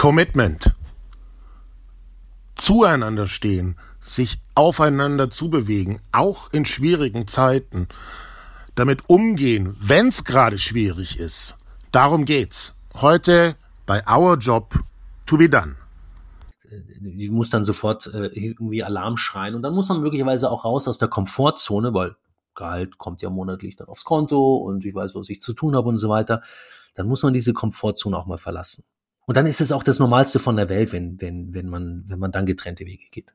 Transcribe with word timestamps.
Commitment. 0.00 0.72
Zueinander 2.54 3.26
stehen, 3.26 3.76
sich 4.00 4.40
aufeinander 4.54 5.28
zubewegen, 5.28 6.00
auch 6.10 6.50
in 6.54 6.64
schwierigen 6.64 7.26
Zeiten. 7.26 7.86
Damit 8.74 9.10
umgehen, 9.10 9.76
wenn 9.78 10.08
es 10.08 10.24
gerade 10.24 10.56
schwierig 10.56 11.20
ist. 11.20 11.58
Darum 11.92 12.24
geht's. 12.24 12.74
Heute 12.94 13.56
bei 13.84 14.02
Our 14.10 14.38
Job 14.38 14.72
to 15.26 15.36
be 15.36 15.50
done 15.50 15.76
die 17.02 17.28
muss 17.28 17.50
dann 17.50 17.64
sofort 17.64 18.06
äh, 18.06 18.28
irgendwie 18.28 18.82
Alarm 18.82 19.18
schreien 19.18 19.54
und 19.54 19.62
dann 19.62 19.74
muss 19.74 19.90
man 19.90 20.00
möglicherweise 20.00 20.50
auch 20.50 20.64
raus 20.64 20.88
aus 20.88 20.96
der 20.96 21.08
Komfortzone, 21.08 21.92
weil 21.92 22.16
Gehalt 22.54 22.96
kommt 22.96 23.20
ja 23.20 23.28
monatlich 23.28 23.76
dann 23.76 23.88
aufs 23.88 24.04
Konto 24.04 24.56
und 24.56 24.84
ich 24.84 24.94
weiß, 24.94 25.14
was 25.14 25.28
ich 25.28 25.40
zu 25.40 25.52
tun 25.52 25.76
habe 25.76 25.88
und 25.88 25.98
so 25.98 26.08
weiter. 26.08 26.42
Dann 26.94 27.06
muss 27.06 27.22
man 27.22 27.34
diese 27.34 27.52
Komfortzone 27.52 28.16
auch 28.16 28.26
mal 28.26 28.38
verlassen. 28.38 28.84
Und 29.30 29.36
dann 29.36 29.46
ist 29.46 29.60
es 29.60 29.70
auch 29.70 29.84
das 29.84 30.00
Normalste 30.00 30.40
von 30.40 30.56
der 30.56 30.68
Welt, 30.68 30.90
wenn, 30.90 31.20
wenn, 31.20 31.54
wenn 31.54 31.68
man, 31.68 32.02
wenn 32.08 32.18
man 32.18 32.32
dann 32.32 32.46
getrennte 32.46 32.84
Wege 32.84 33.04
geht. 33.12 33.32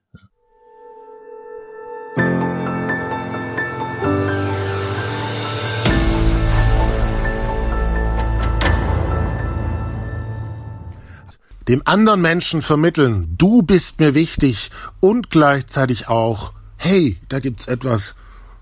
Dem 11.70 11.81
anderen 11.86 12.22
Menschen 12.22 12.62
vermitteln, 12.62 13.34
du 13.38 13.62
bist 13.62 14.02
mir 14.02 14.14
wichtig 14.14 14.72
und 15.00 15.30
gleichzeitig 15.30 16.09
auch, 16.09 16.52
hey, 16.75 17.22
da 17.30 17.39
gibt's 17.39 17.70
etwas, 17.70 18.16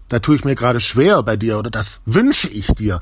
da 0.07 0.19
tue 0.19 0.35
ich 0.35 0.45
mir 0.45 0.53
gerade 0.53 0.79
schwer 0.79 1.23
bei 1.23 1.35
dir 1.35 1.57
oder 1.57 1.71
das 1.71 2.03
wünsche 2.05 2.47
ich 2.47 2.67
dir. 2.67 2.99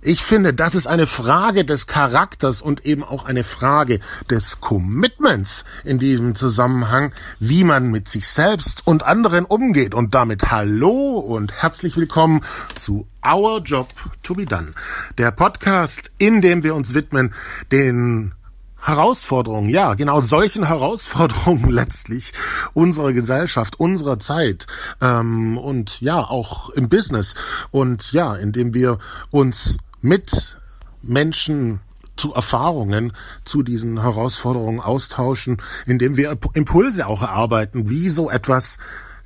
Ich 0.00 0.22
finde, 0.22 0.54
das 0.54 0.76
ist 0.76 0.86
eine 0.86 1.08
Frage 1.08 1.64
des 1.64 1.88
Charakters 1.88 2.62
und 2.62 2.86
eben 2.86 3.02
auch 3.02 3.24
eine 3.24 3.42
Frage 3.42 3.98
des 4.30 4.60
Commitments 4.60 5.64
in 5.82 5.98
diesem 5.98 6.36
Zusammenhang, 6.36 7.12
wie 7.40 7.64
man 7.64 7.90
mit 7.90 8.06
sich 8.06 8.28
selbst 8.28 8.86
und 8.86 9.02
anderen 9.02 9.44
umgeht. 9.44 9.96
Und 9.96 10.14
damit 10.14 10.52
hallo 10.52 11.18
und 11.18 11.52
herzlich 11.52 11.96
willkommen 11.96 12.42
zu 12.76 13.08
Our 13.26 13.60
Job 13.60 13.88
to 14.22 14.34
be 14.34 14.44
Done, 14.44 14.70
der 15.18 15.32
Podcast, 15.32 16.12
in 16.18 16.42
dem 16.42 16.62
wir 16.62 16.76
uns 16.76 16.94
widmen 16.94 17.34
den 17.72 18.34
Herausforderungen, 18.80 19.68
ja, 19.68 19.94
genau 19.94 20.20
solchen 20.20 20.68
Herausforderungen 20.68 21.68
letztlich 21.70 22.32
unserer 22.72 23.12
Gesellschaft, 23.12 23.80
unserer 23.80 24.20
Zeit 24.20 24.68
ähm, 25.00 25.58
und 25.58 26.00
ja 26.00 26.20
auch 26.20 26.70
im 26.70 26.88
Business 26.88 27.34
und 27.72 28.12
ja, 28.12 28.36
indem 28.36 28.74
wir 28.74 28.98
uns 29.32 29.78
mit 30.00 30.58
Menschen 31.02 31.80
zu 32.16 32.34
Erfahrungen 32.34 33.12
zu 33.44 33.62
diesen 33.62 34.02
Herausforderungen 34.02 34.80
austauschen, 34.80 35.62
indem 35.86 36.16
wir 36.16 36.36
Impulse 36.54 37.06
auch 37.06 37.22
erarbeiten, 37.22 37.88
wie 37.88 38.08
so 38.08 38.28
etwas 38.28 38.78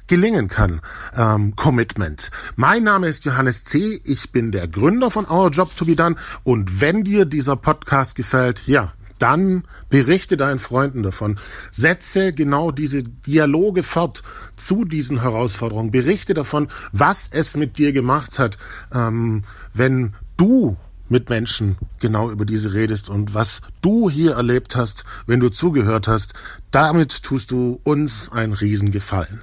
gelingen 0.06 0.48
kann. 0.48 0.83
Ähm, 1.15 1.56
Commitment. 1.56 2.31
Mein 2.56 2.84
Name 2.84 3.09
ist 3.09 3.25
Johannes 3.25 3.65
C. 3.65 4.00
Ich 4.05 4.31
bin 4.31 4.53
der 4.53 4.69
Gründer 4.69 5.11
von 5.11 5.28
Our 5.28 5.50
Job 5.50 5.75
to 5.75 5.87
be 5.87 5.97
Done. 5.97 6.17
Und 6.45 6.81
wenn 6.81 7.05
dir 7.05 7.25
dieser 7.25 7.56
Podcast 7.56 8.15
gefällt, 8.15 8.67
ja, 8.67 8.93
dann 9.19 9.62
berichte 9.89 10.37
deinen 10.37 10.59
Freunden 10.59 11.03
davon. 11.05 11.39
Setze 11.70 12.33
genau 12.33 12.73
diese 12.73 13.05
Dialoge 13.05 13.84
fort 13.84 14.23
zu 14.56 14.84
diesen 14.84 15.23
Herausforderungen. 15.23 15.93
Berichte 15.93 16.34
davon, 16.34 16.69
was 16.91 17.31
es 17.33 17.56
mit 17.56 17.78
dir 17.78 17.93
gemacht 17.93 18.41
hat, 18.41 18.59
ähm, 18.93 19.45
wenn 19.73 20.15
du 20.36 20.77
mit 21.08 21.28
Menschen 21.28 21.77
genau 22.00 22.30
über 22.30 22.44
diese 22.44 22.75
redest 22.75 23.11
und 23.11 23.34
was 23.34 23.61
du 23.83 24.11
hier 24.11 24.33
erlebt 24.33 24.75
hast, 24.75 25.05
wenn 25.27 25.41
du 25.41 25.50
zugehört 25.50 26.08
hast. 26.08 26.33
Damit 26.70 27.22
tust 27.22 27.50
du 27.50 27.80
uns 27.84 28.33
einen 28.33 28.55
Riesengefallen. 28.55 29.42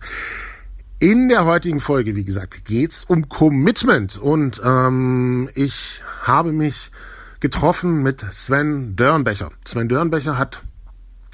In 0.99 1.29
der 1.29 1.45
heutigen 1.45 1.79
Folge, 1.79 2.15
wie 2.15 2.25
gesagt, 2.25 2.65
geht's 2.65 3.05
um 3.05 3.29
Commitment 3.29 4.17
und 4.17 4.61
ähm, 4.65 5.49
ich 5.55 6.01
habe 6.23 6.51
mich 6.51 6.91
getroffen 7.39 8.03
mit 8.03 8.19
Sven 8.31 8.97
Dörnbecher. 8.97 9.51
Sven 9.63 9.87
Dörnbecher 9.87 10.37
hat 10.37 10.63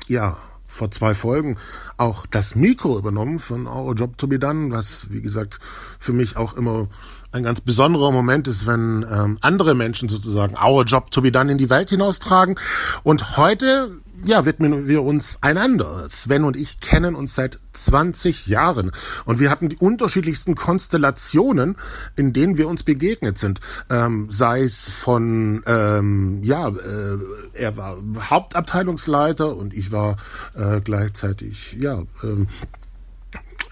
ja 0.07 0.37
vor 0.67 0.91
zwei 0.91 1.15
Folgen 1.15 1.57
auch 1.97 2.27
das 2.27 2.53
Mikro 2.55 2.99
übernommen 2.99 3.39
von 3.39 3.65
Our 3.65 3.95
Job 3.95 4.17
to 4.17 4.27
be 4.27 4.37
Done, 4.37 4.71
was 4.71 5.07
wie 5.09 5.21
gesagt 5.21 5.59
für 5.99 6.13
mich 6.13 6.37
auch 6.37 6.55
immer 6.55 6.89
ein 7.35 7.43
ganz 7.43 7.59
besonderer 7.59 8.11
Moment 8.11 8.47
ist, 8.47 8.65
wenn 8.65 9.05
ähm, 9.11 9.37
andere 9.41 9.75
Menschen 9.75 10.07
sozusagen 10.07 10.55
Our 10.55 10.85
Job 10.85 11.11
to 11.11 11.21
be 11.21 11.31
Done 11.31 11.51
in 11.51 11.57
die 11.57 11.69
Welt 11.69 11.89
hinaustragen. 11.89 12.55
Und 13.03 13.37
heute 13.37 13.91
ja, 14.23 14.45
widmen 14.45 14.87
wir 14.87 15.03
uns 15.03 15.39
einander. 15.41 16.05
Sven 16.07 16.45
und 16.45 16.55
ich 16.55 16.79
kennen 16.79 17.13
uns 17.13 17.35
seit 17.35 17.59
20 17.73 18.47
Jahren 18.47 18.91
und 19.25 19.39
wir 19.39 19.51
hatten 19.51 19.67
die 19.67 19.75
unterschiedlichsten 19.75 20.55
Konstellationen, 20.55 21.75
in 22.15 22.31
denen 22.31 22.57
wir 22.57 22.69
uns 22.69 22.83
begegnet 22.83 23.37
sind. 23.37 23.59
Ähm, 23.89 24.27
sei 24.29 24.61
es 24.61 24.89
von, 24.89 25.61
ähm, 25.67 26.41
ja, 26.43 26.69
äh, 26.69 27.17
er 27.53 27.75
war 27.75 27.97
Hauptabteilungsleiter 28.17 29.55
und 29.55 29.73
ich 29.73 29.91
war 29.91 30.15
äh, 30.55 30.79
gleichzeitig, 30.79 31.73
ja, 31.79 32.03
ähm, 32.23 32.47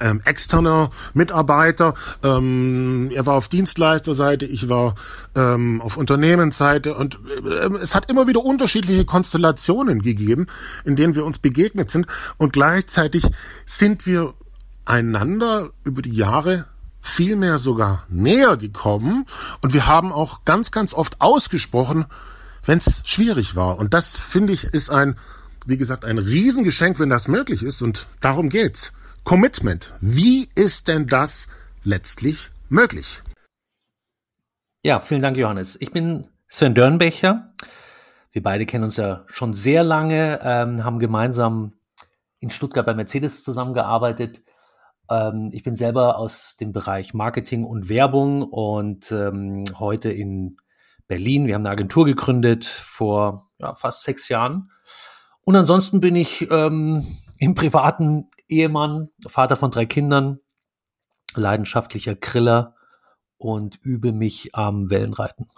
ähm, 0.03 0.21
externer 0.25 0.91
Mitarbeiter. 1.13 1.95
Ähm, 2.23 3.09
er 3.13 3.25
war 3.25 3.35
auf 3.35 3.47
Dienstleisterseite, 3.47 4.45
ich 4.45 4.69
war 4.69 4.95
ähm, 5.35 5.81
auf 5.81 5.97
Unternehmensseite 5.97 6.93
und 6.95 7.19
äh, 7.45 7.69
es 7.81 7.95
hat 7.95 8.11
immer 8.11 8.27
wieder 8.27 8.43
unterschiedliche 8.43 9.05
Konstellationen 9.05 10.01
gegeben, 10.01 10.47
in 10.85 10.95
denen 10.95 11.15
wir 11.15 11.25
uns 11.25 11.39
begegnet 11.39 11.89
sind 11.89 12.07
und 12.37 12.53
gleichzeitig 12.53 13.23
sind 13.65 14.05
wir 14.05 14.33
einander 14.85 15.71
über 15.83 16.01
die 16.01 16.11
Jahre 16.11 16.65
vielmehr 16.99 17.57
sogar 17.57 18.03
näher 18.09 18.57
gekommen 18.57 19.25
und 19.61 19.73
wir 19.73 19.87
haben 19.87 20.11
auch 20.11 20.45
ganz, 20.45 20.71
ganz 20.71 20.93
oft 20.93 21.21
ausgesprochen, 21.21 22.05
wenn 22.65 22.77
es 22.77 23.01
schwierig 23.05 23.55
war. 23.55 23.77
Und 23.77 23.93
das 23.93 24.15
finde 24.15 24.53
ich 24.53 24.65
ist 24.65 24.89
ein, 24.89 25.17
wie 25.65 25.77
gesagt, 25.77 26.05
ein 26.05 26.17
Riesengeschenk, 26.17 26.99
wenn 26.99 27.09
das 27.09 27.27
möglich 27.27 27.63
ist 27.63 27.81
und 27.81 28.07
darum 28.21 28.49
geht's. 28.49 28.93
Commitment. 29.23 29.93
Wie 30.01 30.49
ist 30.53 30.89
denn 30.89 31.07
das 31.07 31.47
letztlich 31.83 32.51
möglich? 32.67 33.23
Ja, 34.83 34.99
vielen 34.99 35.21
Dank, 35.21 35.37
Johannes. 35.37 35.77
Ich 35.79 35.91
bin 35.91 36.27
Sven 36.49 36.75
Dörnbecher. 36.75 37.53
Wir 38.31 38.43
beide 38.43 38.65
kennen 38.65 38.83
uns 38.83 38.97
ja 38.97 39.23
schon 39.27 39.53
sehr 39.53 39.83
lange, 39.83 40.41
ähm, 40.43 40.83
haben 40.83 40.99
gemeinsam 40.99 41.73
in 42.39 42.49
Stuttgart 42.49 42.85
bei 42.85 42.93
Mercedes 42.93 43.43
zusammengearbeitet. 43.45 44.41
Ähm, 45.09 45.51
ich 45.53 45.63
bin 45.63 45.75
selber 45.75 46.17
aus 46.17 46.57
dem 46.57 46.73
Bereich 46.73 47.13
Marketing 47.13 47.63
und 47.63 47.87
Werbung 47.87 48.43
und 48.43 49.09
ähm, 49.13 49.63
heute 49.79 50.11
in 50.11 50.57
Berlin. 51.07 51.47
Wir 51.47 51.55
haben 51.55 51.61
eine 51.61 51.71
Agentur 51.71 52.05
gegründet 52.05 52.65
vor 52.65 53.51
ja, 53.57 53.73
fast 53.73 54.03
sechs 54.03 54.27
Jahren. 54.27 54.69
Und 55.45 55.55
ansonsten 55.55 56.01
bin 56.01 56.15
ich 56.15 56.49
ähm, 56.51 57.05
im 57.37 57.55
privaten 57.55 58.29
Ehemann, 58.53 59.09
Vater 59.25 59.55
von 59.55 59.71
drei 59.71 59.85
Kindern, 59.85 60.39
leidenschaftlicher 61.35 62.15
Griller 62.15 62.75
und 63.37 63.79
übe 63.81 64.11
mich 64.11 64.53
am 64.53 64.89
Wellenreiten. 64.89 65.49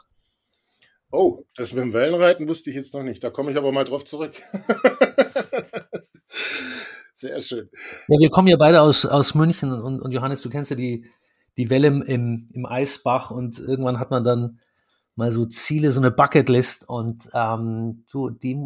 Oh, 1.11 1.43
das 1.55 1.71
mit 1.73 1.83
dem 1.83 1.93
Wellenreiten 1.93 2.47
wusste 2.47 2.69
ich 2.69 2.75
jetzt 2.75 2.93
noch 2.93 3.03
nicht. 3.03 3.23
Da 3.23 3.29
komme 3.29 3.51
ich 3.51 3.57
aber 3.57 3.71
mal 3.71 3.85
drauf 3.85 4.03
zurück. 4.03 4.33
Sehr 7.13 7.39
schön. 7.39 7.69
Ja, 8.07 8.19
wir 8.19 8.29
kommen 8.29 8.49
ja 8.49 8.57
beide 8.57 8.81
aus, 8.81 9.05
aus 9.05 9.35
München 9.35 9.71
und, 9.71 10.01
und 10.01 10.11
Johannes, 10.11 10.41
du 10.41 10.49
kennst 10.49 10.71
ja 10.71 10.75
die, 10.75 11.05
die 11.57 11.69
Welle 11.69 11.87
im, 11.87 12.47
im 12.53 12.65
Eisbach 12.65 13.31
und 13.31 13.59
irgendwann 13.59 13.99
hat 13.99 14.11
man 14.11 14.25
dann 14.25 14.59
mal 15.15 15.31
so 15.31 15.45
Ziele, 15.45 15.91
so 15.91 15.99
eine 15.99 16.11
Bucketlist 16.11 16.87
und 16.87 17.29
ähm, 17.33 18.03
so 18.05 18.29
die, 18.29 18.57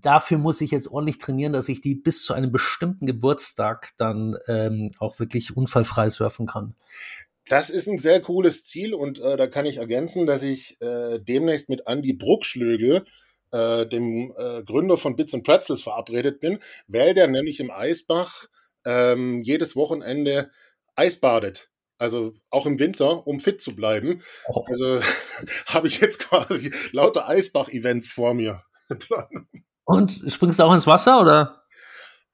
dafür 0.00 0.38
muss 0.38 0.60
ich 0.60 0.70
jetzt 0.70 0.88
ordentlich 0.88 1.18
trainieren, 1.18 1.52
dass 1.52 1.68
ich 1.68 1.80
die 1.80 1.94
bis 1.94 2.24
zu 2.24 2.34
einem 2.34 2.52
bestimmten 2.52 3.06
Geburtstag 3.06 3.92
dann 3.96 4.36
ähm, 4.46 4.90
auch 4.98 5.18
wirklich 5.18 5.56
unfallfrei 5.56 6.08
surfen 6.10 6.46
kann. 6.46 6.74
Das 7.48 7.68
ist 7.68 7.88
ein 7.88 7.98
sehr 7.98 8.20
cooles 8.20 8.64
Ziel 8.64 8.94
und 8.94 9.18
äh, 9.18 9.36
da 9.36 9.46
kann 9.46 9.66
ich 9.66 9.78
ergänzen, 9.78 10.26
dass 10.26 10.42
ich 10.42 10.80
äh, 10.80 11.18
demnächst 11.20 11.68
mit 11.68 11.82
Andy 11.86 12.14
Bruckschlögel, 12.14 13.04
äh, 13.50 13.86
dem 13.86 14.32
äh, 14.36 14.62
Gründer 14.62 14.96
von 14.96 15.16
Bits 15.16 15.34
and 15.34 15.44
Pretzels, 15.44 15.82
verabredet 15.82 16.40
bin, 16.40 16.58
weil 16.86 17.12
der 17.14 17.28
nämlich 17.28 17.60
im 17.60 17.70
Eisbach 17.70 18.46
ähm, 18.86 19.42
jedes 19.42 19.76
Wochenende 19.76 20.50
Eisbadet. 20.94 21.70
Also 21.98 22.34
auch 22.50 22.66
im 22.66 22.78
Winter, 22.78 23.26
um 23.26 23.40
fit 23.40 23.60
zu 23.60 23.74
bleiben. 23.74 24.22
Oh. 24.48 24.64
Also 24.68 25.00
habe 25.66 25.88
ich 25.88 26.00
jetzt 26.00 26.18
quasi 26.18 26.72
lauter 26.92 27.28
Eisbach-Events 27.28 28.12
vor 28.12 28.34
mir. 28.34 28.62
Und 29.84 30.20
springst 30.28 30.58
du 30.58 30.64
auch 30.64 30.74
ins 30.74 30.86
Wasser 30.86 31.20
oder? 31.20 31.64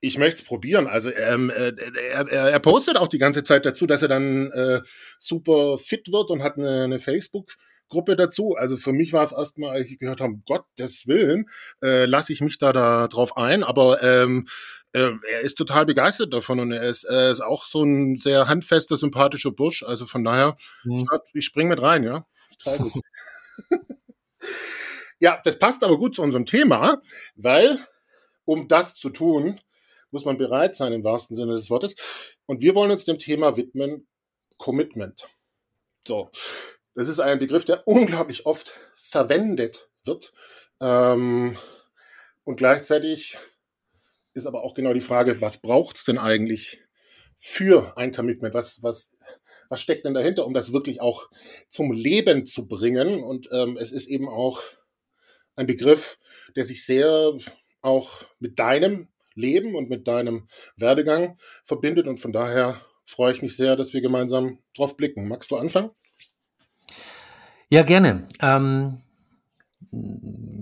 Ich 0.00 0.16
möchte 0.16 0.40
es 0.40 0.44
probieren. 0.46 0.86
Also 0.86 1.10
ähm, 1.10 1.50
äh, 1.50 1.72
er, 2.12 2.26
er, 2.28 2.58
postet 2.60 2.96
auch 2.96 3.08
die 3.08 3.18
ganze 3.18 3.44
Zeit 3.44 3.66
dazu, 3.66 3.86
dass 3.86 4.00
er 4.00 4.08
dann 4.08 4.50
äh, 4.52 4.80
super 5.18 5.76
fit 5.76 6.10
wird 6.10 6.30
und 6.30 6.42
hat 6.42 6.56
eine, 6.56 6.84
eine 6.84 7.00
Facebook 7.00 7.52
Gruppe 7.90 8.16
dazu. 8.16 8.54
Also 8.56 8.78
für 8.78 8.92
mich 8.92 9.12
war 9.12 9.24
es 9.24 9.32
erstmal, 9.32 9.72
als 9.72 9.90
ich 9.90 9.98
gehört 9.98 10.22
habe, 10.22 10.40
Gottes 10.46 11.06
Willen, 11.06 11.46
äh, 11.82 12.06
lasse 12.06 12.32
ich 12.32 12.40
mich 12.40 12.56
da, 12.56 12.72
da 12.72 13.08
drauf 13.08 13.36
ein. 13.36 13.62
Aber 13.62 14.02
ähm, 14.02 14.46
äh, 14.92 15.12
er 15.30 15.40
ist 15.40 15.56
total 15.56 15.86
begeistert 15.86 16.32
davon 16.32 16.60
und 16.60 16.72
er 16.72 16.82
ist, 16.82 17.04
er 17.04 17.30
ist 17.30 17.40
auch 17.40 17.64
so 17.64 17.82
ein 17.82 18.18
sehr 18.18 18.48
handfester, 18.48 18.96
sympathischer 18.96 19.52
Bursch. 19.52 19.82
Also 19.82 20.06
von 20.06 20.24
daher, 20.24 20.56
mhm. 20.84 20.96
ich, 20.96 21.34
ich 21.34 21.44
spring 21.44 21.68
mit 21.68 21.80
rein, 21.80 22.04
ja. 22.04 22.26
ja, 25.20 25.40
das 25.44 25.58
passt 25.58 25.84
aber 25.84 25.98
gut 25.98 26.14
zu 26.14 26.22
unserem 26.22 26.46
Thema, 26.46 27.00
weil 27.36 27.78
um 28.44 28.68
das 28.68 28.94
zu 28.94 29.10
tun, 29.10 29.60
muss 30.10 30.24
man 30.24 30.38
bereit 30.38 30.74
sein 30.74 30.92
im 30.92 31.04
wahrsten 31.04 31.36
Sinne 31.36 31.54
des 31.54 31.70
Wortes. 31.70 31.94
Und 32.46 32.60
wir 32.60 32.74
wollen 32.74 32.90
uns 32.90 33.04
dem 33.04 33.18
Thema 33.18 33.56
widmen, 33.56 34.08
Commitment. 34.56 35.28
So, 36.04 36.30
das 36.94 37.08
ist 37.08 37.20
ein 37.20 37.38
Begriff, 37.38 37.64
der 37.64 37.86
unglaublich 37.86 38.46
oft 38.46 38.74
verwendet 38.96 39.88
wird. 40.04 40.32
Ähm, 40.80 41.56
und 42.44 42.56
gleichzeitig 42.56 43.38
ist 44.34 44.46
aber 44.46 44.62
auch 44.64 44.74
genau 44.74 44.92
die 44.92 45.00
Frage, 45.00 45.40
was 45.40 45.58
braucht 45.58 45.96
es 45.96 46.04
denn 46.04 46.18
eigentlich 46.18 46.80
für 47.38 47.96
ein 47.96 48.12
Commitment? 48.12 48.54
Was, 48.54 48.82
was, 48.82 49.12
was 49.68 49.80
steckt 49.80 50.04
denn 50.04 50.14
dahinter, 50.14 50.46
um 50.46 50.54
das 50.54 50.72
wirklich 50.72 51.00
auch 51.00 51.28
zum 51.68 51.92
Leben 51.92 52.46
zu 52.46 52.68
bringen? 52.68 53.22
Und 53.22 53.48
ähm, 53.52 53.76
es 53.76 53.92
ist 53.92 54.06
eben 54.06 54.28
auch 54.28 54.60
ein 55.56 55.66
Begriff, 55.66 56.18
der 56.56 56.64
sich 56.64 56.84
sehr 56.84 57.32
auch 57.82 58.24
mit 58.38 58.58
deinem 58.58 59.08
Leben 59.34 59.74
und 59.74 59.88
mit 59.88 60.06
deinem 60.06 60.48
Werdegang 60.76 61.38
verbindet. 61.64 62.06
Und 62.06 62.20
von 62.20 62.32
daher 62.32 62.80
freue 63.04 63.32
ich 63.32 63.42
mich 63.42 63.56
sehr, 63.56 63.76
dass 63.76 63.92
wir 63.92 64.00
gemeinsam 64.00 64.58
drauf 64.76 64.96
blicken. 64.96 65.28
Magst 65.28 65.50
du 65.50 65.56
anfangen? 65.56 65.90
Ja, 67.68 67.82
gerne. 67.82 68.26
Ähm, 68.40 69.00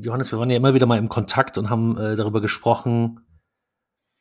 Johannes, 0.00 0.30
wir 0.30 0.38
waren 0.38 0.50
ja 0.50 0.56
immer 0.56 0.74
wieder 0.74 0.86
mal 0.86 0.98
im 0.98 1.08
Kontakt 1.08 1.58
und 1.58 1.70
haben 1.70 1.96
äh, 1.98 2.16
darüber 2.16 2.40
gesprochen, 2.40 3.20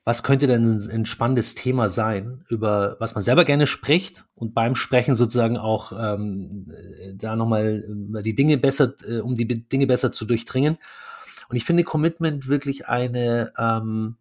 was 0.07 0.23
könnte 0.23 0.47
denn 0.47 0.79
ein 0.89 1.05
spannendes 1.05 1.53
Thema 1.53 1.89
sein, 1.89 2.45
über 2.47 2.95
was 2.97 3.13
man 3.13 3.25
selber 3.25 3.43
gerne 3.43 3.67
spricht 3.67 4.25
und 4.35 4.53
beim 4.53 4.73
Sprechen 4.73 5.15
sozusagen 5.15 5.57
auch 5.57 5.91
ähm, 5.91 6.71
da 7.15 7.35
nochmal 7.35 7.83
äh, 8.15 8.21
die 8.21 8.33
Dinge 8.33 8.57
besser, 8.57 8.93
äh, 9.05 9.19
um 9.19 9.35
die 9.35 9.45
Dinge 9.45 9.85
besser 9.85 10.13
zu 10.13 10.23
durchdringen. 10.23 10.77
Und 11.49 11.57
ich 11.57 11.65
finde 11.65 11.83
Commitment 11.83 12.47
wirklich 12.47 12.87
eine, 12.87 13.51
ähm, 13.57 14.15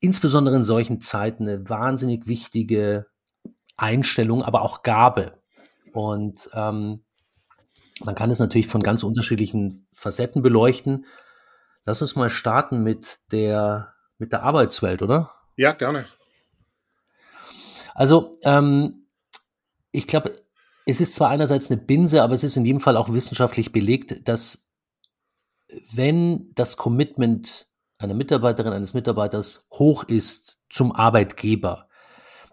insbesondere 0.00 0.56
in 0.56 0.64
solchen 0.64 1.00
Zeiten, 1.00 1.48
eine 1.48 1.66
wahnsinnig 1.70 2.26
wichtige 2.26 3.06
Einstellung, 3.78 4.42
aber 4.42 4.60
auch 4.60 4.82
Gabe. 4.82 5.32
Und 5.94 6.50
ähm, 6.52 7.00
man 8.04 8.14
kann 8.14 8.30
es 8.30 8.38
natürlich 8.38 8.66
von 8.66 8.82
ganz 8.82 9.02
unterschiedlichen 9.02 9.86
Facetten 9.92 10.42
beleuchten. 10.42 11.06
Lass 11.86 12.02
uns 12.02 12.16
mal 12.16 12.28
starten 12.28 12.82
mit 12.82 13.32
der 13.32 13.94
mit 14.22 14.30
der 14.30 14.44
Arbeitswelt, 14.44 15.02
oder? 15.02 15.32
Ja, 15.56 15.72
gerne. 15.72 16.06
Also, 17.92 18.36
ähm, 18.44 19.08
ich 19.90 20.06
glaube, 20.06 20.40
es 20.86 21.00
ist 21.00 21.16
zwar 21.16 21.30
einerseits 21.30 21.72
eine 21.72 21.80
Binse, 21.80 22.22
aber 22.22 22.34
es 22.34 22.44
ist 22.44 22.56
in 22.56 22.64
jedem 22.64 22.80
Fall 22.80 22.96
auch 22.96 23.12
wissenschaftlich 23.12 23.72
belegt, 23.72 24.28
dass 24.28 24.70
wenn 25.92 26.52
das 26.54 26.76
Commitment 26.76 27.66
einer 27.98 28.14
Mitarbeiterin, 28.14 28.72
eines 28.72 28.94
Mitarbeiters 28.94 29.66
hoch 29.72 30.04
ist 30.04 30.60
zum 30.70 30.92
Arbeitgeber, 30.92 31.88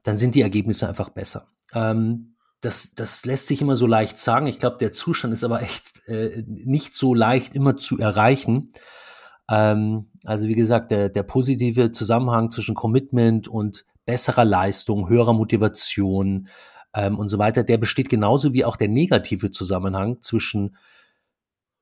dann 0.01 0.15
sind 0.15 0.33
die 0.33 0.42
Ergebnisse 0.42 0.88
einfach 0.88 1.10
besser. 1.10 1.51
Ähm, 1.75 2.36
das, 2.62 2.95
das 2.95 3.25
lässt 3.25 3.45
sich 3.45 3.62
immer 3.62 3.75
so 3.75 3.86
leicht 3.86 4.18
sagen. 4.18 4.48
Ich 4.48 4.57
glaube, 4.57 4.77
der 4.80 4.92
Zustand 4.92 5.33
ist 5.33 5.44
aber 5.44 5.62
echt 5.62 6.07
äh, 6.07 6.44
nicht 6.48 6.95
so 6.95 7.13
leicht 7.13 7.54
immer 7.54 7.77
zu 7.77 8.00
erreichen. 8.00 8.72
Ähm, 9.48 10.08
also 10.24 10.48
wie 10.48 10.56
gesagt, 10.56 10.92
der, 10.92 11.10
der 11.10 11.24
positive 11.24 11.92
Zusammenhang 11.92 12.50
zwischen 12.50 12.75
Commitment 12.75 13.48
und 13.48 13.86
besserer 14.06 14.45
Leistung, 14.45 15.10
höherer 15.10 15.33
Motivation 15.33 16.48
ähm, 16.94 17.18
und 17.18 17.27
so 17.27 17.38
weiter, 17.38 17.63
der 17.63 17.77
besteht 17.77 18.10
genauso 18.10 18.54
wie 18.54 18.66
auch 18.66 18.75
der 18.75 18.88
negative 18.88 19.51
Zusammenhang 19.51 20.21
zwischen 20.21 20.75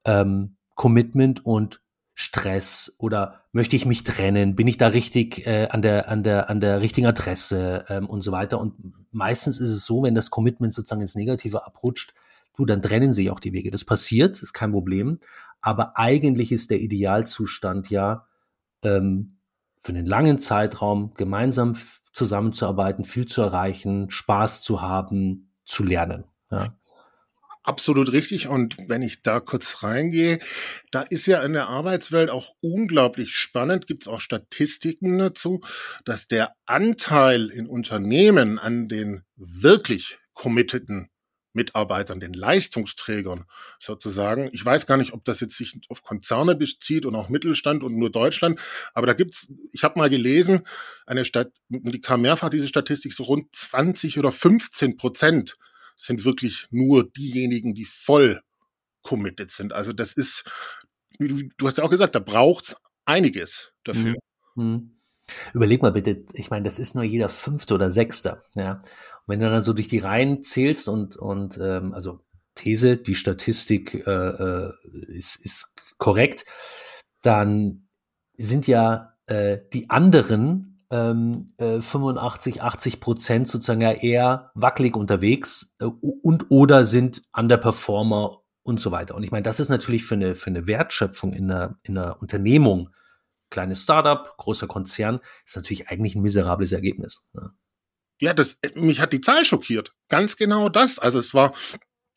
ähm, 0.04 0.56
Commitment 0.74 1.44
und 1.44 1.80
Stress 2.14 2.96
oder 2.98 3.42
möchte 3.52 3.76
ich 3.76 3.86
mich 3.86 4.02
trennen? 4.02 4.56
Bin 4.56 4.66
ich 4.66 4.76
da 4.76 4.88
richtig 4.88 5.46
äh, 5.46 5.68
an 5.70 5.82
der 5.82 6.08
an 6.08 6.24
der 6.24 6.50
an 6.50 6.60
der 6.60 6.80
richtigen 6.80 7.06
Adresse 7.06 7.84
ähm, 7.88 8.06
und 8.06 8.22
so 8.22 8.32
weiter? 8.32 8.58
Und 8.60 8.74
meistens 9.12 9.60
ist 9.60 9.70
es 9.70 9.84
so, 9.84 10.02
wenn 10.02 10.16
das 10.16 10.30
Commitment 10.30 10.72
sozusagen 10.72 11.00
ins 11.00 11.14
Negative 11.14 11.64
abrutscht, 11.64 12.14
du, 12.56 12.66
dann 12.66 12.82
trennen 12.82 13.12
sich 13.12 13.30
auch 13.30 13.40
die 13.40 13.52
Wege. 13.52 13.70
Das 13.70 13.84
passiert, 13.84 14.42
ist 14.42 14.52
kein 14.52 14.72
Problem. 14.72 15.20
Aber 15.60 15.98
eigentlich 15.98 16.52
ist 16.52 16.70
der 16.70 16.80
Idealzustand 16.80 17.90
ja, 17.90 18.26
ähm, 18.82 19.38
für 19.80 19.92
einen 19.92 20.06
langen 20.06 20.38
Zeitraum 20.38 21.14
gemeinsam 21.14 21.76
zusammenzuarbeiten, 22.12 23.04
viel 23.04 23.26
zu 23.26 23.42
erreichen, 23.42 24.10
Spaß 24.10 24.62
zu 24.62 24.82
haben, 24.82 25.54
zu 25.64 25.84
lernen. 25.84 26.24
Ja. 26.50 26.78
Absolut 27.68 28.12
richtig. 28.12 28.48
Und 28.48 28.76
wenn 28.88 29.02
ich 29.02 29.20
da 29.20 29.40
kurz 29.40 29.82
reingehe, 29.82 30.38
da 30.90 31.02
ist 31.02 31.26
ja 31.26 31.42
in 31.42 31.52
der 31.52 31.68
Arbeitswelt 31.68 32.30
auch 32.30 32.54
unglaublich 32.62 33.34
spannend, 33.34 33.86
gibt 33.86 34.04
es 34.04 34.08
auch 34.08 34.22
Statistiken 34.22 35.18
dazu, 35.18 35.60
dass 36.06 36.28
der 36.28 36.54
Anteil 36.64 37.48
in 37.48 37.66
Unternehmen 37.66 38.58
an 38.58 38.88
den 38.88 39.22
wirklich 39.36 40.18
committeden 40.32 41.10
Mitarbeitern, 41.58 42.20
den 42.20 42.32
Leistungsträgern 42.32 43.44
sozusagen. 43.78 44.48
Ich 44.52 44.64
weiß 44.64 44.86
gar 44.86 44.96
nicht, 44.96 45.12
ob 45.12 45.24
das 45.24 45.40
jetzt 45.40 45.56
sich 45.56 45.78
auf 45.88 46.02
Konzerne 46.02 46.54
bezieht 46.54 47.04
und 47.04 47.14
auch 47.14 47.28
Mittelstand 47.28 47.82
und 47.82 47.96
nur 47.96 48.10
Deutschland, 48.10 48.60
aber 48.94 49.06
da 49.06 49.12
gibt's, 49.12 49.48
ich 49.72 49.84
habe 49.84 49.98
mal 49.98 50.08
gelesen, 50.08 50.62
eine 51.06 51.24
Stadt, 51.24 51.52
die 51.68 52.00
kam 52.00 52.22
mehrfach 52.22 52.48
diese 52.48 52.68
Statistik, 52.68 53.12
so 53.12 53.24
rund 53.24 53.54
20 53.54 54.18
oder 54.18 54.32
15 54.32 54.96
Prozent 54.96 55.54
sind 55.96 56.24
wirklich 56.24 56.68
nur 56.70 57.10
diejenigen, 57.10 57.74
die 57.74 57.84
voll 57.84 58.40
committed 59.02 59.50
sind. 59.50 59.72
Also 59.72 59.92
das 59.92 60.12
ist, 60.12 60.44
du, 61.18 61.48
hast 61.64 61.78
ja 61.78 61.84
auch 61.84 61.90
gesagt, 61.90 62.14
da 62.14 62.20
braucht's 62.20 62.76
einiges 63.04 63.72
dafür. 63.84 64.14
Mhm. 64.54 64.97
Überleg 65.54 65.82
mal 65.82 65.92
bitte, 65.92 66.24
ich 66.34 66.50
meine, 66.50 66.64
das 66.64 66.78
ist 66.78 66.94
nur 66.94 67.04
jeder 67.04 67.28
Fünfte 67.28 67.74
oder 67.74 67.90
Sechste, 67.90 68.42
ja. 68.54 68.82
Und 68.82 68.82
wenn 69.26 69.40
du 69.40 69.50
dann 69.50 69.62
so 69.62 69.72
durch 69.72 69.88
die 69.88 69.98
Reihen 69.98 70.42
zählst 70.42 70.88
und, 70.88 71.16
und 71.16 71.58
ähm, 71.60 71.92
also 71.92 72.20
These, 72.54 72.96
die 72.96 73.14
Statistik 73.14 73.94
äh, 74.06 74.10
äh, 74.10 74.72
ist, 75.08 75.36
ist 75.44 75.72
korrekt, 75.98 76.44
dann 77.22 77.88
sind 78.36 78.66
ja 78.66 79.14
äh, 79.26 79.58
die 79.72 79.90
anderen 79.90 80.84
ähm, 80.90 81.52
äh, 81.58 81.80
85, 81.80 82.62
80 82.62 83.00
Prozent 83.00 83.48
sozusagen 83.48 83.80
ja 83.80 83.92
eher 83.92 84.50
wackelig 84.54 84.96
unterwegs 84.96 85.74
äh, 85.80 85.84
und 85.84 86.50
oder 86.50 86.84
sind 86.86 87.22
Underperformer 87.36 88.38
und 88.62 88.80
so 88.80 88.90
weiter. 88.90 89.14
Und 89.14 89.22
ich 89.22 89.30
meine, 89.30 89.42
das 89.42 89.60
ist 89.60 89.68
natürlich 89.68 90.04
für 90.04 90.14
eine, 90.14 90.34
für 90.34 90.50
eine 90.50 90.66
Wertschöpfung 90.66 91.32
in 91.32 91.50
einer, 91.50 91.76
in 91.82 91.98
einer 91.98 92.20
Unternehmung 92.20 92.90
kleines 93.50 93.82
Startup, 93.82 94.36
großer 94.36 94.66
Konzern, 94.66 95.20
ist 95.44 95.56
natürlich 95.56 95.88
eigentlich 95.88 96.14
ein 96.14 96.22
miserables 96.22 96.72
Ergebnis. 96.72 97.24
Ne? 97.32 97.52
Ja, 98.20 98.34
das, 98.34 98.58
mich 98.74 99.00
hat 99.00 99.12
die 99.12 99.20
Zahl 99.20 99.44
schockiert. 99.44 99.92
Ganz 100.08 100.36
genau 100.36 100.68
das. 100.68 100.98
Also 100.98 101.18
es 101.18 101.34
war, 101.34 101.54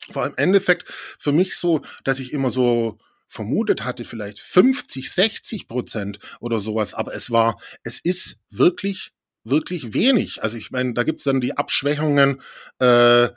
war 0.08 0.26
im 0.26 0.36
Endeffekt 0.36 0.88
für 1.18 1.32
mich 1.32 1.56
so, 1.56 1.80
dass 2.04 2.18
ich 2.18 2.32
immer 2.32 2.50
so 2.50 2.98
vermutet 3.28 3.84
hatte, 3.84 4.04
vielleicht 4.04 4.40
50, 4.40 5.10
60 5.10 5.68
Prozent 5.68 6.18
oder 6.40 6.58
sowas. 6.58 6.92
Aber 6.94 7.14
es 7.14 7.30
war, 7.30 7.58
es 7.82 8.00
ist 8.00 8.38
wirklich, 8.50 9.12
wirklich 9.44 9.94
wenig. 9.94 10.42
Also 10.42 10.56
ich 10.56 10.70
meine, 10.70 10.92
da 10.92 11.04
gibt's 11.04 11.24
dann 11.24 11.40
die 11.40 11.56
Abschwächungen, 11.56 12.42
äh, 12.78 13.28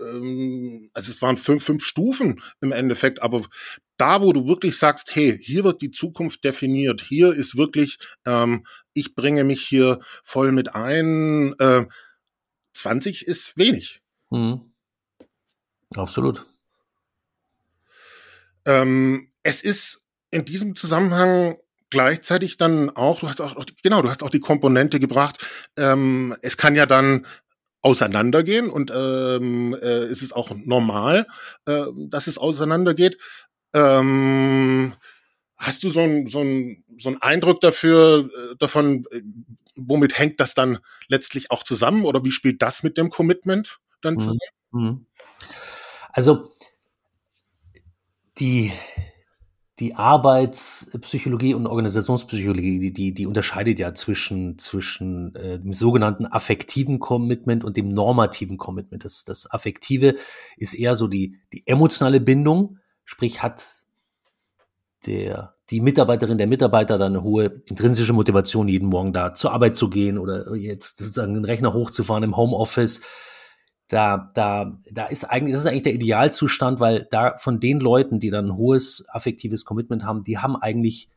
ähm, 0.00 0.90
also 0.92 1.10
es 1.10 1.22
waren 1.22 1.36
fünf, 1.36 1.64
fünf 1.64 1.84
Stufen 1.84 2.40
im 2.60 2.72
Endeffekt, 2.72 3.22
aber 3.22 3.44
da, 3.96 4.20
wo 4.20 4.32
du 4.32 4.46
wirklich 4.46 4.78
sagst, 4.78 5.14
hey, 5.14 5.38
hier 5.38 5.64
wird 5.64 5.82
die 5.82 5.90
Zukunft 5.90 6.44
definiert, 6.44 7.00
hier 7.00 7.32
ist 7.32 7.56
wirklich, 7.56 7.98
ähm, 8.26 8.66
ich 8.92 9.14
bringe 9.14 9.44
mich 9.44 9.62
hier 9.62 10.00
voll 10.24 10.52
mit 10.52 10.74
ein, 10.74 11.54
äh, 11.58 11.86
20 12.74 13.26
ist 13.26 13.56
wenig. 13.56 14.02
Mhm. 14.30 14.72
Absolut. 15.94 16.44
Ähm, 18.66 19.30
es 19.42 19.62
ist 19.62 20.02
in 20.30 20.44
diesem 20.44 20.74
Zusammenhang 20.74 21.56
gleichzeitig 21.90 22.56
dann 22.56 22.90
auch, 22.90 23.20
du 23.20 23.28
hast 23.28 23.40
auch, 23.40 23.64
genau, 23.82 24.02
du 24.02 24.10
hast 24.10 24.22
auch 24.22 24.30
die 24.30 24.40
Komponente 24.40 24.98
gebracht, 24.98 25.46
ähm, 25.76 26.34
es 26.42 26.56
kann 26.56 26.74
ja 26.74 26.84
dann 26.84 27.26
auseinandergehen 27.82 28.68
und 28.68 28.90
ähm, 28.92 29.74
äh, 29.80 30.04
es 30.04 30.20
ist 30.20 30.34
auch 30.34 30.50
normal, 30.56 31.28
äh, 31.66 31.84
dass 32.08 32.26
es 32.26 32.36
auseinandergeht. 32.36 33.16
Ähm, 33.74 34.94
hast 35.56 35.84
du 35.84 35.90
so 35.90 36.00
einen 36.00 36.26
so 36.26 36.40
ein, 36.40 36.84
so 36.98 37.08
ein 37.10 37.20
Eindruck 37.20 37.60
dafür, 37.60 38.28
äh, 38.32 38.56
davon, 38.58 39.04
äh, 39.10 39.22
womit 39.76 40.18
hängt 40.18 40.40
das 40.40 40.54
dann 40.54 40.78
letztlich 41.08 41.50
auch 41.50 41.62
zusammen 41.62 42.04
oder 42.04 42.24
wie 42.24 42.30
spielt 42.30 42.62
das 42.62 42.82
mit 42.82 42.96
dem 42.96 43.10
Commitment 43.10 43.78
dann 44.00 44.14
mhm. 44.14 44.20
zusammen? 44.20 44.40
Mhm. 44.72 45.06
Also 46.12 46.50
die, 48.38 48.72
die 49.78 49.94
Arbeitspsychologie 49.94 51.54
und 51.54 51.66
Organisationspsychologie, 51.66 52.78
die, 52.78 52.92
die, 52.92 53.12
die 53.12 53.26
unterscheidet 53.26 53.78
ja 53.78 53.94
zwischen, 53.94 54.58
zwischen 54.58 55.34
äh, 55.34 55.58
dem 55.58 55.72
sogenannten 55.72 56.26
affektiven 56.26 56.98
Commitment 56.98 57.64
und 57.64 57.76
dem 57.76 57.88
normativen 57.88 58.56
Commitment. 58.56 59.04
Das, 59.04 59.24
das 59.24 59.50
Affektive 59.50 60.16
ist 60.56 60.74
eher 60.74 60.96
so 60.96 61.08
die, 61.08 61.36
die 61.52 61.66
emotionale 61.66 62.20
Bindung, 62.20 62.78
sprich 63.06 63.42
hat 63.42 63.62
der, 65.06 65.54
die 65.70 65.80
Mitarbeiterin, 65.80 66.36
der 66.36 66.46
Mitarbeiter 66.46 66.98
dann 66.98 67.12
eine 67.12 67.22
hohe 67.22 67.62
intrinsische 67.66 68.12
Motivation, 68.12 68.68
jeden 68.68 68.88
Morgen 68.88 69.14
da 69.14 69.34
zur 69.34 69.52
Arbeit 69.52 69.76
zu 69.76 69.88
gehen 69.88 70.18
oder 70.18 70.54
jetzt 70.54 70.98
sozusagen 70.98 71.32
den 71.32 71.44
Rechner 71.44 71.72
hochzufahren 71.72 72.24
im 72.24 72.36
Homeoffice. 72.36 73.00
Da, 73.88 74.30
da, 74.34 74.78
da 74.90 75.06
ist 75.06 75.24
eigentlich, 75.24 75.54
das 75.54 75.60
ist 75.62 75.68
eigentlich 75.68 75.82
der 75.84 75.94
Idealzustand, 75.94 76.80
weil 76.80 77.06
da 77.10 77.36
von 77.36 77.60
den 77.60 77.78
Leuten, 77.78 78.18
die 78.18 78.30
dann 78.30 78.46
ein 78.46 78.56
hohes 78.56 79.06
affektives 79.08 79.64
Commitment 79.64 80.04
haben, 80.04 80.24
die 80.24 80.38
haben 80.38 80.56
eigentlich 80.56 81.08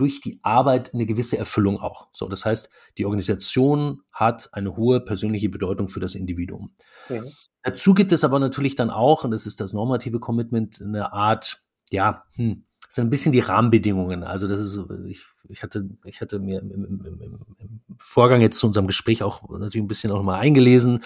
durch 0.00 0.22
die 0.22 0.40
Arbeit 0.42 0.94
eine 0.94 1.04
gewisse 1.04 1.36
Erfüllung 1.36 1.78
auch. 1.78 2.08
So, 2.12 2.26
das 2.26 2.46
heißt, 2.46 2.70
die 2.96 3.04
Organisation 3.04 4.00
hat 4.10 4.48
eine 4.52 4.76
hohe 4.76 5.00
persönliche 5.00 5.50
Bedeutung 5.50 5.88
für 5.88 6.00
das 6.00 6.14
Individuum. 6.14 6.72
Ja. 7.10 7.22
Dazu 7.62 7.92
gibt 7.92 8.12
es 8.12 8.24
aber 8.24 8.38
natürlich 8.38 8.74
dann 8.76 8.88
auch, 8.88 9.24
und 9.24 9.30
das 9.30 9.44
ist 9.44 9.60
das 9.60 9.74
normative 9.74 10.18
Commitment, 10.18 10.80
eine 10.80 11.12
Art, 11.12 11.62
ja, 11.90 12.24
hm, 12.36 12.64
sind 12.88 13.06
ein 13.06 13.10
bisschen 13.10 13.32
die 13.32 13.40
Rahmenbedingungen. 13.40 14.24
Also 14.24 14.48
das 14.48 14.58
ist, 14.58 14.80
ich, 15.06 15.24
ich 15.50 15.62
hatte, 15.62 15.88
ich 16.04 16.22
hatte 16.22 16.38
mir 16.38 16.60
im, 16.60 16.70
im, 16.70 16.84
im, 16.84 17.40
im 17.58 17.80
Vorgang 17.98 18.40
jetzt 18.40 18.58
zu 18.58 18.66
unserem 18.66 18.86
Gespräch 18.86 19.22
auch 19.22 19.48
natürlich 19.50 19.84
ein 19.84 19.88
bisschen 19.88 20.10
auch 20.10 20.22
mal 20.22 20.38
eingelesen. 20.38 21.00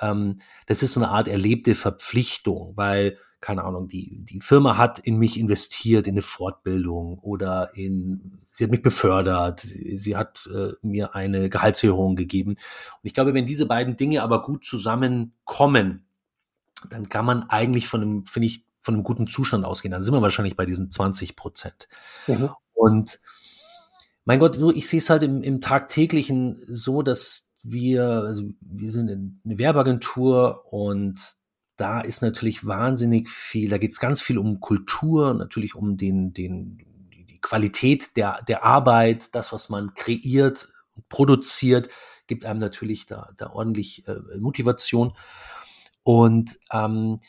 Ähm, 0.00 0.36
das 0.66 0.84
ist 0.84 0.92
so 0.92 1.00
eine 1.00 1.10
Art 1.10 1.26
erlebte 1.26 1.74
Verpflichtung, 1.74 2.72
weil 2.76 3.18
keine 3.46 3.62
Ahnung, 3.62 3.86
die, 3.86 4.24
die 4.24 4.40
Firma 4.40 4.76
hat 4.76 4.98
in 4.98 5.18
mich 5.18 5.38
investiert, 5.38 6.08
in 6.08 6.14
eine 6.14 6.22
Fortbildung 6.22 7.20
oder 7.20 7.70
in, 7.76 8.40
sie 8.50 8.64
hat 8.64 8.72
mich 8.72 8.82
befördert, 8.82 9.60
sie, 9.60 9.96
sie 9.96 10.16
hat 10.16 10.50
äh, 10.52 10.72
mir 10.82 11.14
eine 11.14 11.48
Gehaltserhöhung 11.48 12.16
gegeben. 12.16 12.50
Und 12.50 13.00
ich 13.04 13.14
glaube, 13.14 13.34
wenn 13.34 13.46
diese 13.46 13.66
beiden 13.66 13.96
Dinge 13.96 14.24
aber 14.24 14.42
gut 14.42 14.64
zusammenkommen, 14.64 16.06
dann 16.90 17.08
kann 17.08 17.24
man 17.24 17.44
eigentlich 17.44 17.86
von 17.86 18.02
einem, 18.02 18.26
finde 18.26 18.46
ich, 18.46 18.64
von 18.80 18.94
einem 18.94 19.04
guten 19.04 19.28
Zustand 19.28 19.64
ausgehen. 19.64 19.92
Dann 19.92 20.02
sind 20.02 20.12
wir 20.12 20.22
wahrscheinlich 20.22 20.56
bei 20.56 20.66
diesen 20.66 20.90
20 20.90 21.36
Prozent. 21.36 21.86
Mhm. 22.26 22.50
Und 22.74 23.20
mein 24.24 24.40
Gott, 24.40 24.58
ich 24.74 24.88
sehe 24.88 24.98
es 24.98 25.08
halt 25.08 25.22
im, 25.22 25.44
im 25.44 25.60
Tagtäglichen 25.60 26.60
so, 26.66 27.02
dass 27.02 27.52
wir, 27.62 28.24
also 28.24 28.50
wir 28.60 28.90
sind 28.90 29.08
eine 29.08 29.58
Werbeagentur 29.58 30.64
und 30.72 31.14
da 31.76 32.00
ist 32.00 32.22
natürlich 32.22 32.66
wahnsinnig 32.66 33.28
viel, 33.28 33.68
da 33.68 33.78
geht 33.78 33.90
es 33.90 34.00
ganz 34.00 34.22
viel 34.22 34.38
um 34.38 34.60
Kultur, 34.60 35.34
natürlich 35.34 35.74
um 35.74 35.96
den, 35.96 36.32
den, 36.32 36.78
die 37.28 37.40
Qualität 37.40 38.16
der, 38.16 38.42
der 38.48 38.64
Arbeit, 38.64 39.34
das, 39.34 39.52
was 39.52 39.68
man 39.68 39.94
kreiert, 39.94 40.68
produziert, 41.08 41.88
gibt 42.26 42.44
einem 42.44 42.60
natürlich 42.60 43.06
da, 43.06 43.28
da 43.36 43.50
ordentlich 43.50 44.06
äh, 44.08 44.16
Motivation. 44.38 45.12
Und 46.02 46.58
ähm, 46.72 47.20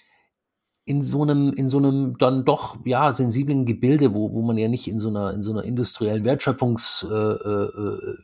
in 0.85 1.01
so 1.01 1.23
einem, 1.23 1.51
in 1.51 1.67
so 1.67 1.79
einem 1.79 2.17
dann 2.17 2.45
doch 2.45 2.77
ja 2.85 3.11
sensiblen 3.11 3.65
Gebilde, 3.65 4.13
wo, 4.13 4.31
wo 4.31 4.41
man 4.41 4.57
ja 4.57 4.69
nicht 4.69 4.87
in 4.87 4.99
so 4.99 5.09
einer, 5.09 5.33
in 5.33 5.41
so 5.41 5.51
einer 5.51 5.63
industriellen 5.63 6.23
Wertschöpfungs, 6.23 7.05
äh, 7.09 7.13
äh, 7.13 8.17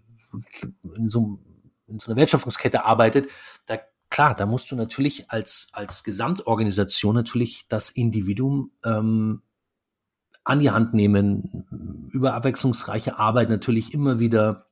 in, 0.96 1.10
so, 1.10 1.40
in 1.88 2.00
so 2.00 2.10
einer 2.10 2.16
Wertschöpfungskette 2.16 2.86
arbeitet, 2.86 3.30
da 3.68 3.78
klar, 4.14 4.36
da 4.36 4.46
musst 4.46 4.70
du 4.70 4.76
natürlich 4.76 5.32
als, 5.32 5.70
als 5.74 6.04
Gesamtorganisation 6.04 7.16
natürlich 7.16 7.68
das 7.68 7.90
Individuum 7.90 8.72
ähm, 8.86 9.42
an 10.44 10.60
die 10.60 10.70
Hand 10.70 10.94
nehmen, 10.94 11.66
über 12.12 12.36
abwechslungsreiche 12.36 13.18
Arbeit 13.18 13.50
natürlich 13.50 13.92
immer 13.92 14.20
wieder 14.20 14.68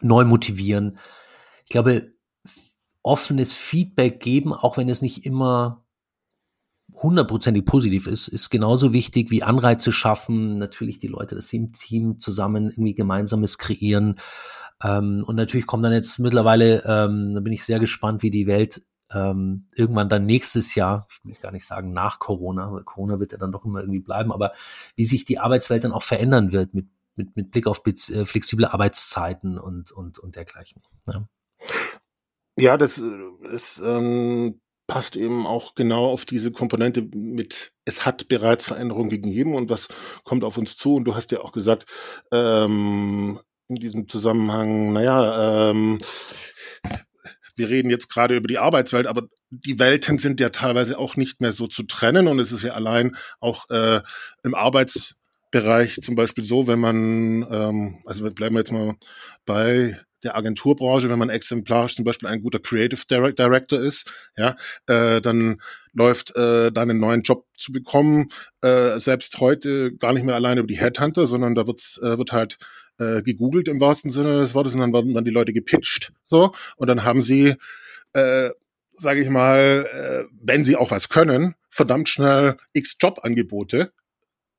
neu 0.00 0.24
motivieren. 0.24 0.96
Ich 1.64 1.70
glaube, 1.70 2.14
offenes 3.02 3.52
Feedback 3.52 4.20
geben, 4.20 4.54
auch 4.54 4.78
wenn 4.78 4.88
es 4.88 5.02
nicht 5.02 5.26
immer 5.26 5.84
hundertprozentig 6.94 7.66
positiv 7.66 8.06
ist, 8.06 8.28
ist 8.28 8.48
genauso 8.48 8.94
wichtig 8.94 9.30
wie 9.30 9.42
Anreize 9.42 9.92
schaffen, 9.92 10.56
natürlich 10.56 10.98
die 10.98 11.08
Leute, 11.08 11.34
das 11.34 11.52
im 11.52 11.74
Team 11.74 12.20
zusammen 12.20 12.70
irgendwie 12.70 12.94
Gemeinsames 12.94 13.58
kreieren. 13.58 14.14
Ähm, 14.82 15.24
und 15.26 15.36
natürlich 15.36 15.66
kommt 15.66 15.84
dann 15.84 15.92
jetzt 15.92 16.18
mittlerweile, 16.18 16.84
ähm, 16.84 17.30
da 17.30 17.40
bin 17.40 17.52
ich 17.52 17.64
sehr 17.64 17.80
gespannt, 17.80 18.22
wie 18.22 18.30
die 18.30 18.46
Welt 18.46 18.82
ähm, 19.12 19.68
irgendwann 19.74 20.08
dann 20.08 20.26
nächstes 20.26 20.74
Jahr, 20.74 21.06
ich 21.10 21.24
will 21.24 21.34
gar 21.40 21.52
nicht 21.52 21.66
sagen 21.66 21.92
nach 21.92 22.18
Corona, 22.18 22.72
weil 22.72 22.82
Corona 22.82 23.20
wird 23.20 23.32
ja 23.32 23.38
dann 23.38 23.52
doch 23.52 23.64
immer 23.64 23.80
irgendwie 23.80 24.00
bleiben, 24.00 24.32
aber 24.32 24.52
wie 24.96 25.04
sich 25.04 25.24
die 25.24 25.38
Arbeitswelt 25.38 25.84
dann 25.84 25.92
auch 25.92 26.02
verändern 26.02 26.52
wird 26.52 26.74
mit, 26.74 26.88
mit, 27.14 27.36
mit 27.36 27.50
Blick 27.52 27.66
auf 27.66 27.82
äh, 27.86 28.24
flexible 28.24 28.66
Arbeitszeiten 28.66 29.58
und, 29.58 29.92
und, 29.92 30.18
und 30.18 30.36
dergleichen. 30.36 30.82
Ja. 31.06 31.28
Ja, 32.58 32.76
das 32.78 32.98
ist 32.98 33.80
ähm, 33.84 34.60
passt 34.86 35.16
eben 35.16 35.46
auch 35.46 35.74
genau 35.74 36.06
auf 36.06 36.24
diese 36.24 36.52
Komponente 36.52 37.02
mit, 37.02 37.72
es 37.84 38.06
hat 38.06 38.28
bereits 38.28 38.64
Veränderungen 38.64 39.10
gegeben 39.10 39.54
und 39.54 39.68
was 39.68 39.88
kommt 40.24 40.44
auf 40.44 40.56
uns 40.56 40.76
zu. 40.76 40.96
Und 40.96 41.04
du 41.04 41.14
hast 41.14 41.32
ja 41.32 41.40
auch 41.40 41.52
gesagt, 41.52 41.86
ähm, 42.32 43.40
in 43.68 43.76
diesem 43.76 44.08
Zusammenhang, 44.08 44.92
naja, 44.92 45.70
ähm, 45.70 45.98
wir 47.56 47.68
reden 47.68 47.90
jetzt 47.90 48.08
gerade 48.08 48.36
über 48.36 48.48
die 48.48 48.58
Arbeitswelt, 48.58 49.06
aber 49.06 49.22
die 49.50 49.78
Welten 49.78 50.18
sind 50.18 50.40
ja 50.40 50.50
teilweise 50.50 50.98
auch 50.98 51.16
nicht 51.16 51.40
mehr 51.40 51.52
so 51.52 51.66
zu 51.66 51.82
trennen 51.84 52.28
und 52.28 52.38
es 52.38 52.52
ist 52.52 52.62
ja 52.62 52.74
allein 52.74 53.16
auch 53.40 53.68
äh, 53.70 54.00
im 54.44 54.54
Arbeitsbereich 54.54 56.00
zum 56.02 56.14
Beispiel 56.14 56.44
so, 56.44 56.66
wenn 56.66 56.78
man, 56.78 57.46
ähm, 57.50 58.02
also 58.04 58.30
bleiben 58.30 58.54
wir 58.54 58.60
jetzt 58.60 58.72
mal 58.72 58.94
bei 59.46 59.98
der 60.22 60.36
Agenturbranche, 60.36 61.08
wenn 61.08 61.18
man 61.18 61.30
exemplarisch 61.30 61.96
zum 61.96 62.04
Beispiel 62.04 62.28
ein 62.28 62.42
guter 62.42 62.58
Creative 62.58 63.00
Director 63.08 63.80
ist, 63.80 64.10
ja, 64.36 64.56
äh, 64.86 65.20
dann 65.20 65.60
läuft 65.92 66.36
äh, 66.36 66.72
dann 66.72 66.90
einen 66.90 67.00
neuen 67.00 67.22
Job 67.22 67.46
zu 67.56 67.72
bekommen, 67.72 68.28
äh, 68.60 68.98
selbst 68.98 69.38
heute 69.40 69.94
gar 69.96 70.12
nicht 70.12 70.24
mehr 70.24 70.34
alleine 70.34 70.60
über 70.60 70.68
die 70.68 70.78
Headhunter, 70.78 71.26
sondern 71.26 71.54
da 71.54 71.66
wird's, 71.66 71.98
äh, 72.02 72.18
wird 72.18 72.32
halt 72.32 72.58
äh, 72.98 73.22
gegoogelt 73.22 73.68
im 73.68 73.80
wahrsten 73.80 74.10
Sinne 74.10 74.38
des 74.40 74.54
Wortes 74.54 74.74
und 74.74 74.80
dann 74.80 74.92
werden 74.92 75.14
dann 75.14 75.24
die 75.24 75.30
Leute 75.30 75.52
gepitcht, 75.52 76.12
so 76.24 76.52
und 76.76 76.88
dann 76.88 77.04
haben 77.04 77.22
sie, 77.22 77.54
äh, 78.12 78.50
sage 78.96 79.20
ich 79.20 79.28
mal, 79.28 79.86
äh, 79.90 80.24
wenn 80.40 80.64
sie 80.64 80.76
auch 80.76 80.90
was 80.90 81.08
können, 81.08 81.54
verdammt 81.70 82.08
schnell 82.08 82.56
x 82.72 82.96
Jobangebote 83.00 83.92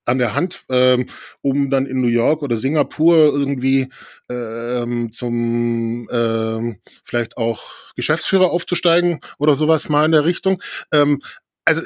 an 0.08 0.18
der 0.18 0.36
Hand, 0.36 0.64
ähm, 0.70 1.08
um 1.42 1.70
dann 1.70 1.86
in 1.86 2.02
New 2.02 2.08
York 2.08 2.42
oder 2.42 2.56
Singapur 2.56 3.18
irgendwie 3.18 3.90
ähm, 4.30 5.12
zum 5.12 6.08
ähm, 6.10 6.80
vielleicht 7.04 7.38
auch 7.38 7.94
Geschäftsführer 7.96 8.50
aufzusteigen 8.50 9.20
oder 9.38 9.56
sowas 9.56 9.90
mal 9.90 10.06
in 10.06 10.14
der 10.14 10.24
Richtung. 10.26 10.62
Ähm, 10.94 11.22
also 11.66 11.82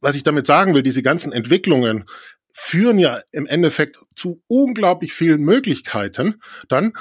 was 0.00 0.14
ich 0.14 0.22
damit 0.22 0.46
sagen 0.46 0.74
will, 0.74 0.82
diese 0.82 1.02
ganzen 1.02 1.32
Entwicklungen 1.32 2.04
führen 2.60 2.98
ja 2.98 3.20
im 3.30 3.46
Endeffekt 3.46 3.98
zu 4.16 4.42
unglaublich 4.48 5.12
vielen 5.12 5.42
Möglichkeiten 5.42 6.42
dann. 6.68 6.92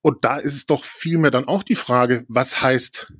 Und 0.00 0.24
da 0.24 0.36
ist 0.36 0.54
es 0.54 0.66
doch 0.66 0.84
vielmehr 0.84 1.30
dann 1.30 1.46
auch 1.46 1.62
die 1.62 1.74
Frage, 1.74 2.24
was 2.28 2.62
heißt 2.62 3.12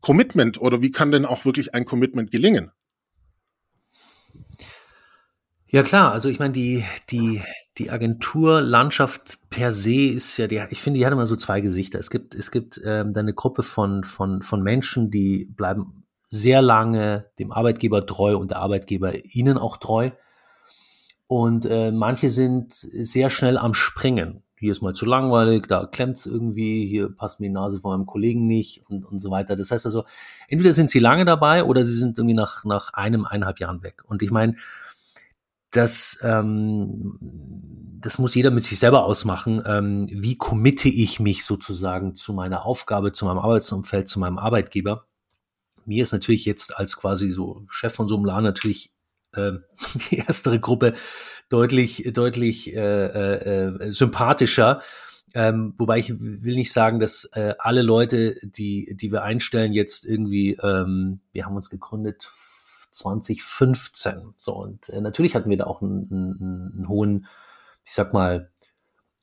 Commitment 0.00 0.60
oder 0.60 0.80
wie 0.80 0.90
kann 0.90 1.12
denn 1.12 1.26
auch 1.26 1.44
wirklich 1.44 1.74
ein 1.74 1.84
Commitment 1.84 2.30
gelingen? 2.30 2.72
Ja 5.66 5.82
klar, 5.82 6.10
also 6.10 6.28
ich 6.28 6.38
meine, 6.40 6.54
die, 6.54 6.84
die, 7.10 7.42
die 7.78 7.90
Agenturlandschaft 7.90 9.38
per 9.50 9.70
se 9.70 10.06
ist 10.06 10.36
ja, 10.38 10.48
die, 10.48 10.60
ich 10.70 10.80
finde, 10.80 10.98
die 10.98 11.06
hat 11.06 11.12
immer 11.12 11.26
so 11.26 11.36
zwei 11.36 11.60
Gesichter. 11.60 11.98
Es 11.98 12.10
gibt, 12.10 12.34
es 12.34 12.50
gibt 12.50 12.80
ähm, 12.84 13.12
eine 13.14 13.34
Gruppe 13.34 13.62
von, 13.62 14.02
von, 14.02 14.42
von 14.42 14.62
Menschen, 14.62 15.10
die 15.10 15.52
bleiben 15.54 16.06
sehr 16.28 16.62
lange 16.62 17.30
dem 17.38 17.52
Arbeitgeber 17.52 18.06
treu 18.06 18.36
und 18.36 18.50
der 18.52 18.58
Arbeitgeber 18.58 19.24
ihnen 19.24 19.58
auch 19.58 19.76
treu. 19.76 20.10
Und 21.30 21.64
äh, 21.64 21.92
manche 21.92 22.28
sind 22.32 22.72
sehr 22.72 23.30
schnell 23.30 23.56
am 23.56 23.72
Springen. 23.72 24.42
Hier 24.56 24.72
ist 24.72 24.82
mal 24.82 24.94
zu 24.94 25.06
langweilig, 25.06 25.68
da 25.68 25.86
klemmt's 25.86 26.26
irgendwie, 26.26 26.88
hier 26.88 27.08
passt 27.08 27.38
mir 27.38 27.46
die 27.46 27.52
Nase 27.52 27.78
von 27.78 27.92
meinem 27.92 28.06
Kollegen 28.06 28.48
nicht 28.48 28.82
und, 28.88 29.04
und 29.04 29.20
so 29.20 29.30
weiter. 29.30 29.54
Das 29.54 29.70
heißt 29.70 29.86
also, 29.86 30.02
entweder 30.48 30.72
sind 30.72 30.90
sie 30.90 30.98
lange 30.98 31.24
dabei 31.24 31.62
oder 31.62 31.84
sie 31.84 31.94
sind 31.94 32.18
irgendwie 32.18 32.34
nach, 32.34 32.64
nach 32.64 32.94
einem, 32.94 33.26
eineinhalb 33.26 33.60
Jahren 33.60 33.84
weg. 33.84 34.02
Und 34.08 34.22
ich 34.22 34.32
meine, 34.32 34.56
das, 35.70 36.18
ähm, 36.22 37.16
das 38.00 38.18
muss 38.18 38.34
jeder 38.34 38.50
mit 38.50 38.64
sich 38.64 38.80
selber 38.80 39.04
ausmachen. 39.04 39.62
Ähm, 39.64 40.08
wie 40.10 40.36
committe 40.36 40.88
ich 40.88 41.20
mich 41.20 41.44
sozusagen 41.44 42.16
zu 42.16 42.32
meiner 42.32 42.66
Aufgabe, 42.66 43.12
zu 43.12 43.24
meinem 43.24 43.38
Arbeitsumfeld, 43.38 44.08
zu 44.08 44.18
meinem 44.18 44.38
Arbeitgeber? 44.38 45.04
Mir 45.86 46.02
ist 46.02 46.10
natürlich 46.10 46.44
jetzt 46.44 46.76
als 46.76 46.96
quasi 46.96 47.30
so 47.30 47.62
Chef 47.68 47.94
von 47.94 48.08
so 48.08 48.16
einem 48.16 48.24
Laden 48.24 48.42
natürlich 48.42 48.90
äh, 49.34 49.52
die 50.10 50.18
erstere 50.18 50.60
Gruppe 50.60 50.94
deutlich, 51.48 52.10
deutlich 52.12 52.74
äh, 52.74 53.06
äh, 53.06 53.86
äh, 53.88 53.92
sympathischer. 53.92 54.80
Ähm, 55.32 55.74
wobei 55.78 55.98
ich 55.98 56.12
will 56.18 56.56
nicht 56.56 56.72
sagen, 56.72 56.98
dass 56.98 57.24
äh, 57.34 57.54
alle 57.58 57.82
Leute, 57.82 58.36
die, 58.42 58.96
die 58.96 59.12
wir 59.12 59.22
einstellen, 59.22 59.72
jetzt 59.72 60.04
irgendwie, 60.04 60.58
ähm, 60.62 61.20
wir 61.32 61.46
haben 61.46 61.56
uns 61.56 61.70
gegründet 61.70 62.28
2015. 62.90 64.34
So, 64.36 64.56
und 64.56 64.88
äh, 64.88 65.00
natürlich 65.00 65.34
hatten 65.34 65.50
wir 65.50 65.56
da 65.56 65.64
auch 65.64 65.82
einen, 65.82 66.08
einen, 66.10 66.72
einen 66.76 66.88
hohen, 66.88 67.26
ich 67.84 67.92
sag 67.92 68.12
mal, 68.12 68.50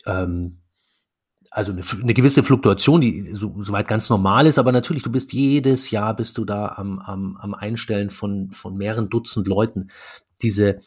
ähm, 0.06 0.62
also 1.52 1.72
eine, 1.72 1.82
eine 2.02 2.14
gewisse 2.14 2.44
Fluktuation, 2.44 3.02
die 3.02 3.34
so, 3.34 3.56
soweit 3.62 3.88
ganz 3.88 4.10
normal 4.10 4.48
ist, 4.48 4.60
aber 4.60 4.72
natürlich, 4.72 5.04
du 5.04 5.12
bist 5.12 5.34
jedes 5.34 5.92
Jahr 5.92 6.16
bist 6.16 6.38
du 6.38 6.46
da 6.46 6.70
am, 6.70 7.00
am, 7.00 7.38
am 7.38 7.54
Einstellen 7.54 8.10
von, 8.10 8.52
von 8.52 8.78
mehreren 8.78 9.10
Dutzend 9.10 9.48
Leuten. 9.48 9.90
Diese 10.42 10.82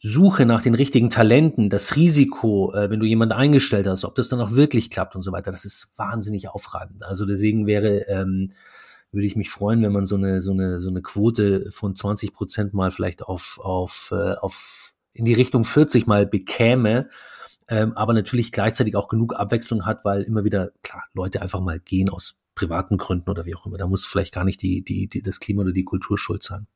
Suche 0.00 0.46
nach 0.46 0.62
den 0.62 0.74
richtigen 0.74 1.10
Talenten, 1.10 1.70
das 1.70 1.96
Risiko, 1.96 2.72
äh, 2.72 2.88
wenn 2.88 3.00
du 3.00 3.06
jemanden 3.06 3.34
eingestellt 3.34 3.86
hast, 3.86 4.04
ob 4.04 4.14
das 4.14 4.28
dann 4.28 4.40
auch 4.40 4.52
wirklich 4.52 4.90
klappt 4.90 5.16
und 5.16 5.22
so 5.22 5.32
weiter, 5.32 5.50
das 5.50 5.64
ist 5.64 5.98
wahnsinnig 5.98 6.48
aufreibend. 6.48 7.02
Also 7.02 7.26
deswegen 7.26 7.66
wäre, 7.66 8.06
ähm, 8.08 8.52
würde 9.10 9.26
ich 9.26 9.36
mich 9.36 9.50
freuen, 9.50 9.82
wenn 9.82 9.92
man 9.92 10.06
so 10.06 10.14
eine, 10.14 10.40
so 10.40 10.52
eine, 10.52 10.80
so 10.80 10.90
eine 10.90 11.02
Quote 11.02 11.70
von 11.70 11.96
20 11.96 12.32
Prozent 12.32 12.74
mal 12.74 12.90
vielleicht 12.92 13.22
auf, 13.22 13.58
auf, 13.60 14.12
äh, 14.12 14.34
auf 14.34 14.92
in 15.14 15.24
die 15.24 15.34
Richtung 15.34 15.64
40 15.64 16.06
mal 16.06 16.26
bekäme 16.26 17.08
ähm, 17.68 17.92
aber 17.96 18.12
natürlich 18.12 18.52
gleichzeitig 18.52 18.96
auch 18.96 19.08
genug 19.08 19.34
Abwechslung 19.34 19.86
hat, 19.86 20.04
weil 20.04 20.22
immer 20.22 20.44
wieder, 20.44 20.72
klar, 20.82 21.04
Leute 21.14 21.42
einfach 21.42 21.60
mal 21.60 21.78
gehen 21.80 22.08
aus 22.08 22.38
privaten 22.54 22.96
Gründen 22.96 23.30
oder 23.30 23.44
wie 23.46 23.54
auch 23.54 23.66
immer. 23.66 23.78
Da 23.78 23.86
muss 23.86 24.06
vielleicht 24.06 24.34
gar 24.34 24.44
nicht 24.44 24.62
die, 24.62 24.82
die, 24.82 25.08
die, 25.08 25.22
das 25.22 25.40
Klima 25.40 25.62
oder 25.62 25.72
die 25.72 25.84
Kultur 25.84 26.18
schuld 26.18 26.42
sein. 26.42 26.66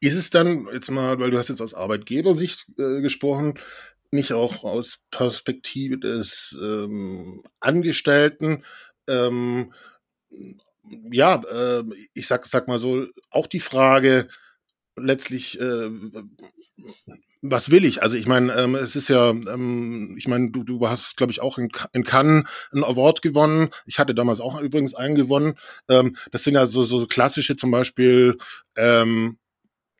Ist 0.00 0.16
es 0.16 0.30
dann, 0.30 0.66
jetzt 0.72 0.90
mal, 0.90 1.20
weil 1.20 1.30
du 1.30 1.38
hast 1.38 1.48
jetzt 1.48 1.60
aus 1.60 1.74
Arbeitgebersicht 1.74 2.66
äh, 2.78 3.00
gesprochen, 3.00 3.58
nicht 4.10 4.32
auch 4.32 4.64
aus 4.64 5.00
Perspektive 5.10 5.98
des 5.98 6.58
ähm, 6.60 7.44
Angestellten, 7.60 8.64
ähm, 9.08 9.72
ja, 11.12 11.42
äh, 11.44 11.84
ich 12.14 12.26
sag, 12.26 12.46
sag 12.46 12.66
mal 12.66 12.78
so, 12.78 13.06
auch 13.30 13.46
die 13.46 13.60
Frage, 13.60 14.28
letztlich, 14.96 15.60
äh, 15.60 15.90
was 17.42 17.70
will 17.70 17.84
ich? 17.84 18.02
Also 18.02 18.16
ich 18.16 18.26
meine, 18.26 18.52
ähm, 18.54 18.74
es 18.74 18.96
ist 18.96 19.08
ja, 19.08 19.30
ähm, 19.30 20.14
ich 20.18 20.28
meine, 20.28 20.50
du, 20.50 20.62
du 20.62 20.88
hast, 20.88 21.16
glaube 21.16 21.32
ich, 21.32 21.40
auch 21.40 21.58
in, 21.58 21.68
in 21.92 22.04
Cannes 22.04 22.44
einen 22.72 22.84
Award 22.84 23.22
gewonnen. 23.22 23.70
Ich 23.86 23.98
hatte 23.98 24.14
damals 24.14 24.40
auch 24.40 24.60
übrigens 24.60 24.94
einen 24.94 25.14
gewonnen. 25.14 25.54
Ähm, 25.88 26.16
das 26.30 26.44
sind 26.44 26.54
ja 26.54 26.66
so, 26.66 26.84
so 26.84 27.06
klassische 27.06 27.56
zum 27.56 27.70
Beispiel 27.70 28.36
ähm, 28.76 29.38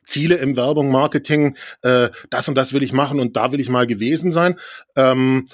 Ziele 0.05 0.35
im 0.35 0.55
Werbung, 0.55 0.91
Marketing, 0.91 1.55
äh, 1.83 2.09
das 2.29 2.47
und 2.47 2.55
das 2.55 2.73
will 2.73 2.83
ich 2.83 2.93
machen 2.93 3.19
und 3.19 3.35
da 3.37 3.51
will 3.51 3.59
ich 3.59 3.69
mal 3.69 3.87
gewesen 3.87 4.31
sein. 4.31 4.59
Ähm, 4.95 5.47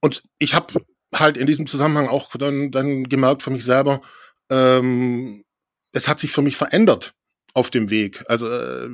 und 0.00 0.22
ich 0.38 0.54
habe 0.54 0.74
halt 1.12 1.36
in 1.36 1.46
diesem 1.46 1.66
Zusammenhang 1.66 2.08
auch 2.08 2.30
dann, 2.36 2.70
dann 2.70 3.04
gemerkt 3.04 3.42
für 3.42 3.50
mich 3.50 3.64
selber, 3.64 4.02
ähm, 4.50 5.44
es 5.92 6.06
hat 6.06 6.20
sich 6.20 6.30
für 6.30 6.42
mich 6.42 6.56
verändert 6.56 7.14
auf 7.54 7.70
dem 7.70 7.90
Weg. 7.90 8.24
Also 8.28 8.48
äh, 8.48 8.88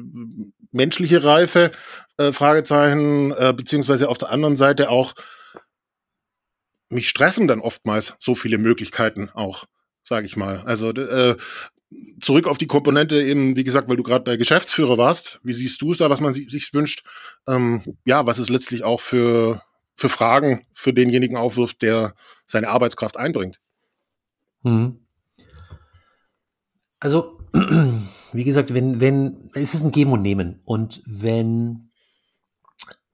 menschliche 0.73 1.25
Reife, 1.25 1.73
äh, 2.17 2.33
Fragezeichen, 2.33 3.33
äh, 3.33 3.53
beziehungsweise 3.57 4.09
auf 4.09 4.19
der 4.19 4.31
anderen 4.31 4.57
Seite 4.57 4.91
auch 4.91 5.15
mich 6.89 7.09
stressen 7.09 7.49
dann 7.49 7.61
oftmals 7.61 8.15
so 8.19 8.35
viele 8.35 8.59
Möglichkeiten 8.59 9.31
auch, 9.31 9.65
sage 10.03 10.27
ich 10.27 10.37
mal. 10.37 10.61
Also 10.61 10.91
äh, 10.91 11.37
zurück 12.21 12.47
auf 12.47 12.59
die 12.59 12.67
Komponente 12.67 13.21
eben, 13.23 13.57
wie 13.57 13.65
gesagt, 13.65 13.89
weil 13.89 13.97
du 13.97 14.03
gerade 14.03 14.25
bei 14.25 14.37
Geschäftsführer 14.37 14.99
warst. 14.99 15.41
Wie 15.43 15.53
siehst 15.53 15.81
du 15.83 15.93
es 15.93 15.99
da, 15.99 16.11
was 16.11 16.21
man 16.21 16.33
sich 16.33 16.73
wünscht? 16.73 17.05
Ähm, 17.49 17.97
ja, 18.05 18.27
was 18.27 18.39
es 18.39 18.49
letztlich 18.49 18.85
auch 18.85 19.01
für 19.01 19.63
für 19.97 20.09
Fragen 20.09 20.67
für 20.75 20.93
denjenigen 20.93 21.37
aufwirft, 21.37 21.83
der 21.83 22.15
seine 22.47 22.69
Arbeitskraft 22.69 23.17
einbringt. 23.17 23.61
Mhm. 24.63 25.01
Also 27.01 27.39
wie 28.35 28.45
gesagt, 28.45 28.75
wenn, 28.75 29.01
wenn, 29.01 29.51
es 29.55 29.75
ist 29.75 29.85
ein 29.85 29.93
Geben 29.93 30.13
und 30.13 30.23
Nehmen. 30.23 30.61
Und 30.65 31.03
wenn 31.07 31.91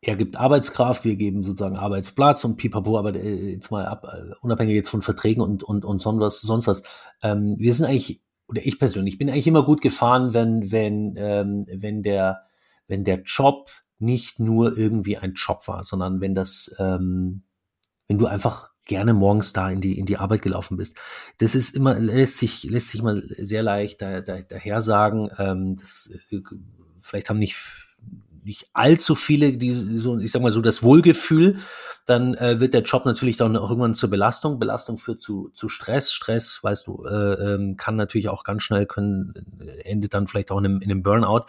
er 0.00 0.16
gibt 0.16 0.36
Arbeitskraft, 0.36 1.04
wir 1.04 1.16
geben 1.16 1.44
sozusagen 1.44 1.76
Arbeitsplatz 1.76 2.44
und 2.44 2.56
pipapo, 2.56 2.98
aber 2.98 3.14
äh, 3.14 3.52
jetzt 3.52 3.70
mal 3.70 3.84
ab, 3.84 4.04
äh, 4.04 4.32
unabhängig 4.40 4.74
jetzt 4.74 4.88
von 4.88 5.02
Verträgen 5.02 5.42
und, 5.42 5.62
und, 5.62 5.84
und 5.84 6.00
sonst 6.00 6.20
was, 6.20 6.40
sonst 6.40 6.66
was. 6.66 6.82
Ähm, 7.22 7.56
wir 7.58 7.74
sind 7.74 7.86
eigentlich, 7.86 8.22
oder 8.48 8.64
ich 8.64 8.78
persönlich, 8.78 9.18
bin 9.18 9.28
eigentlich 9.28 9.46
immer 9.46 9.64
gut 9.64 9.82
gefahren, 9.82 10.32
wenn, 10.32 10.72
wenn, 10.72 11.14
ähm, 11.18 11.66
wenn 11.70 12.02
der, 12.02 12.42
wenn 12.88 13.04
der 13.04 13.22
Job 13.22 13.70
nicht 13.98 14.40
nur 14.40 14.76
irgendwie 14.76 15.18
ein 15.18 15.34
Job 15.34 15.68
war, 15.68 15.84
sondern 15.84 16.22
wenn 16.22 16.34
das, 16.34 16.74
ähm, 16.78 17.42
wenn 18.08 18.16
du 18.16 18.26
einfach 18.26 18.69
gerne 18.90 19.14
morgens 19.14 19.52
da 19.52 19.70
in 19.70 19.80
die, 19.80 19.96
in 19.98 20.04
die 20.04 20.16
Arbeit 20.16 20.42
gelaufen 20.42 20.76
bist. 20.76 20.96
Das 21.38 21.54
ist 21.54 21.76
immer, 21.76 21.94
lässt 21.94 22.38
sich, 22.38 22.64
lässt 22.64 22.88
sich 22.88 23.02
mal 23.02 23.22
sehr 23.38 23.62
leicht 23.62 24.02
da, 24.02 24.20
da, 24.20 24.40
daher 24.40 24.80
sagen. 24.80 25.30
Ähm, 25.38 25.76
das, 25.76 26.10
äh, 26.32 26.40
vielleicht 27.00 27.30
haben 27.30 27.38
nicht 27.38 27.54
nicht 28.42 28.66
allzu 28.72 29.14
viele, 29.14 29.52
die 29.52 29.72
so, 29.72 30.18
ich 30.18 30.32
sag 30.32 30.42
mal 30.42 30.52
so, 30.52 30.60
das 30.60 30.82
Wohlgefühl, 30.82 31.58
dann 32.06 32.34
äh, 32.34 32.60
wird 32.60 32.74
der 32.74 32.82
Job 32.82 33.04
natürlich 33.04 33.36
dann 33.36 33.56
auch 33.56 33.70
irgendwann 33.70 33.94
zur 33.94 34.10
Belastung. 34.10 34.58
Belastung 34.58 34.98
führt 34.98 35.20
zu, 35.20 35.50
zu 35.54 35.68
Stress. 35.68 36.12
Stress, 36.12 36.60
weißt 36.62 36.86
du, 36.86 37.04
äh, 37.04 37.54
ähm, 37.54 37.76
kann 37.76 37.96
natürlich 37.96 38.28
auch 38.28 38.44
ganz 38.44 38.62
schnell 38.62 38.86
können, 38.86 39.34
äh, 39.60 39.82
endet 39.82 40.14
dann 40.14 40.26
vielleicht 40.26 40.50
auch 40.50 40.58
in 40.58 40.64
einem, 40.64 40.80
in 40.80 40.90
einem 40.90 41.02
Burnout. 41.02 41.44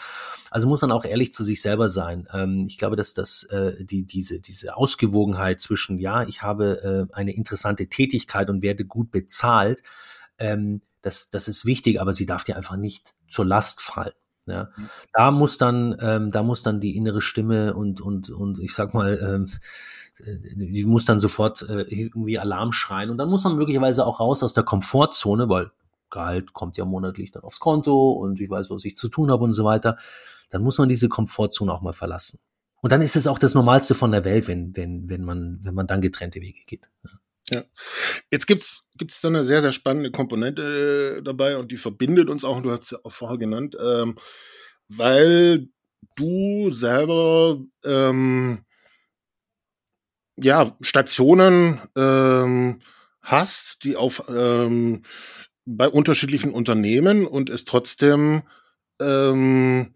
Also 0.50 0.68
muss 0.68 0.82
man 0.82 0.92
auch 0.92 1.06
ehrlich 1.06 1.34
zu 1.34 1.44
sich 1.44 1.62
selber 1.62 1.90
sein. 1.90 2.28
Ähm, 2.34 2.66
ich 2.68 2.78
glaube, 2.78 2.96
dass 2.96 3.14
das 3.14 3.44
äh, 3.46 3.84
die, 3.84 4.06
diese, 4.06 4.40
diese 4.40 4.76
Ausgewogenheit 4.76 5.60
zwischen, 5.62 5.98
ja, 6.00 6.24
ich 6.24 6.42
habe 6.42 7.08
äh, 7.12 7.16
eine 7.16 7.34
interessante 7.34 7.88
Tätigkeit 7.88 8.50
und 8.50 8.62
werde 8.62 8.86
gut 8.86 9.12
bezahlt, 9.12 9.82
ähm, 10.38 10.82
das, 11.02 11.30
das 11.30 11.48
ist 11.48 11.66
wichtig, 11.66 12.00
aber 12.00 12.14
sie 12.14 12.26
darf 12.26 12.44
dir 12.44 12.56
einfach 12.56 12.76
nicht 12.78 13.16
zur 13.28 13.46
Last 13.46 13.82
fallen. 13.82 14.14
Ja, 14.48 14.70
mhm. 14.76 14.90
da 15.14 15.32
muss 15.32 15.58
dann, 15.58 15.96
ähm, 16.02 16.32
da 16.32 16.44
muss 16.44 16.64
dann 16.64 16.80
die 16.80 16.98
innere 16.98 17.22
Stimme 17.22 17.74
und 17.74 18.02
und 18.02 18.30
und 18.30 18.60
ich 18.60 18.74
sag 18.74 18.94
mal, 18.94 19.20
ähm, 19.22 19.50
äh, 20.26 20.56
die 20.56 20.86
muss 20.86 21.06
dann 21.06 21.20
sofort 21.20 21.62
äh, 21.64 21.82
irgendwie 21.84 22.40
Alarm 22.40 22.72
schreien 22.72 23.10
und 23.10 23.18
dann 23.18 23.30
muss 23.30 23.44
man 23.44 23.56
möglicherweise 23.56 24.06
auch 24.06 24.20
raus 24.20 24.44
aus 24.44 24.54
der 24.54 24.64
Komfortzone, 24.64 25.48
weil 25.48 25.72
Gehalt 26.10 26.54
kommt 26.54 26.78
ja 26.78 26.86
monatlich 26.86 27.32
dann 27.32 27.44
aufs 27.44 27.60
Konto 27.60 28.12
und 28.12 28.40
ich 28.42 28.50
weiß, 28.50 28.70
was 28.70 28.86
ich 28.86 28.96
zu 28.96 29.10
tun 29.10 29.32
habe 29.32 29.44
und 29.44 29.54
so 29.54 29.64
weiter. 29.64 29.98
Dann 30.50 30.64
muss 30.64 30.78
man 30.78 30.90
diese 30.90 31.08
Komfortzone 31.08 31.72
auch 31.72 31.82
mal 31.82 31.94
verlassen. 31.94 32.40
Und 32.82 32.92
dann 32.92 33.02
ist 33.02 33.16
es 33.16 33.28
auch 33.28 33.40
das 33.40 33.54
Normalste 33.54 33.94
von 33.94 34.12
der 34.12 34.26
Welt, 34.26 34.48
wenn 34.48 34.76
wenn 34.76 35.10
wenn 35.10 35.24
man 35.24 35.60
wenn 35.62 35.76
man 35.76 35.88
dann 35.88 36.02
getrennte 36.02 36.42
Wege 36.42 36.60
geht. 36.66 36.90
Ja. 37.04 37.12
Ja. 37.54 37.64
Jetzt 38.32 38.48
gibt's 38.48 38.84
gibt's 38.98 39.20
da 39.22 39.28
eine 39.28 39.44
sehr, 39.44 39.62
sehr 39.62 39.72
spannende 39.74 40.12
Komponente 40.12 41.18
äh, 41.20 41.24
dabei 41.24 41.58
und 41.58 41.72
die 41.72 41.78
verbindet 41.78 42.30
uns 42.30 42.44
auch, 42.44 42.58
und 42.58 42.64
du 42.64 42.72
hast 42.72 42.84
es 42.84 42.92
ja 42.92 43.00
auch 43.04 43.12
vorher 43.12 43.38
genannt, 43.38 43.76
ähm, 43.84 44.16
weil 44.88 45.68
du 46.16 46.72
selber 46.72 47.60
ähm, 47.84 48.64
ja 50.38 50.76
Stationen 50.82 51.82
ähm, 51.96 52.82
hast, 53.22 53.84
die 53.84 53.96
auf 53.98 54.24
ähm, 54.30 55.04
bei 55.66 55.88
unterschiedlichen 55.90 56.52
Unternehmen 56.54 57.28
und 57.28 57.50
es 57.50 57.66
trotzdem 57.66 58.44
ähm, 59.02 59.94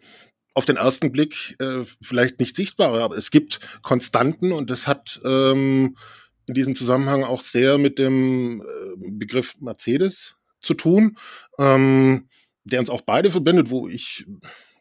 auf 0.53 0.65
den 0.65 0.77
ersten 0.77 1.11
Blick 1.11 1.55
äh, 1.59 1.83
vielleicht 2.01 2.39
nicht 2.39 2.55
sichtbar, 2.55 2.93
aber 3.01 3.17
es 3.17 3.31
gibt 3.31 3.59
Konstanten 3.81 4.51
und 4.51 4.69
das 4.69 4.87
hat 4.87 5.19
ähm, 5.25 5.97
in 6.47 6.53
diesem 6.53 6.75
Zusammenhang 6.75 7.23
auch 7.23 7.41
sehr 7.41 7.77
mit 7.77 7.99
dem 7.99 8.61
äh, 8.61 9.11
Begriff 9.11 9.55
Mercedes 9.59 10.35
zu 10.61 10.73
tun, 10.73 11.17
ähm, 11.57 12.29
der 12.63 12.79
uns 12.79 12.89
auch 12.89 13.01
beide 13.01 13.31
verbindet, 13.31 13.69
wo 13.69 13.87
ich, 13.87 14.25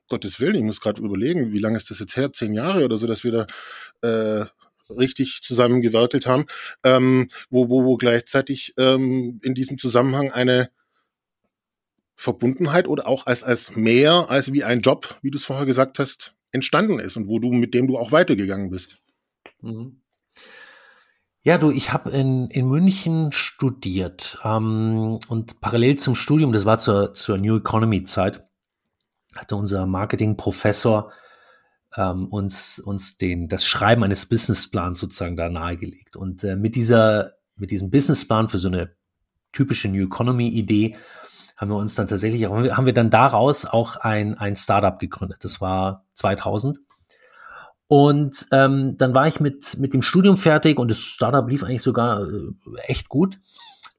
Gottes 0.08 0.40
Willen, 0.40 0.56
ich 0.56 0.62
muss 0.62 0.80
gerade 0.80 1.02
überlegen, 1.02 1.52
wie 1.52 1.58
lange 1.58 1.76
ist 1.76 1.90
das 1.90 1.98
jetzt 1.98 2.16
her? 2.16 2.32
Zehn 2.32 2.52
Jahre 2.52 2.84
oder 2.84 2.98
so, 2.98 3.06
dass 3.06 3.24
wir 3.24 3.46
da 4.02 4.40
äh, 4.40 4.46
richtig 4.92 5.40
zusammengewerkelt 5.42 6.26
haben, 6.26 6.46
ähm, 6.82 7.30
wo, 7.50 7.68
wo, 7.68 7.84
wo 7.84 7.96
gleichzeitig 7.96 8.74
ähm, 8.78 9.40
in 9.42 9.54
diesem 9.54 9.78
Zusammenhang 9.78 10.30
eine 10.30 10.70
Verbundenheit 12.16 12.86
oder 12.86 13.08
auch 13.08 13.26
als, 13.26 13.42
als 13.42 13.74
mehr 13.74 14.30
als 14.30 14.52
wie 14.52 14.64
ein 14.64 14.80
Job, 14.80 15.18
wie 15.22 15.30
du 15.30 15.38
es 15.38 15.44
vorher 15.44 15.66
gesagt 15.66 15.98
hast, 15.98 16.34
entstanden 16.52 17.00
ist 17.00 17.16
und 17.16 17.28
wo 17.28 17.38
du 17.38 17.50
mit 17.52 17.74
dem 17.74 17.88
du 17.88 17.98
auch 17.98 18.12
weitergegangen 18.12 18.70
bist. 18.70 18.98
Mhm. 19.60 20.00
Ja, 21.46 21.58
du, 21.58 21.70
ich 21.70 21.92
habe 21.92 22.08
in, 22.10 22.46
in 22.48 22.66
München 22.66 23.30
studiert 23.30 24.38
ähm, 24.44 25.18
und 25.28 25.60
parallel 25.60 25.96
zum 25.96 26.14
Studium, 26.14 26.52
das 26.54 26.64
war 26.64 26.78
zur, 26.78 27.12
zur 27.12 27.36
New 27.36 27.58
Economy 27.58 28.04
Zeit, 28.04 28.42
hatte 29.36 29.54
unser 29.54 29.84
Marketing-Professor 29.84 31.12
ähm, 31.96 32.28
uns, 32.28 32.78
uns 32.78 33.18
den, 33.18 33.48
das 33.48 33.66
Schreiben 33.66 34.02
eines 34.04 34.24
Businessplans 34.24 34.98
sozusagen 34.98 35.36
da 35.36 35.50
nahegelegt. 35.50 36.16
Und 36.16 36.42
äh, 36.44 36.56
mit 36.56 36.76
dieser, 36.76 37.34
mit 37.56 37.70
diesem 37.70 37.90
Businessplan 37.90 38.48
für 38.48 38.58
so 38.58 38.68
eine 38.68 38.96
typische 39.52 39.88
New 39.88 40.06
Economy 40.06 40.48
Idee 40.48 40.96
haben 41.58 41.70
wir 41.70 41.76
uns 41.76 41.94
dann 41.94 42.06
tatsächlich, 42.06 42.46
haben 42.46 42.86
wir 42.86 42.94
dann 42.94 43.10
daraus 43.10 43.66
auch 43.66 43.96
ein, 43.96 44.38
ein 44.38 44.56
Startup 44.56 44.98
gegründet. 44.98 45.44
Das 45.44 45.60
war 45.60 46.06
2000 46.14 46.80
und 47.94 48.48
ähm, 48.50 48.96
dann 48.96 49.14
war 49.14 49.28
ich 49.28 49.38
mit, 49.38 49.78
mit 49.78 49.94
dem 49.94 50.02
Studium 50.02 50.36
fertig 50.36 50.80
und 50.80 50.90
das 50.90 50.98
Startup 50.98 51.48
lief 51.48 51.62
eigentlich 51.62 51.80
sogar 51.80 52.26
äh, 52.26 52.50
echt 52.88 53.08
gut. 53.08 53.38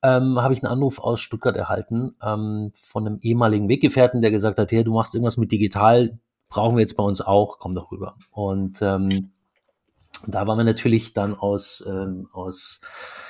ähm, 0.03 0.41
habe 0.41 0.53
ich 0.53 0.61
einen 0.61 0.73
Anruf 0.73 0.99
aus 0.99 1.21
Stuttgart 1.21 1.55
erhalten 1.55 2.13
ähm, 2.21 2.73
von 2.75 3.07
einem 3.07 3.19
ehemaligen 3.21 3.69
Weggefährten, 3.69 4.19
der 4.19 4.31
gesagt 4.31 4.59
hat, 4.59 4.69
hey, 4.73 4.83
du 4.83 4.93
machst 4.93 5.15
irgendwas 5.15 5.37
mit 5.37 5.53
digital, 5.53 6.19
brauchen 6.49 6.75
wir 6.75 6.81
jetzt 6.81 6.97
bei 6.97 7.03
uns 7.03 7.21
auch, 7.21 7.57
komm 7.57 7.71
doch 7.71 7.89
rüber. 7.89 8.17
Und 8.31 8.81
ähm, 8.81 9.31
da 10.27 10.45
waren 10.45 10.57
wir 10.57 10.65
natürlich 10.65 11.13
dann 11.13 11.33
aus, 11.33 11.81
ähm, 11.87 12.27
aus 12.33 12.81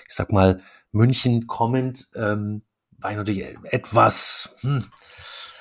ich 0.08 0.16
sag 0.16 0.32
mal, 0.32 0.62
München 0.92 1.46
kommend, 1.46 2.10
ähm, 2.16 2.64
war 2.98 3.12
ich 3.12 3.18
natürlich 3.18 3.56
etwas, 3.66 4.56
hm, 4.62 4.84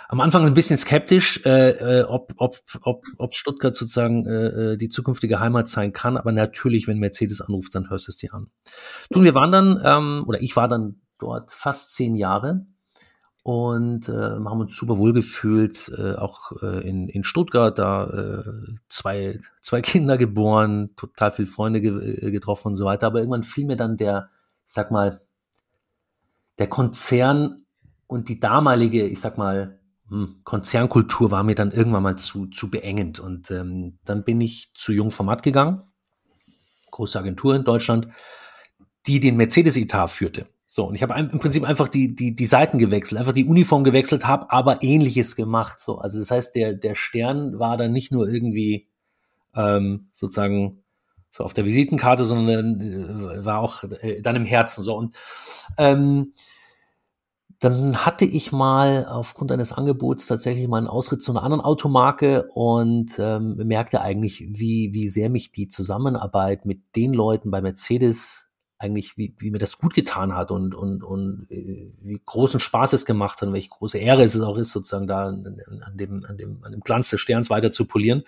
am 0.09 0.21
Anfang 0.21 0.47
ein 0.47 0.55
bisschen 0.55 0.77
skeptisch, 0.77 1.45
äh, 1.45 2.01
äh, 2.01 2.03
ob, 2.05 2.35
ob, 2.37 2.59
ob, 2.83 3.05
ob 3.19 3.35
Stuttgart 3.35 3.75
sozusagen 3.75 4.27
äh, 4.27 4.73
äh, 4.73 4.77
die 4.77 4.89
zukünftige 4.89 5.41
Heimat 5.41 5.69
sein 5.69 5.93
kann. 5.93 6.17
Aber 6.17 6.33
natürlich, 6.33 6.87
wenn 6.87 6.99
Mercedes 6.99 7.41
anruft, 7.41 7.75
dann 7.75 7.91
hörst 7.91 8.09
du 8.09 8.11
es 8.11 8.17
dir 8.17 8.35
an. 8.35 8.51
Du, 9.11 9.23
wir 9.23 9.35
waren 9.35 9.53
dann, 9.53 9.81
ähm, 9.85 10.25
oder 10.27 10.43
ich 10.43 10.57
war 10.57 10.69
dann 10.69 11.01
dort 11.19 11.51
fast 11.51 11.95
zehn 11.95 12.17
Jahre 12.17 12.67
und 13.43 14.09
äh, 14.09 14.13
haben 14.13 14.61
uns 14.61 14.77
super 14.77 14.99
wohl 14.99 15.13
gefühlt, 15.13 15.93
äh, 15.97 16.15
auch 16.15 16.53
äh, 16.63 16.89
in, 16.89 17.09
in 17.09 17.25
Stuttgart, 17.25 17.79
da 17.79 18.07
äh, 18.07 18.43
zwei, 18.89 19.39
zwei 19.61 19.81
Kinder 19.83 20.17
geboren, 20.17 20.95
total 20.97 21.31
viele 21.31 21.49
Freunde 21.49 21.81
ge 21.81 22.27
äh, 22.27 22.31
getroffen 22.31 22.69
und 22.69 22.77
so 22.77 22.85
weiter. 22.87 23.07
Aber 23.07 23.19
irgendwann 23.19 23.45
fiel 23.45 23.67
mir 23.67 23.77
dann 23.77 23.97
der, 23.97 24.31
ich 24.67 24.73
sag 24.73 24.91
mal, 24.91 25.21
der 26.59 26.69
Konzern 26.69 27.67
und 28.07 28.29
die 28.29 28.41
damalige, 28.41 29.07
ich 29.07 29.21
sag 29.21 29.39
mal, 29.39 29.79
Konzernkultur 30.45 31.31
war 31.31 31.43
mir 31.43 31.55
dann 31.55 31.71
irgendwann 31.71 32.03
mal 32.03 32.17
zu, 32.17 32.47
zu 32.47 32.71
beengend. 32.71 33.21
Und 33.21 33.51
ähm, 33.51 33.99
dann 34.05 34.25
bin 34.25 34.41
ich 34.41 34.71
zu 34.75 34.93
Jungformat 34.93 35.43
gegangen, 35.43 35.83
große 36.91 37.19
Agentur 37.19 37.55
in 37.55 37.65
Deutschland, 37.65 38.09
die 39.07 39.21
den 39.21 39.37
Mercedes-Etat 39.37 40.09
führte. 40.09 40.47
So, 40.67 40.89
und 40.89 40.95
ich 40.95 41.03
habe 41.03 41.19
im 41.19 41.39
Prinzip 41.39 41.63
einfach 41.63 41.89
die, 41.89 42.17
die, 42.17 42.35
die 42.35 42.47
Seiten 42.47 42.79
gewechselt, 42.79 43.19
einfach 43.19 43.33
die 43.33 43.45
Uniform 43.45 43.85
gewechselt, 43.85 44.27
habe 44.27 44.51
aber 44.51 44.83
ähnliches 44.83 45.37
gemacht. 45.37 45.79
So, 45.79 45.99
also 45.99 46.19
das 46.19 46.31
heißt, 46.31 46.55
der, 46.57 46.75
der 46.75 46.95
Stern 46.95 47.59
war 47.59 47.77
dann 47.77 47.93
nicht 47.93 48.11
nur 48.11 48.29
irgendwie 48.29 48.89
ähm, 49.55 50.09
sozusagen 50.11 50.83
so 51.31 51.45
auf 51.45 51.53
der 51.53 51.65
Visitenkarte, 51.65 52.25
sondern 52.25 52.81
äh, 52.81 53.45
war 53.45 53.59
auch 53.59 53.85
äh, 53.85 54.21
dann 54.21 54.37
im 54.37 54.45
Herzen. 54.45 54.83
So, 54.83 54.97
und 54.97 55.15
ähm, 55.79 56.33
dann 57.61 58.05
hatte 58.05 58.25
ich 58.25 58.53
mal 58.53 59.07
aufgrund 59.07 59.53
eines 59.53 59.73
Angebots 59.73 60.27
tatsächlich 60.27 60.69
mal 60.69 60.79
einen 60.79 60.87
Ausritt 60.87 61.23
zu 61.23 61.33
einer 61.33 61.43
anderen 61.43 61.63
Automarke 61.63 62.49
und 62.53 63.13
ähm, 63.19 63.57
merkte 63.57 64.01
eigentlich, 64.01 64.45
wie, 64.49 64.93
wie 64.93 65.09
sehr 65.09 65.31
mich 65.31 65.53
die 65.53 65.69
Zusammenarbeit 65.69 66.67
mit 66.67 66.81
den 66.97 67.13
Leuten 67.13 67.51
bei 67.51 67.61
Mercedes 67.61 68.51
eigentlich, 68.79 69.17
wie, 69.17 69.35
wie 69.39 69.51
mir 69.51 69.59
das 69.59 69.79
gut 69.79 69.95
getan 69.95 70.35
hat 70.35 70.51
und, 70.51 70.75
und, 70.75 71.03
und 71.03 71.47
äh, 71.51 71.93
wie 72.01 72.21
großen 72.25 72.61
Spaß 72.61 72.93
es 72.93 73.07
gemacht 73.07 73.41
hat 73.41 73.49
und 73.49 73.55
welche 73.55 73.71
große 73.71 73.99
Ehre 73.99 74.23
es 74.23 74.39
auch 74.41 74.59
ist, 74.59 74.73
sozusagen 74.73 75.07
da 75.07 75.27
an, 75.27 75.61
an, 75.81 75.97
dem, 75.97 76.25
an, 76.25 76.37
dem, 76.37 76.59
an 76.63 76.73
dem 76.73 76.81
Glanz 76.81 77.11
des 77.11 77.21
Sterns 77.21 77.51
weiter 77.51 77.73
zu 77.73 77.87
polieren. 77.87 78.25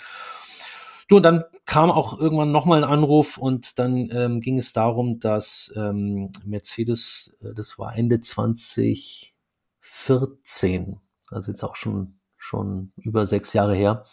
Du, 1.09 1.16
und 1.16 1.23
dann 1.23 1.45
kam 1.66 1.92
auch 1.92 2.19
irgendwann 2.19 2.51
nochmal 2.51 2.83
ein 2.83 2.90
Anruf 2.90 3.38
und 3.38 3.79
dann 3.79 4.11
ähm, 4.11 4.40
ging 4.40 4.59
es 4.59 4.73
darum, 4.73 5.21
dass 5.21 5.73
ähm, 5.77 6.33
Mercedes, 6.45 7.37
äh, 7.42 7.55
das 7.55 7.79
war 7.79 7.95
Ende 7.97 8.19
2014, 8.21 10.97
also 11.31 11.51
jetzt 11.53 11.62
auch 11.62 11.77
schon, 11.77 12.19
schon 12.37 12.92
über 12.97 13.25
sechs 13.27 13.53
Jahre 13.53 13.77
her, 13.77 14.05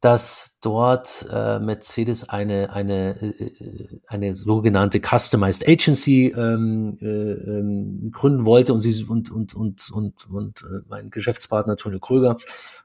dass 0.00 0.58
dort 0.60 1.28
äh, 1.30 1.60
Mercedes 1.60 2.28
eine, 2.28 2.72
eine, 2.72 3.22
äh, 3.22 4.00
eine 4.08 4.34
sogenannte 4.34 5.00
Customized 5.00 5.68
Agency 5.68 6.34
ähm, 6.36 6.98
äh, 7.00 7.06
ähm, 7.06 8.10
gründen 8.10 8.46
wollte 8.46 8.72
und 8.72 8.80
sie 8.80 9.04
und 9.04 9.30
und 9.30 9.54
und 9.54 9.90
und, 9.92 10.28
und 10.28 10.62
äh, 10.62 10.80
mein 10.88 11.10
Geschäftspartner 11.10 11.76
Tony 11.76 12.00
Kröger 12.00 12.36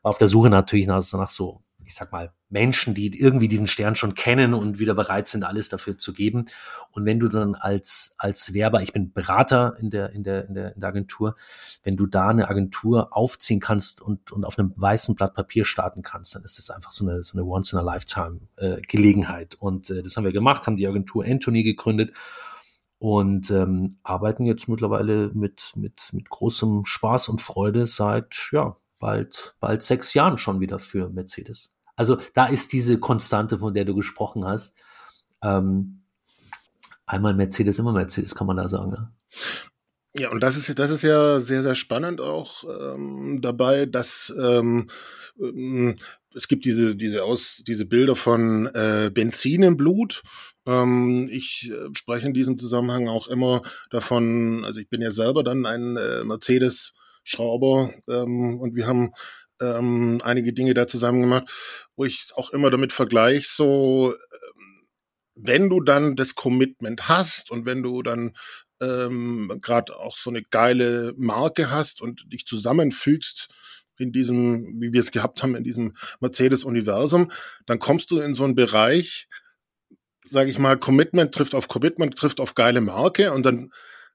war 0.04 0.10
auf 0.12 0.20
der 0.20 0.28
Suche 0.28 0.52
natürlich 0.52 0.86
nach, 0.88 1.02
nach 1.14 1.30
so 1.30 1.65
ich 1.86 1.94
sag 1.94 2.12
mal, 2.12 2.34
Menschen, 2.50 2.94
die 2.94 3.20
irgendwie 3.20 3.48
diesen 3.48 3.68
Stern 3.68 3.96
schon 3.96 4.14
kennen 4.14 4.54
und 4.54 4.80
wieder 4.80 4.94
bereit 4.94 5.28
sind, 5.28 5.44
alles 5.44 5.70
dafür 5.70 5.98
zu 5.98 6.14
geben. 6.14 6.46
Und 6.92 7.06
wenn 7.06 7.20
du 7.20 7.28
dann 7.28 7.56
als, 7.56 8.16
als 8.18 8.54
Werber, 8.54 8.82
ich 8.82 8.94
bin 8.94 9.14
Berater 9.14 9.76
in 9.80 9.90
der, 9.90 10.12
in 10.12 10.24
der, 10.24 10.48
in 10.48 10.54
der, 10.54 10.74
in 10.74 10.80
der 10.80 10.90
Agentur, 10.90 11.36
wenn 11.84 11.98
du 11.98 12.06
da 12.06 12.30
eine 12.30 12.50
Agentur 12.50 13.16
aufziehen 13.16 13.60
kannst 13.60 14.02
und, 14.02 14.32
und 14.32 14.46
auf 14.46 14.58
einem 14.58 14.74
weißen 14.76 15.16
Blatt 15.16 15.34
Papier 15.34 15.66
starten 15.66 16.02
kannst, 16.02 16.36
dann 16.36 16.44
ist 16.44 16.58
das 16.58 16.70
einfach 16.70 16.92
so 16.92 17.08
eine, 17.08 17.24
so 17.24 17.38
eine 17.38 17.46
Once-in-a-Lifetime-Gelegenheit. 17.46 19.54
Äh, 19.54 19.58
und 19.60 19.90
äh, 19.90 20.02
das 20.02 20.16
haben 20.18 20.24
wir 20.24 20.32
gemacht, 20.32 20.68
haben 20.68 20.78
die 20.78 20.88
Agentur 20.88 21.26
Anthony 21.26 21.64
gegründet 21.64 22.14
und 23.00 23.52
ähm, 23.52 24.00
arbeiten 24.04 24.46
jetzt 24.46 24.68
mittlerweile 24.68 25.32
mit, 25.34 25.74
mit, 25.76 26.10
mit 26.14 26.30
großem 26.30 26.86
Spaß 26.86 27.30
und 27.30 27.42
Freude 27.42 27.88
seit, 27.88 28.50
ja, 28.52 28.78
bald, 29.00 29.56
bald 29.60 29.84
sechs 29.84 30.14
Jahren 30.14 30.38
schon 30.38 30.60
wieder 30.60 30.80
für 30.80 31.10
Mercedes. 31.10 31.75
Also 31.96 32.18
da 32.34 32.48
ist 32.48 32.74
diese 32.74 33.00
Konstante, 33.00 33.58
von 33.58 33.74
der 33.74 33.86
du 33.86 33.96
gesprochen 33.96 34.46
hast. 34.46 34.78
Ähm, 35.42 36.02
einmal 37.06 37.34
Mercedes, 37.34 37.80
immer 37.80 37.94
Mercedes, 37.94 38.36
kann 38.36 38.48
man 38.48 38.58
da 38.58 38.68
sagen. 38.68 38.92
Ja? 38.92 39.12
Ja, 40.18 40.32
und 40.32 40.42
das 40.42 40.56
ist, 40.56 40.80
das 40.80 40.92
ist 40.92 41.02
ja 41.02 41.40
sehr, 41.42 41.62
sehr 41.62 41.76
spannend 41.76 42.22
auch 42.22 42.64
ähm, 42.64 43.40
dabei, 43.42 43.86
dass 43.86 44.34
ähm, 44.40 44.90
ähm, 45.38 45.98
es 46.34 46.48
gibt 46.48 46.66
diese, 46.66 46.96
diese, 46.96 47.24
Aus, 47.24 47.64
diese 47.68 47.86
Bilder 47.86 48.16
von 48.16 48.68
äh, 48.68 49.12
Benzin 49.14 49.64
im 49.64 49.76
Blut. 49.76 50.22
Ähm, 50.66 51.28
ich 51.30 51.70
äh, 51.70 51.90
spreche 51.94 52.28
in 52.28 52.34
diesem 52.34 52.58
Zusammenhang 52.58 53.10
auch 53.10 53.28
immer 53.28 53.62
davon, 53.90 54.64
also 54.64 54.80
ich 54.80 54.90
bin 54.90 55.02
ja 55.02 55.12
selber 55.12 55.44
dann 55.44 55.66
ein 55.66 55.98
äh, 55.98 56.24
Mercedes-Schrauber 56.24 57.94
ähm, 58.08 58.60
und 58.62 58.76
wir 58.76 58.88
haben 58.88 59.12
ähm, 59.62 60.20
einige 60.24 60.54
Dinge 60.54 60.74
da 60.74 60.88
zusammen 60.88 61.22
gemacht, 61.22 61.50
wo 61.96 62.06
ich 62.06 62.30
auch 62.36 62.52
immer 62.52 62.70
damit 62.70 62.94
vergleiche, 62.94 63.48
so 63.48 64.14
ähm, 64.14 64.88
wenn 65.36 65.70
du 65.70 65.82
dann 65.82 66.16
das 66.16 66.36
Commitment 66.36 67.10
hast 67.10 67.52
und 67.52 67.66
wenn 67.66 67.84
du 67.84 68.02
dann 68.02 68.34
ähm, 68.82 69.60
gerade 69.62 69.98
auch 69.98 70.16
so 70.16 70.30
eine 70.30 70.44
geile 70.44 71.14
Marke 71.18 71.72
hast 71.72 72.02
und 72.02 72.32
dich 72.32 72.46
zusammenfügst 72.46 73.50
in 73.98 74.12
diesem, 74.12 74.82
wie 74.82 74.92
wir 74.92 75.00
es 75.00 75.12
gehabt 75.12 75.42
haben, 75.42 75.56
in 75.56 75.64
diesem 75.64 75.94
Mercedes-Universum, 76.20 77.32
dann 77.66 77.80
kommst 77.80 78.12
du 78.12 78.20
in 78.20 78.34
so 78.34 78.44
einen 78.44 78.56
Bereich, 78.56 79.28
sage 80.24 80.50
ich 80.50 80.60
mal, 80.60 80.78
Commitment 80.78 81.34
trifft 81.34 81.56
auf 81.56 81.68
Commitment, 81.68 82.18
trifft 82.18 82.40
auf 82.40 82.56
geile 82.56 82.82
Marke 82.82 83.32
und 83.32 83.46
dann, 83.46 83.72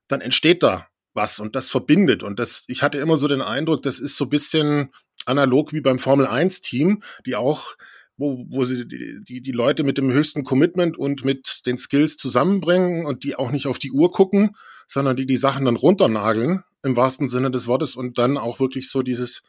dann 0.07 0.21
entsteht 0.21 0.61
da 0.61 0.87
was 1.13 1.39
und 1.39 1.55
das 1.55 1.69
verbindet. 1.69 2.23
Und 2.23 2.39
das, 2.39 2.65
ich 2.67 2.83
hatte 2.83 2.99
immer 2.99 3.17
so 3.17 3.27
den 3.27 3.41
Eindruck, 3.41 3.81
das 3.83 3.99
ist 3.99 4.17
so 4.17 4.27
bisschen 4.27 4.91
analog 5.25 5.73
wie 5.73 5.81
beim 5.81 5.99
Formel 5.99 6.27
1 6.27 6.61
Team, 6.61 7.03
die 7.25 7.35
auch 7.35 7.75
wo, 8.21 8.45
wo 8.49 8.65
sie 8.65 8.87
die, 8.87 9.23
die, 9.27 9.41
die 9.41 9.51
Leute 9.51 9.83
mit 9.83 9.97
dem 9.97 10.11
höchsten 10.11 10.43
Commitment 10.43 10.97
und 10.97 11.25
mit 11.25 11.65
den 11.65 11.77
Skills 11.77 12.17
zusammenbringen 12.17 13.05
und 13.05 13.23
die 13.23 13.35
auch 13.35 13.51
nicht 13.51 13.67
auf 13.67 13.79
die 13.79 13.91
Uhr 13.91 14.11
gucken, 14.11 14.55
sondern 14.87 15.17
die 15.17 15.25
die 15.25 15.37
Sachen 15.37 15.65
dann 15.65 15.75
runternageln, 15.75 16.63
im 16.83 16.95
wahrsten 16.95 17.27
Sinne 17.27 17.51
des 17.51 17.67
Wortes, 17.67 17.95
und 17.95 18.17
dann 18.17 18.37
auch 18.37 18.59
wirklich 18.59 18.89
so 18.89 19.01
dieses, 19.01 19.41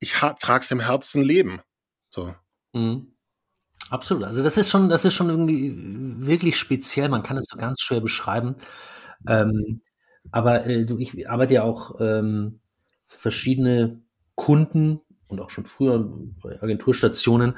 ich 0.00 0.12
trag's 0.12 0.70
im 0.70 0.80
Herzen 0.80 1.22
leben. 1.22 1.62
So. 2.10 2.34
Mhm. 2.72 3.12
Absolut. 3.90 4.24
Also 4.24 4.42
das 4.42 4.56
ist 4.56 4.70
schon, 4.70 4.88
das 4.88 5.04
ist 5.04 5.14
schon 5.14 5.28
irgendwie 5.28 5.74
wirklich 5.76 6.56
speziell. 6.58 7.08
Man 7.08 7.22
kann 7.22 7.36
es 7.36 7.46
so 7.48 7.58
ganz 7.58 7.80
schwer 7.80 8.00
beschreiben. 8.00 8.56
Ähm, 9.28 9.82
aber 10.30 10.66
äh, 10.66 10.86
du, 10.86 10.98
ich 10.98 11.28
arbeite 11.28 11.54
ja 11.54 11.62
auch 11.62 12.00
ähm, 12.00 12.60
verschiedene 13.04 14.01
Kunden 14.34 15.00
und 15.26 15.40
auch 15.40 15.50
schon 15.50 15.66
früher 15.66 15.98
bei 16.42 16.62
Agenturstationen. 16.62 17.54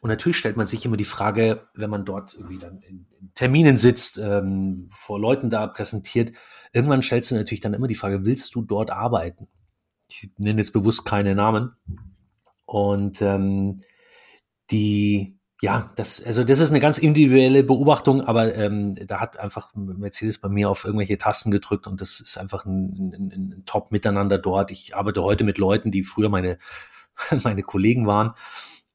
Und 0.00 0.10
natürlich 0.10 0.38
stellt 0.38 0.56
man 0.56 0.66
sich 0.66 0.84
immer 0.84 0.96
die 0.96 1.04
Frage, 1.04 1.68
wenn 1.74 1.90
man 1.90 2.04
dort 2.04 2.34
irgendwie 2.34 2.58
dann 2.58 2.80
in, 2.82 3.06
in 3.20 3.32
Terminen 3.34 3.76
sitzt, 3.76 4.18
ähm, 4.18 4.88
vor 4.90 5.20
Leuten 5.20 5.50
da 5.50 5.66
präsentiert, 5.66 6.32
irgendwann 6.72 7.02
stellst 7.02 7.30
du 7.30 7.34
natürlich 7.34 7.60
dann 7.60 7.74
immer 7.74 7.88
die 7.88 7.94
Frage, 7.94 8.24
willst 8.24 8.54
du 8.54 8.62
dort 8.62 8.90
arbeiten? 8.90 9.48
Ich 10.08 10.30
nenne 10.38 10.60
jetzt 10.60 10.72
bewusst 10.72 11.04
keine 11.04 11.34
Namen. 11.34 11.72
Und 12.64 13.20
ähm, 13.22 13.76
die 14.70 15.37
ja, 15.60 15.90
das, 15.96 16.24
also 16.24 16.44
das 16.44 16.60
ist 16.60 16.70
eine 16.70 16.78
ganz 16.78 16.98
individuelle 16.98 17.64
Beobachtung, 17.64 18.22
aber 18.22 18.54
ähm, 18.54 18.94
da 19.06 19.18
hat 19.18 19.38
einfach 19.38 19.74
Mercedes 19.74 20.38
bei 20.38 20.48
mir 20.48 20.70
auf 20.70 20.84
irgendwelche 20.84 21.18
Tasten 21.18 21.50
gedrückt 21.50 21.88
und 21.88 22.00
das 22.00 22.20
ist 22.20 22.38
einfach 22.38 22.64
ein, 22.64 23.12
ein, 23.12 23.32
ein 23.32 23.64
Top-Miteinander 23.66 24.38
dort. 24.38 24.70
Ich 24.70 24.94
arbeite 24.94 25.20
heute 25.22 25.42
mit 25.42 25.58
Leuten, 25.58 25.90
die 25.90 26.04
früher 26.04 26.28
meine, 26.28 26.58
meine 27.42 27.64
Kollegen 27.64 28.06
waren. 28.06 28.34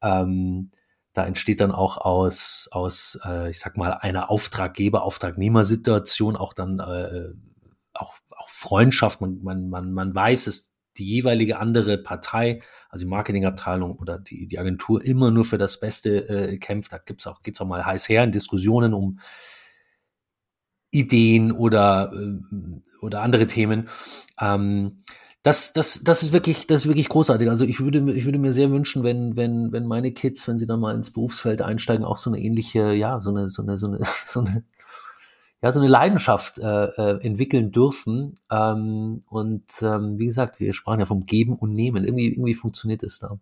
Ähm, 0.02 0.70
da 1.12 1.26
entsteht 1.26 1.60
dann 1.60 1.70
auch 1.70 1.98
aus, 1.98 2.70
aus 2.72 3.18
äh, 3.24 3.50
ich 3.50 3.58
sag 3.58 3.76
mal, 3.76 3.92
einer 3.92 4.30
Auftraggeber-Auftragnehmer-Situation 4.30 6.36
auch 6.36 6.54
dann 6.54 6.80
äh, 6.80 7.34
auch, 7.92 8.14
auch 8.30 8.48
Freundschaft. 8.48 9.20
Man, 9.20 9.42
man, 9.42 9.68
man, 9.68 9.92
man 9.92 10.14
weiß, 10.14 10.46
es 10.48 10.73
die 10.96 11.04
jeweilige 11.04 11.58
andere 11.58 11.98
Partei, 11.98 12.60
also 12.88 13.04
die 13.04 13.10
Marketingabteilung 13.10 13.96
oder 13.96 14.18
die, 14.18 14.46
die 14.46 14.58
Agentur 14.58 15.04
immer 15.04 15.30
nur 15.30 15.44
für 15.44 15.58
das 15.58 15.80
Beste 15.80 16.28
äh, 16.28 16.58
kämpft. 16.58 16.92
Da 16.92 16.98
gibt's 16.98 17.26
auch, 17.26 17.42
geht's 17.42 17.60
auch 17.60 17.66
mal 17.66 17.84
heiß 17.84 18.08
her 18.08 18.24
in 18.24 18.32
Diskussionen 18.32 18.94
um 18.94 19.18
Ideen 20.90 21.52
oder, 21.52 22.12
äh, 22.14 23.04
oder 23.04 23.22
andere 23.22 23.46
Themen. 23.46 23.88
Ähm, 24.40 25.02
das, 25.44 25.74
das, 25.74 26.02
das 26.02 26.22
ist 26.22 26.32
wirklich, 26.32 26.66
das 26.66 26.82
ist 26.82 26.88
wirklich 26.88 27.10
großartig. 27.10 27.50
Also 27.50 27.66
ich 27.66 27.78
würde, 27.78 28.12
ich 28.12 28.24
würde 28.24 28.38
mir 28.38 28.54
sehr 28.54 28.70
wünschen, 28.70 29.04
wenn, 29.04 29.36
wenn, 29.36 29.72
wenn 29.72 29.86
meine 29.86 30.10
Kids, 30.12 30.48
wenn 30.48 30.56
sie 30.56 30.66
dann 30.66 30.80
mal 30.80 30.94
ins 30.94 31.12
Berufsfeld 31.12 31.60
einsteigen, 31.60 32.02
auch 32.02 32.16
so 32.16 32.30
eine 32.30 32.40
ähnliche, 32.40 32.94
ja, 32.94 33.20
so 33.20 33.28
eine, 33.28 33.50
so 33.50 33.62
eine, 33.62 33.76
so 33.76 33.88
eine, 33.88 33.98
so 34.24 34.40
eine, 34.40 34.64
ja, 35.64 35.72
so 35.72 35.80
eine 35.80 35.88
Leidenschaft 35.88 36.58
äh, 36.58 36.84
äh, 36.84 37.24
entwickeln 37.24 37.72
dürfen. 37.72 38.34
Ähm, 38.50 39.24
und 39.30 39.64
ähm, 39.80 40.18
wie 40.18 40.26
gesagt, 40.26 40.60
wir 40.60 40.74
sprachen 40.74 41.00
ja 41.00 41.06
vom 41.06 41.24
Geben 41.24 41.56
und 41.56 41.72
Nehmen. 41.72 42.04
Irgendwie, 42.04 42.32
irgendwie 42.32 42.52
funktioniert 42.52 43.02
es 43.02 43.18
da. 43.18 43.38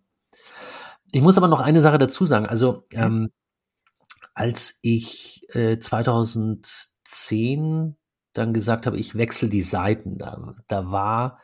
Ich 1.11 1.21
muss 1.21 1.37
aber 1.37 1.49
noch 1.49 1.61
eine 1.61 1.81
Sache 1.81 1.99
dazu 1.99 2.25
sagen. 2.25 2.47
Also 2.47 2.85
ähm, 2.93 3.33
als 4.35 4.79
ich 4.83 5.43
äh, 5.49 5.81
2010 5.81 7.97
dann 8.35 8.55
gesagt 8.55 8.87
habe, 8.87 8.99
ich 8.99 9.17
wechsle 9.17 9.49
die 9.49 9.61
Seiten, 9.61 10.17
da, 10.17 10.55
da 10.69 10.93
war, 10.93 11.41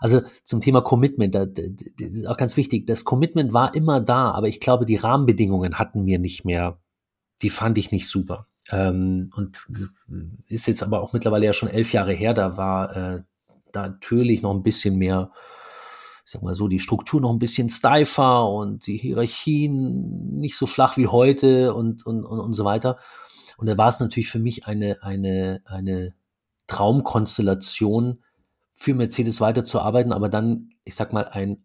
also 0.00 0.22
zum 0.42 0.62
Thema 0.62 0.80
Commitment, 0.80 1.34
da, 1.34 1.44
das 1.44 1.66
ist 1.98 2.26
auch 2.26 2.38
ganz 2.38 2.56
wichtig, 2.56 2.86
das 2.86 3.04
Commitment 3.04 3.52
war 3.52 3.74
immer 3.74 4.00
da, 4.00 4.30
aber 4.30 4.48
ich 4.48 4.58
glaube, 4.58 4.86
die 4.86 4.96
Rahmenbedingungen 4.96 5.78
hatten 5.78 6.02
mir 6.02 6.18
nicht 6.18 6.46
mehr, 6.46 6.80
die 7.42 7.50
fand 7.50 7.76
ich 7.76 7.92
nicht 7.92 8.08
super. 8.08 8.46
Ähm, 8.70 9.30
und 9.36 9.66
ist 10.48 10.66
jetzt 10.66 10.82
aber 10.82 11.02
auch 11.02 11.12
mittlerweile 11.12 11.46
ja 11.46 11.52
schon 11.52 11.68
elf 11.68 11.92
Jahre 11.92 12.14
her, 12.14 12.34
da 12.34 12.56
war 12.56 12.96
äh, 12.96 13.22
da 13.72 13.88
natürlich 13.88 14.42
noch 14.42 14.54
ein 14.54 14.62
bisschen 14.62 14.96
mehr 14.96 15.30
ich 16.24 16.30
sag 16.30 16.42
mal 16.42 16.54
so, 16.54 16.68
die 16.68 16.80
Struktur 16.80 17.20
noch 17.20 17.30
ein 17.30 17.38
bisschen 17.38 17.68
steifer 17.68 18.48
und 18.48 18.86
die 18.86 18.96
Hierarchien 18.96 20.38
nicht 20.38 20.56
so 20.56 20.66
flach 20.66 20.96
wie 20.96 21.06
heute 21.06 21.74
und, 21.74 22.06
und, 22.06 22.24
und, 22.24 22.40
und 22.40 22.54
so 22.54 22.64
weiter. 22.64 22.98
Und 23.58 23.68
da 23.68 23.76
war 23.76 23.88
es 23.88 24.00
natürlich 24.00 24.30
für 24.30 24.38
mich 24.38 24.66
eine, 24.66 25.02
eine, 25.02 25.60
eine 25.66 26.14
Traumkonstellation, 26.66 28.22
für 28.76 28.94
Mercedes 28.94 29.40
weiterzuarbeiten, 29.40 30.12
aber 30.12 30.28
dann, 30.28 30.70
ich 30.84 30.96
sag 30.96 31.12
mal, 31.12 31.28
ein 31.28 31.63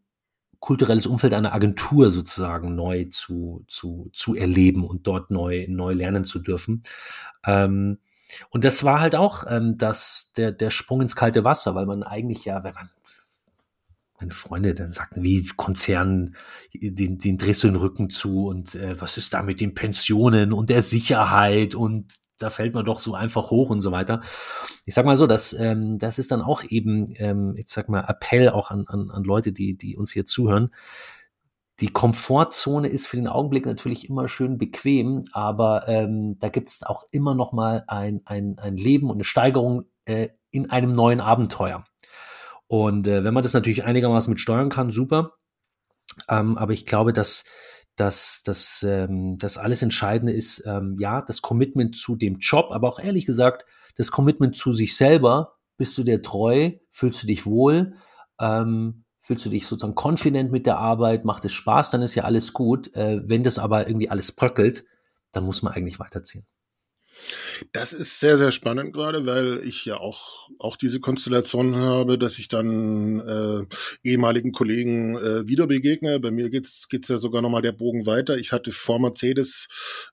kulturelles 0.59 1.07
Umfeld 1.07 1.33
einer 1.33 1.53
Agentur 1.53 2.11
sozusagen 2.11 2.75
neu 2.75 3.05
zu, 3.05 3.63
zu, 3.67 4.09
zu 4.13 4.35
erleben 4.35 4.85
und 4.85 5.07
dort 5.07 5.31
neu, 5.31 5.65
neu 5.69 5.93
lernen 5.93 6.25
zu 6.25 6.39
dürfen. 6.39 6.81
Ähm, 7.45 7.99
und 8.49 8.63
das 8.63 8.83
war 8.83 8.99
halt 8.99 9.15
auch 9.15 9.45
ähm, 9.47 9.75
das, 9.77 10.31
der, 10.37 10.51
der 10.51 10.69
Sprung 10.69 11.01
ins 11.01 11.15
kalte 11.15 11.43
Wasser, 11.43 11.75
weil 11.75 11.85
man 11.85 12.03
eigentlich 12.03 12.45
ja, 12.45 12.63
wenn 12.63 12.73
man 12.73 12.89
meine 14.19 14.31
Freunde 14.31 14.75
dann 14.75 14.91
sagten, 14.91 15.23
wie 15.23 15.45
Konzernen, 15.55 16.35
den, 16.73 17.17
den 17.17 17.37
drehst 17.37 17.63
du 17.63 17.67
den 17.67 17.77
Rücken 17.77 18.09
zu 18.09 18.47
und 18.47 18.75
äh, 18.75 18.99
was 18.99 19.17
ist 19.17 19.33
da 19.33 19.41
mit 19.43 19.61
den 19.61 19.73
Pensionen 19.73 20.51
und 20.51 20.69
der 20.69 20.81
Sicherheit 20.81 21.73
und 21.73 22.13
da 22.39 22.49
fällt 22.49 22.73
man 22.73 22.85
doch 22.85 22.99
so 22.99 23.13
einfach 23.13 23.51
hoch 23.51 23.69
und 23.69 23.81
so 23.81 23.91
weiter. 23.91 24.21
Ich 24.85 24.95
sag 24.95 25.05
mal 25.05 25.17
so, 25.17 25.27
dass 25.27 25.53
ähm, 25.53 25.99
das 25.99 26.19
ist 26.19 26.31
dann 26.31 26.41
auch 26.41 26.63
eben, 26.63 27.13
ähm, 27.17 27.55
ich 27.57 27.67
sag 27.67 27.89
mal, 27.89 28.01
Appell 28.07 28.49
auch 28.49 28.71
an, 28.71 28.85
an, 28.87 29.11
an 29.11 29.23
Leute, 29.23 29.51
die, 29.51 29.77
die 29.77 29.95
uns 29.95 30.11
hier 30.11 30.25
zuhören. 30.25 30.71
Die 31.79 31.89
Komfortzone 31.89 32.89
ist 32.89 33.07
für 33.07 33.15
den 33.15 33.27
Augenblick 33.27 33.65
natürlich 33.65 34.09
immer 34.09 34.27
schön 34.27 34.57
bequem, 34.57 35.23
aber 35.31 35.87
ähm, 35.87 36.37
da 36.39 36.49
gibt 36.49 36.69
es 36.69 36.83
auch 36.83 37.05
immer 37.11 37.35
noch 37.35 37.53
mal 37.53 37.85
ein, 37.87 38.21
ein, 38.25 38.57
ein 38.57 38.75
Leben 38.75 39.09
und 39.09 39.17
eine 39.17 39.23
Steigerung 39.23 39.85
äh, 40.05 40.29
in 40.51 40.69
einem 40.69 40.91
neuen 40.91 41.21
Abenteuer. 41.21 41.85
Und 42.67 43.07
äh, 43.07 43.23
wenn 43.23 43.33
man 43.33 43.43
das 43.43 43.53
natürlich 43.53 43.85
einigermaßen 43.85 44.29
mit 44.29 44.39
steuern 44.39 44.69
kann, 44.69 44.91
super. 44.91 45.35
Ähm, 46.27 46.57
aber 46.57 46.73
ich 46.73 46.85
glaube, 46.85 47.13
dass 47.13 47.45
dass 47.99 48.43
dass, 48.43 48.83
ähm, 48.83 49.37
das 49.37 49.57
alles 49.57 49.81
Entscheidende 49.81 50.33
ist, 50.33 50.63
ähm, 50.65 50.95
ja, 50.99 51.21
das 51.21 51.41
Commitment 51.41 51.95
zu 51.95 52.15
dem 52.15 52.37
Job, 52.39 52.67
aber 52.71 52.87
auch 52.87 52.99
ehrlich 52.99 53.25
gesagt, 53.25 53.65
das 53.95 54.11
Commitment 54.11 54.55
zu 54.55 54.71
sich 54.73 54.95
selber. 54.95 55.55
Bist 55.77 55.97
du 55.97 56.03
dir 56.03 56.21
treu? 56.21 56.71
Fühlst 56.89 57.23
du 57.23 57.27
dich 57.27 57.45
wohl? 57.45 57.93
Ähm, 58.39 59.03
fühlst 59.19 59.45
du 59.45 59.49
dich 59.49 59.65
sozusagen 59.67 59.95
confident 59.95 60.51
mit 60.51 60.65
der 60.65 60.77
Arbeit? 60.77 61.25
Macht 61.25 61.45
es 61.45 61.53
Spaß? 61.53 61.91
Dann 61.91 62.01
ist 62.01 62.15
ja 62.15 62.23
alles 62.23 62.53
gut. 62.53 62.93
Äh, 62.95 63.21
wenn 63.27 63.43
das 63.43 63.59
aber 63.59 63.87
irgendwie 63.87 64.09
alles 64.09 64.31
bröckelt, 64.31 64.85
dann 65.31 65.43
muss 65.45 65.61
man 65.61 65.73
eigentlich 65.73 65.99
weiterziehen. 65.99 66.45
Das 67.73 67.93
ist 67.93 68.19
sehr, 68.19 68.37
sehr 68.37 68.51
spannend 68.51 68.93
gerade, 68.93 69.25
weil 69.25 69.61
ich 69.63 69.85
ja 69.85 69.97
auch, 69.97 70.49
auch 70.59 70.77
diese 70.77 70.99
Konstellation 70.99 71.75
habe, 71.75 72.17
dass 72.17 72.39
ich 72.39 72.47
dann 72.47 73.19
äh, 73.19 74.07
ehemaligen 74.07 74.51
Kollegen 74.51 75.17
äh, 75.17 75.47
wieder 75.47 75.67
begegne. 75.67 76.19
Bei 76.19 76.31
mir 76.31 76.49
geht's 76.49 76.87
geht's 76.87 77.09
ja 77.09 77.17
sogar 77.17 77.41
nochmal 77.41 77.61
der 77.61 77.71
Bogen 77.71 78.05
weiter. 78.05 78.37
Ich 78.37 78.51
hatte 78.51 78.71
vor 78.71 78.99
Mercedes 78.99 79.67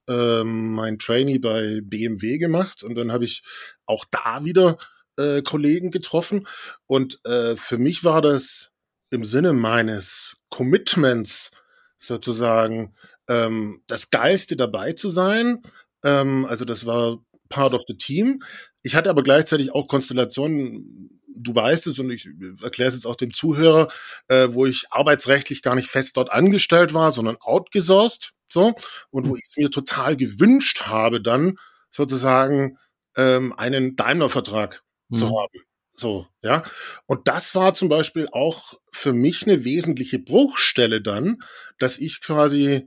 äh, 0.09 0.45
mein 0.45 0.99
Trainee 0.99 1.39
bei 1.39 1.81
BMW 1.83 2.39
gemacht 2.39 2.83
und 2.83 2.97
dann 2.97 3.13
habe 3.13 3.25
ich 3.25 3.43
auch 3.87 4.05
da 4.11 4.45
wieder 4.45 4.79
äh, 5.17 5.43
Kollegen 5.43 5.91
getroffen. 5.91 6.47
Und 6.87 7.25
äh, 7.25 7.57
für 7.57 7.79
mich 7.79 8.05
war 8.05 8.23
das 8.23 8.71
im 9.11 9.25
Sinne 9.25 9.53
meines 9.53 10.37
Commitments 10.51 11.51
sozusagen 11.99 12.95
ähm, 13.29 13.83
das 13.87 14.11
Geilste 14.11 14.57
dabei 14.57 14.93
zu 14.93 15.09
sein, 15.09 15.63
ähm, 16.07 16.47
also 16.49 16.65
das 16.65 16.87
war 16.87 17.19
part 17.49 17.75
of 17.75 17.83
the 17.87 17.97
team. 17.97 18.43
Ich 18.83 18.95
hatte 18.95 19.11
aber 19.11 19.23
gleichzeitig 19.23 19.75
auch 19.75 19.89
Konstellationen, 19.89 21.21
du 21.29 21.55
weißt 21.55 21.89
es 21.89 21.99
und 21.99 22.11
ich 22.11 22.29
erkläre 22.63 22.89
es 22.89 22.95
jetzt 22.95 23.07
auch 23.07 23.17
dem 23.17 23.33
Zuhörer, 23.33 23.89
äh, 24.29 24.49
wo 24.53 24.65
ich 24.67 24.87
arbeitsrechtlich 24.91 25.63
gar 25.63 25.75
nicht 25.75 25.89
fest 25.89 26.17
dort 26.17 26.31
angestellt 26.31 26.95
war, 26.95 27.11
sondern 27.11 27.37
outgesourced, 27.41 28.33
so, 28.49 28.75
und 29.11 29.27
wo 29.27 29.31
hm. 29.31 29.37
ich 29.37 29.49
es 29.51 29.57
mir 29.57 29.71
total 29.71 30.17
gewünscht 30.17 30.83
habe, 30.83 31.21
dann 31.21 31.59
sozusagen 31.91 32.79
ähm, 33.17 33.53
einen 33.57 33.97
Daimler-Vertrag 33.97 34.83
mhm. 35.09 35.17
zu 35.17 35.27
hm. 35.29 35.37
haben. 35.37 35.67
So, 35.99 36.27
ja. 36.43 36.63
Und 37.07 37.27
das 37.27 37.55
war 37.55 37.75
zum 37.75 37.89
Beispiel 37.89 38.29
auch 38.31 38.75
für 38.93 39.15
mich 39.15 39.45
eine 39.47 39.65
wesentliche 39.65 40.19
Bruchstelle 40.19 41.01
dann, 41.01 41.39
dass 41.79 41.99
ich 41.99 42.21
quasi 42.21 42.87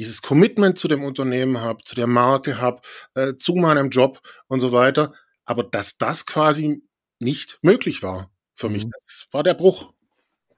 dieses 0.00 0.22
Commitment 0.22 0.78
zu 0.78 0.88
dem 0.88 1.04
Unternehmen 1.04 1.60
habe, 1.60 1.84
zu 1.84 1.94
der 1.94 2.06
Marke 2.06 2.58
habe, 2.58 2.80
äh, 3.14 3.34
zu 3.36 3.54
meinem 3.54 3.90
Job 3.90 4.20
und 4.48 4.60
so 4.60 4.72
weiter. 4.72 5.12
Aber 5.44 5.62
dass 5.62 5.98
das 5.98 6.24
quasi 6.24 6.82
nicht 7.18 7.58
möglich 7.60 8.02
war 8.02 8.30
für 8.54 8.68
mhm. 8.68 8.72
mich, 8.72 8.86
das 8.88 9.26
war 9.30 9.42
der 9.42 9.52
Bruch. 9.52 9.92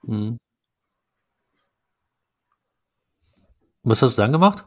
Mhm. 0.03 0.37
Was 3.83 4.01
hast 4.01 4.17
du 4.17 4.21
dann 4.21 4.31
gemacht? 4.31 4.63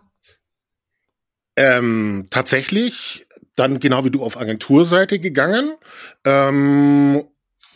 Ähm, 1.57 2.27
tatsächlich 2.31 3.27
dann 3.55 3.81
genau 3.81 4.05
wie 4.05 4.11
du 4.11 4.23
auf 4.23 4.37
Agenturseite 4.37 5.19
gegangen. 5.19 5.79
Ähm, 6.27 7.25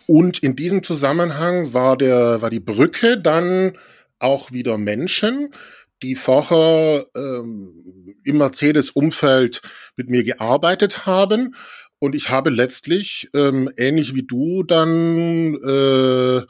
und 0.06 0.38
in 0.40 0.54
diesem 0.54 0.82
Zusammenhang 0.82 1.72
war 1.72 1.96
der, 1.96 2.42
war 2.42 2.50
die 2.50 2.60
Brücke 2.60 3.18
dann 3.18 3.78
auch 4.18 4.52
wieder 4.52 4.76
Menschen, 4.76 5.54
die 6.02 6.14
vorher 6.14 7.06
ähm, 7.14 8.14
im 8.24 8.38
Mercedes-Umfeld 8.38 9.62
mit 9.96 10.08
mir 10.08 10.24
gearbeitet 10.24 11.06
haben. 11.06 11.54
Und 11.98 12.14
ich 12.14 12.30
habe 12.30 12.50
letztlich, 12.50 13.28
ähm, 13.34 13.70
ähnlich 13.76 14.14
wie 14.14 14.22
du, 14.22 14.62
dann 14.62 15.54
äh, 15.54 16.42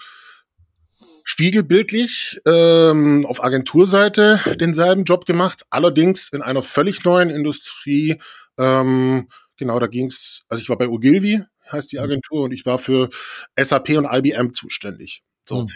spiegelbildlich 1.25 2.41
ähm, 2.47 3.27
auf 3.27 3.43
Agenturseite 3.43 4.41
denselben 4.61 5.05
Job 5.05 5.27
gemacht, 5.27 5.65
allerdings 5.71 6.29
in 6.33 6.43
einer 6.43 6.63
völlig 6.63 7.05
neuen 7.05 7.31
Industrie. 7.31 8.21
Ähm, 8.59 9.29
genau, 9.57 9.79
da 9.79 9.87
ging's. 9.87 10.43
also 10.49 10.63
ich 10.63 10.69
war 10.69 10.79
bei 10.79 10.89
Ogilvy, 10.89 11.43
heißt 11.71 11.93
die 11.93 11.99
mhm. 11.99 12.05
Agentur, 12.05 12.43
und 12.43 12.53
ich 12.53 12.67
war 12.67 12.79
für 12.79 13.09
SAP 13.57 13.91
und 13.91 14.07
IBM 14.11 14.55
zuständig. 14.55 15.23
So. 15.49 15.63
Mhm. 15.63 15.69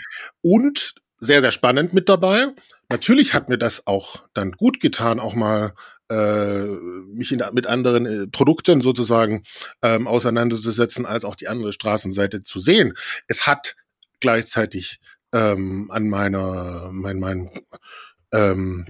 Und 0.43 0.95
sehr, 1.17 1.41
sehr 1.41 1.53
spannend 1.53 1.93
mit 1.93 2.09
dabei. 2.09 2.49
Natürlich 2.89 3.35
hat 3.35 3.49
mir 3.49 3.59
das 3.59 3.87
auch 3.87 4.25
dann 4.35 4.53
gut 4.53 4.81
getan, 4.81 5.21
auch 5.21 5.35
mal 5.35 5.75
äh, 6.11 6.67
mich 6.67 7.33
in, 7.33 7.43
mit 7.53 7.67
anderen 7.67 8.07
äh, 8.07 8.27
Produkten 8.27 8.83
sozusagen 8.83 9.43
ähm, 9.83 10.07
auseinanderzusetzen, 10.07 11.07
als 11.07 11.25
auch 11.25 11.35
die 11.35 11.49
andere 11.49 11.73
Straßenseite 11.73 12.43
zu 12.43 12.61
sehen. 12.61 12.93
Es 13.27 13.47
hat 13.47 13.75
gleichzeitig 14.21 15.01
ähm, 15.33 15.89
an 15.91 16.09
meiner, 16.09 16.91
mein, 16.93 17.19
mein, 17.19 17.51
ähm, 18.33 18.87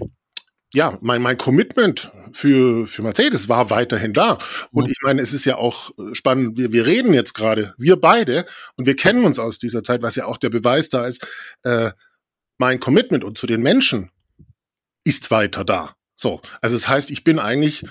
ja, 0.73 0.97
mein, 1.01 1.21
mein 1.21 1.37
Commitment 1.37 2.11
für, 2.33 2.85
für 2.85 3.01
Mercedes 3.01 3.47
war 3.47 3.69
weiterhin 3.69 4.11
da. 4.11 4.37
Und 4.71 4.91
ich 4.91 4.99
meine, 5.01 5.21
es 5.21 5.31
ist 5.31 5.45
ja 5.45 5.55
auch 5.55 5.91
spannend, 6.11 6.57
wir, 6.57 6.73
wir 6.73 6.85
reden 6.85 7.13
jetzt 7.13 7.33
gerade, 7.33 7.73
wir 7.77 7.95
beide, 7.95 8.45
und 8.77 8.85
wir 8.85 8.95
kennen 8.95 9.23
uns 9.23 9.39
aus 9.39 9.57
dieser 9.57 9.83
Zeit, 9.83 10.01
was 10.01 10.15
ja 10.15 10.25
auch 10.25 10.37
der 10.37 10.49
Beweis 10.49 10.89
da 10.89 11.05
ist, 11.05 11.25
äh, 11.63 11.91
mein 12.57 12.79
Commitment 12.79 13.23
und 13.23 13.37
zu 13.37 13.47
den 13.47 13.61
Menschen 13.61 14.11
ist 15.03 15.31
weiter 15.31 15.63
da. 15.63 15.95
So, 16.15 16.41
also 16.61 16.75
das 16.75 16.87
heißt, 16.87 17.11
ich 17.11 17.23
bin 17.23 17.39
eigentlich 17.39 17.83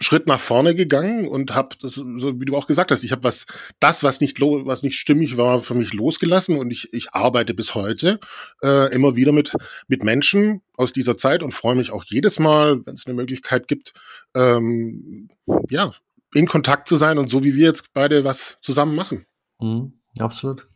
Schritt 0.00 0.26
nach 0.26 0.40
vorne 0.40 0.74
gegangen 0.74 1.28
und 1.28 1.54
habe, 1.54 1.76
so 1.80 2.40
wie 2.40 2.44
du 2.44 2.56
auch 2.56 2.66
gesagt 2.66 2.90
hast, 2.90 3.04
ich 3.04 3.12
habe 3.12 3.22
was, 3.22 3.46
das, 3.78 4.02
was 4.02 4.20
nicht 4.20 4.40
was 4.40 4.82
nicht 4.82 4.96
stimmig 4.96 5.36
war, 5.36 5.62
für 5.62 5.74
mich 5.74 5.92
losgelassen 5.92 6.56
und 6.56 6.72
ich, 6.72 6.92
ich 6.92 7.14
arbeite 7.14 7.54
bis 7.54 7.76
heute 7.76 8.18
äh, 8.62 8.92
immer 8.92 9.14
wieder 9.14 9.30
mit 9.30 9.52
mit 9.86 10.02
Menschen 10.02 10.62
aus 10.76 10.92
dieser 10.92 11.16
Zeit 11.16 11.44
und 11.44 11.52
freue 11.52 11.76
mich 11.76 11.92
auch 11.92 12.04
jedes 12.04 12.40
Mal, 12.40 12.84
wenn 12.84 12.94
es 12.94 13.06
eine 13.06 13.14
Möglichkeit 13.14 13.68
gibt, 13.68 13.92
ähm, 14.34 15.28
ja, 15.68 15.94
in 16.34 16.46
Kontakt 16.46 16.88
zu 16.88 16.96
sein 16.96 17.18
und 17.18 17.30
so 17.30 17.44
wie 17.44 17.54
wir 17.54 17.66
jetzt 17.66 17.92
beide 17.92 18.24
was 18.24 18.58
zusammen 18.60 18.96
machen. 18.96 19.26
Mhm, 19.60 19.92
absolut. 20.18 20.66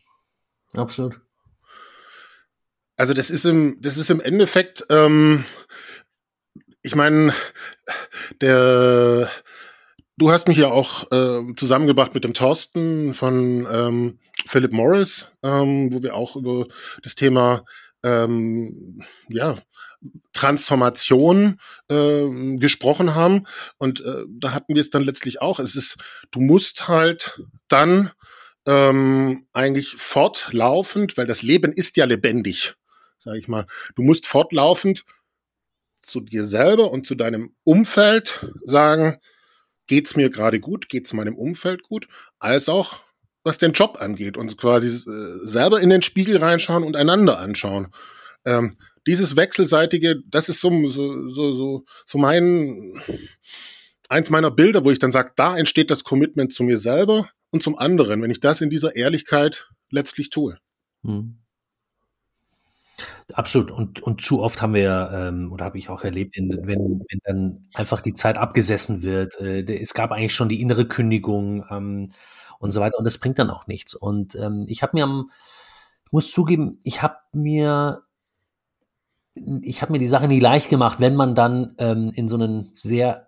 Absolut. 0.75 1.19
Also 2.99 3.13
das 3.13 3.29
ist 3.29 3.45
im, 3.45 3.77
das 3.79 3.95
ist 3.95 4.09
im 4.09 4.19
Endeffekt, 4.19 4.85
ähm, 4.89 5.45
ich 6.81 6.95
meine, 6.95 7.33
der, 8.41 9.29
du 10.17 10.31
hast 10.31 10.49
mich 10.49 10.57
ja 10.57 10.67
auch 10.67 11.09
äh, 11.09 11.55
zusammengebracht 11.55 12.13
mit 12.13 12.25
dem 12.25 12.33
Thorsten 12.33 13.13
von 13.13 13.65
ähm, 13.71 14.19
Philip 14.45 14.73
Morris, 14.73 15.27
ähm, 15.43 15.93
wo 15.93 16.03
wir 16.03 16.13
auch 16.13 16.35
über 16.35 16.65
das 17.01 17.15
Thema 17.15 17.63
ähm, 18.03 19.01
ja, 19.29 19.55
Transformation 20.33 21.57
äh, 21.87 22.57
gesprochen 22.57 23.15
haben. 23.15 23.45
Und 23.77 24.01
äh, 24.01 24.25
da 24.27 24.51
hatten 24.51 24.75
wir 24.75 24.81
es 24.81 24.89
dann 24.89 25.03
letztlich 25.03 25.41
auch. 25.41 25.59
Es 25.59 25.77
ist, 25.77 25.95
du 26.31 26.41
musst 26.41 26.89
halt 26.89 27.39
dann 27.69 28.11
ähm, 28.67 29.47
eigentlich 29.53 29.95
fortlaufend, 29.95 31.15
weil 31.15 31.27
das 31.27 31.43
Leben 31.43 31.71
ist 31.71 31.95
ja 31.95 32.03
lebendig, 32.03 32.75
sage 33.29 33.39
ich 33.39 33.47
mal. 33.47 33.67
Du 33.95 34.01
musst 34.01 34.25
fortlaufend 34.25 35.05
zu 35.97 36.19
dir 36.19 36.43
selber 36.43 36.89
und 36.91 37.05
zu 37.05 37.13
deinem 37.13 37.53
Umfeld 37.63 38.47
sagen, 38.63 39.19
geht's 39.85 40.15
mir 40.15 40.31
gerade 40.31 40.59
gut, 40.59 40.89
geht's 40.89 41.13
meinem 41.13 41.35
Umfeld 41.35 41.83
gut, 41.83 42.07
als 42.39 42.69
auch 42.69 43.01
was 43.43 43.59
den 43.59 43.73
Job 43.73 43.97
angeht 44.01 44.35
und 44.35 44.57
quasi 44.57 44.87
äh, 44.87 45.47
selber 45.47 45.79
in 45.79 45.91
den 45.91 46.01
Spiegel 46.01 46.37
reinschauen 46.37 46.83
und 46.83 46.95
einander 46.95 47.39
anschauen. 47.39 47.93
Ähm, 48.45 48.75
dieses 49.05 49.35
wechselseitige, 49.35 50.21
das 50.25 50.49
ist 50.49 50.59
so, 50.59 50.87
so, 50.87 51.29
so, 51.29 51.53
so, 51.53 51.85
so 52.07 52.17
mein, 52.17 52.99
eins 54.09 54.31
meiner 54.31 54.49
Bilder, 54.49 54.83
wo 54.85 54.91
ich 54.91 54.99
dann 54.99 55.11
sage, 55.11 55.33
da 55.35 55.55
entsteht 55.55 55.91
das 55.91 56.03
Commitment 56.03 56.51
zu 56.51 56.63
mir 56.63 56.79
selber 56.79 57.29
und 57.51 57.61
zum 57.61 57.77
anderen, 57.77 58.23
wenn 58.23 58.31
ich 58.31 58.39
das 58.39 58.61
in 58.61 58.71
dieser 58.71 58.95
Ehrlichkeit 58.95 59.69
letztlich 59.91 60.31
tue. 60.31 60.57
Hm. 61.03 61.38
Absolut. 63.33 63.71
Und, 63.71 64.01
und 64.01 64.21
zu 64.21 64.41
oft 64.41 64.61
haben 64.61 64.73
wir, 64.73 65.11
ähm, 65.13 65.51
oder 65.51 65.65
habe 65.65 65.77
ich 65.77 65.89
auch 65.89 66.03
erlebt, 66.03 66.35
wenn, 66.37 66.49
wenn, 66.67 67.19
dann 67.23 67.63
einfach 67.75 68.01
die 68.01 68.13
Zeit 68.13 68.37
abgesessen 68.37 69.03
wird. 69.03 69.39
Äh, 69.39 69.61
es 69.79 69.93
gab 69.93 70.11
eigentlich 70.11 70.33
schon 70.35 70.49
die 70.49 70.61
innere 70.61 70.87
Kündigung 70.87 71.63
ähm, 71.69 72.09
und 72.59 72.71
so 72.71 72.81
weiter. 72.81 72.97
Und 72.97 73.05
das 73.05 73.17
bringt 73.19 73.39
dann 73.39 73.49
auch 73.51 73.67
nichts. 73.67 73.93
Und 73.93 74.35
ähm, 74.35 74.65
ich 74.67 74.81
habe 74.83 74.91
mir 74.97 75.03
am, 75.03 75.29
muss 76.11 76.31
zugeben, 76.31 76.79
ich 76.83 77.01
habe 77.03 77.17
mir 77.33 78.03
ich 79.61 79.81
habe 79.81 79.91
mir 79.91 79.99
die 79.99 80.07
Sache 80.07 80.27
nie 80.27 80.39
leicht 80.39 80.69
gemacht, 80.69 80.99
wenn 80.99 81.15
man 81.15 81.35
dann 81.35 81.75
ähm, 81.77 82.11
in 82.13 82.27
so 82.27 82.37
ein 82.37 82.71
sehr 82.75 83.27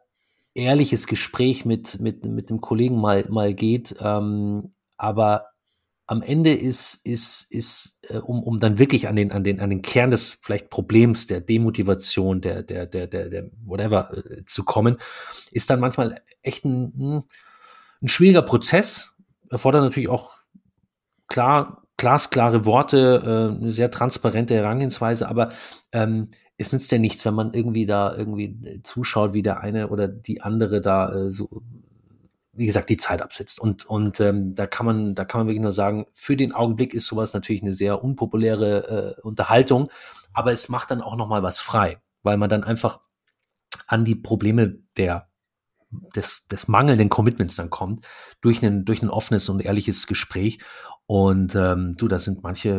ehrliches 0.54 1.08
Gespräch 1.08 1.66
mit, 1.66 2.00
mit, 2.00 2.26
mit 2.26 2.50
dem 2.50 2.60
Kollegen 2.60 3.00
mal, 3.00 3.26
mal 3.30 3.54
geht. 3.54 3.96
Ähm, 4.02 4.74
aber 4.98 5.51
am 6.12 6.22
Ende 6.22 6.54
ist, 6.54 7.06
ist, 7.06 7.50
ist 7.52 8.00
äh, 8.10 8.18
um, 8.18 8.44
um 8.44 8.58
dann 8.58 8.80
wirklich 8.80 9.08
an 9.08 9.16
den, 9.16 9.32
an, 9.32 9.46
den, 9.46 9.62
an 9.62 9.70
den 9.70 9.82
Kern 9.82 10.12
des 10.12 10.40
vielleicht 10.42 10.70
Problems, 10.70 11.26
der 11.26 11.40
Demotivation, 11.40 12.42
der, 12.42 12.64
der, 12.64 12.86
der, 12.86 13.08
der, 13.08 13.30
der 13.30 13.50
whatever 13.64 14.12
äh, 14.18 14.44
zu 14.44 14.66
kommen, 14.66 14.98
ist 15.54 15.70
dann 15.70 15.80
manchmal 15.80 16.22
echt 16.42 16.66
ein, 16.66 16.92
hm, 16.98 17.24
ein 18.02 18.08
schwieriger 18.10 18.42
Prozess. 18.42 19.14
Erfordert 19.50 19.84
natürlich 19.84 20.10
auch 20.10 20.34
klar 21.30 21.82
glasklare 21.96 22.66
Worte, 22.66 23.22
äh, 23.24 23.62
eine 23.62 23.72
sehr 23.72 23.90
transparente 23.90 24.54
Herangehensweise, 24.54 25.30
aber 25.30 25.48
ähm, 25.94 26.28
es 26.58 26.74
nützt 26.74 26.92
ja 26.92 26.98
nichts, 26.98 27.24
wenn 27.26 27.36
man 27.36 27.54
irgendwie 27.54 27.86
da 27.86 28.14
irgendwie 28.14 28.60
äh, 28.66 28.82
zuschaut, 28.84 29.34
wie 29.34 29.44
der 29.44 29.62
eine 29.62 29.88
oder 29.88 30.10
die 30.10 30.42
andere 30.42 30.82
da 30.82 31.14
äh, 31.14 31.32
so, 31.32 31.64
wie 32.54 32.66
gesagt, 32.66 32.90
die 32.90 32.98
Zeit 32.98 33.22
absitzt. 33.22 33.60
Und, 33.60 33.86
und 33.86 34.20
ähm, 34.20 34.56
da 34.56 34.66
kann 34.66 34.86
man, 34.86 35.16
da 35.16 35.26
kann 35.26 35.42
man 35.42 35.48
wirklich 35.48 35.62
nur 35.62 35.72
sagen, 35.72 36.06
für 36.14 36.36
den 36.36 36.52
Augenblick 36.52 36.94
ist 36.94 37.08
sowas 37.08 37.34
natürlich 37.34 37.62
eine 37.62 37.74
sehr 37.74 38.04
unpopuläre 38.04 39.16
äh, 39.18 39.22
Unterhaltung, 39.22 39.90
aber 40.34 40.52
es 40.52 40.70
macht 40.70 40.92
dann 40.92 41.02
auch 41.02 41.16
nochmal 41.16 41.44
was 41.44 41.60
frei, 41.60 42.02
weil 42.24 42.38
man 42.38 42.50
dann 42.50 42.64
einfach 42.64 43.00
an 43.88 44.06
die 44.06 44.16
Probleme 44.16 44.80
der 44.98 45.32
des, 46.16 46.48
des 46.48 46.68
mangelnden 46.68 47.10
Commitments 47.10 47.56
dann 47.56 47.70
kommt, 47.70 48.08
durch 48.40 48.64
ein, 48.64 48.86
durch 48.86 49.02
ein 49.02 49.10
offenes 49.10 49.50
und 49.50 49.62
ehrliches 49.62 50.08
Gespräch. 50.08 50.60
Und 51.08 51.56
ähm, 51.56 51.96
du, 51.98 52.08
da 52.08 52.20
sind 52.20 52.42
manche 52.42 52.70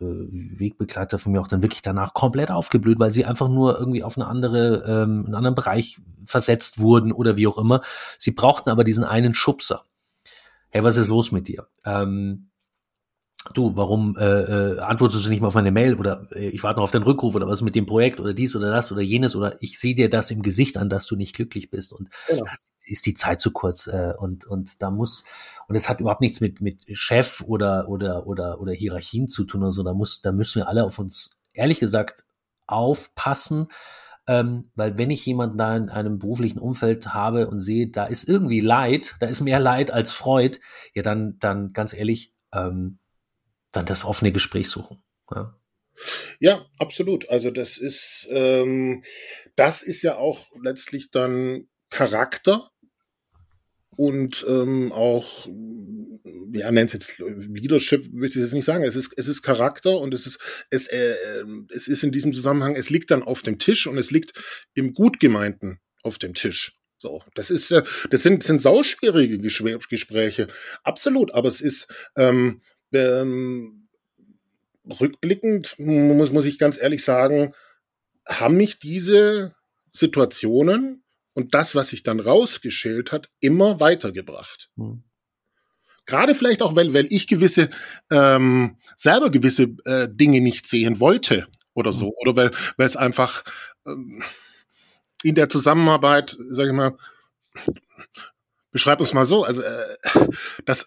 äh, 0.00 0.04
äh, 0.04 0.58
Wegbegleiter 0.58 1.18
von 1.18 1.32
mir 1.32 1.40
auch 1.40 1.48
dann 1.48 1.62
wirklich 1.62 1.82
danach 1.82 2.14
komplett 2.14 2.50
aufgeblüht, 2.50 2.98
weil 2.98 3.10
sie 3.10 3.26
einfach 3.26 3.48
nur 3.48 3.78
irgendwie 3.78 4.02
auf 4.02 4.16
eine 4.16 4.26
andere, 4.26 4.84
ähm, 4.86 5.24
einen 5.26 5.34
anderen 5.34 5.54
Bereich 5.54 6.00
versetzt 6.24 6.78
wurden 6.78 7.12
oder 7.12 7.36
wie 7.36 7.46
auch 7.46 7.58
immer. 7.58 7.82
Sie 8.18 8.30
brauchten 8.30 8.70
aber 8.70 8.84
diesen 8.84 9.04
einen 9.04 9.34
Schubser. 9.34 9.84
Hey, 10.70 10.82
was 10.82 10.96
ist 10.96 11.08
los 11.08 11.30
mit 11.30 11.46
dir? 11.46 11.68
Ähm, 11.84 12.48
du, 13.52 13.76
warum 13.76 14.16
äh, 14.16 14.24
äh, 14.24 14.78
antwortest 14.78 15.26
du 15.26 15.28
nicht 15.28 15.40
mal 15.40 15.48
auf 15.48 15.54
meine 15.54 15.72
Mail 15.72 15.96
oder 15.96 16.28
äh, 16.32 16.48
ich 16.48 16.62
warte 16.62 16.78
noch 16.78 16.84
auf 16.84 16.90
deinen 16.90 17.02
Rückruf 17.02 17.34
oder 17.34 17.46
was 17.46 17.62
mit 17.62 17.74
dem 17.74 17.86
Projekt 17.86 18.20
oder 18.20 18.32
dies 18.32 18.56
oder 18.56 18.70
das 18.70 18.90
oder 18.90 19.02
jenes 19.02 19.36
oder 19.36 19.56
ich 19.60 19.78
sehe 19.78 19.94
dir 19.94 20.08
das 20.08 20.30
im 20.30 20.42
Gesicht 20.42 20.78
an, 20.78 20.88
dass 20.88 21.06
du 21.06 21.16
nicht 21.16 21.34
glücklich 21.34 21.70
bist 21.70 21.92
und 21.92 22.08
genau. 22.26 22.44
ist 22.86 23.04
die 23.04 23.14
Zeit 23.14 23.40
zu 23.40 23.50
kurz 23.50 23.86
äh, 23.86 24.14
und 24.18 24.46
und 24.46 24.82
da 24.82 24.90
muss 24.90 25.24
und 25.68 25.74
es 25.74 25.88
hat 25.88 26.00
überhaupt 26.00 26.22
nichts 26.22 26.40
mit 26.40 26.62
mit 26.62 26.84
Chef 26.96 27.42
oder 27.46 27.88
oder 27.88 28.26
oder 28.26 28.60
oder 28.60 28.72
Hierarchien 28.72 29.28
zu 29.28 29.44
tun 29.44 29.62
oder 29.62 29.72
so, 29.72 29.82
da 29.82 29.92
muss 29.92 30.22
da 30.22 30.32
müssen 30.32 30.60
wir 30.60 30.68
alle 30.68 30.84
auf 30.84 30.98
uns 30.98 31.30
ehrlich 31.52 31.80
gesagt 31.80 32.24
aufpassen, 32.66 33.66
ähm, 34.26 34.70
weil 34.74 34.96
wenn 34.96 35.10
ich 35.10 35.26
jemanden 35.26 35.58
da 35.58 35.76
in 35.76 35.90
einem 35.90 36.18
beruflichen 36.18 36.58
Umfeld 36.58 37.12
habe 37.12 37.48
und 37.48 37.60
sehe, 37.60 37.90
da 37.90 38.06
ist 38.06 38.26
irgendwie 38.26 38.60
Leid, 38.60 39.16
da 39.20 39.26
ist 39.26 39.42
mehr 39.42 39.60
Leid 39.60 39.90
als 39.90 40.12
Freud, 40.12 40.60
ja 40.94 41.02
dann 41.02 41.36
dann 41.40 41.74
ganz 41.74 41.92
ehrlich 41.92 42.32
ähm, 42.54 42.98
dann 43.76 43.86
das 43.86 44.04
offene 44.04 44.32
Gespräch 44.32 44.68
suchen. 44.68 45.02
Ja. 45.30 45.58
Ja, 46.40 46.66
absolut. 46.78 47.28
Also 47.28 47.50
das 47.50 47.76
ist, 47.76 48.26
ähm, 48.30 49.04
das 49.56 49.82
ist 49.82 50.02
ja 50.02 50.16
auch 50.16 50.48
letztlich 50.60 51.10
dann 51.10 51.68
Charakter 51.90 52.70
und 53.96 54.44
ähm, 54.48 54.92
auch, 54.92 55.46
ja, 56.52 56.72
nennt 56.72 56.92
es 56.92 56.94
jetzt 56.94 57.18
Leadership, 57.18 58.12
würde 58.12 58.28
ich 58.28 58.34
jetzt 58.34 58.52
nicht 58.52 58.64
sagen. 58.64 58.84
Es 58.84 58.96
ist, 58.96 59.12
es 59.16 59.28
ist 59.28 59.42
Charakter 59.42 59.98
und 59.98 60.12
es 60.14 60.26
ist, 60.26 60.38
es, 60.70 60.88
äh, 60.88 61.14
es 61.72 61.86
ist 61.86 62.02
in 62.02 62.10
diesem 62.10 62.32
Zusammenhang, 62.32 62.74
es 62.74 62.90
liegt 62.90 63.10
dann 63.10 63.22
auf 63.22 63.42
dem 63.42 63.58
Tisch 63.58 63.86
und 63.86 63.96
es 63.98 64.10
liegt 64.10 64.32
im 64.74 64.94
Gutgemeinten 64.94 65.78
auf 66.02 66.18
dem 66.18 66.34
Tisch. 66.34 66.76
So, 66.98 67.22
das 67.34 67.50
ist, 67.50 67.70
äh, 67.70 67.82
das 68.10 68.22
sind, 68.22 68.42
sind 68.42 68.60
sauschwierige 68.60 69.38
Gespräche, 69.38 70.48
absolut. 70.82 71.32
Aber 71.32 71.48
es 71.48 71.60
ist, 71.60 71.86
ähm, 72.16 72.62
ähm, 72.94 73.88
rückblickend 74.88 75.78
muss, 75.78 76.30
muss 76.30 76.44
ich 76.44 76.58
ganz 76.58 76.78
ehrlich 76.80 77.04
sagen, 77.04 77.54
haben 78.26 78.56
mich 78.56 78.78
diese 78.78 79.54
Situationen 79.90 81.04
und 81.34 81.54
das, 81.54 81.74
was 81.74 81.88
sich 81.88 82.02
dann 82.02 82.20
rausgeschält 82.20 83.12
hat, 83.12 83.30
immer 83.40 83.80
weitergebracht. 83.80 84.70
Mhm. 84.76 85.04
Gerade 86.06 86.34
vielleicht 86.34 86.62
auch, 86.62 86.76
weil, 86.76 86.92
weil 86.92 87.06
ich 87.10 87.26
gewisse, 87.26 87.70
ähm, 88.10 88.76
selber 88.96 89.30
gewisse 89.30 89.74
äh, 89.84 90.06
Dinge 90.10 90.40
nicht 90.40 90.66
sehen 90.66 91.00
wollte 91.00 91.46
oder 91.72 91.92
so. 91.92 92.06
Mhm. 92.06 92.12
Oder 92.22 92.36
weil, 92.36 92.50
weil 92.76 92.86
es 92.86 92.96
einfach 92.96 93.42
ähm, 93.86 94.22
in 95.22 95.34
der 95.34 95.48
Zusammenarbeit, 95.48 96.36
sage 96.50 96.68
ich 96.68 96.74
mal, 96.74 96.96
beschreib 98.70 99.00
uns 99.00 99.14
mal 99.14 99.24
so, 99.24 99.44
also 99.44 99.62
äh, 99.62 99.96
das 100.66 100.86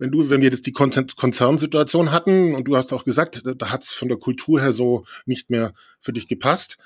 wenn 0.00 0.10
du, 0.10 0.30
wenn 0.30 0.40
wir 0.40 0.50
jetzt 0.50 0.66
die 0.66 0.72
Konzernsituation 0.72 2.10
hatten 2.10 2.54
und 2.54 2.64
du 2.64 2.76
hast 2.76 2.92
auch 2.92 3.04
gesagt, 3.04 3.42
da 3.44 3.70
hat 3.70 3.82
es 3.82 3.90
von 3.90 4.08
der 4.08 4.16
Kultur 4.16 4.60
her 4.60 4.72
so 4.72 5.04
nicht 5.26 5.50
mehr 5.50 5.74
für 6.00 6.12
dich 6.12 6.26
gepasst. 6.26 6.78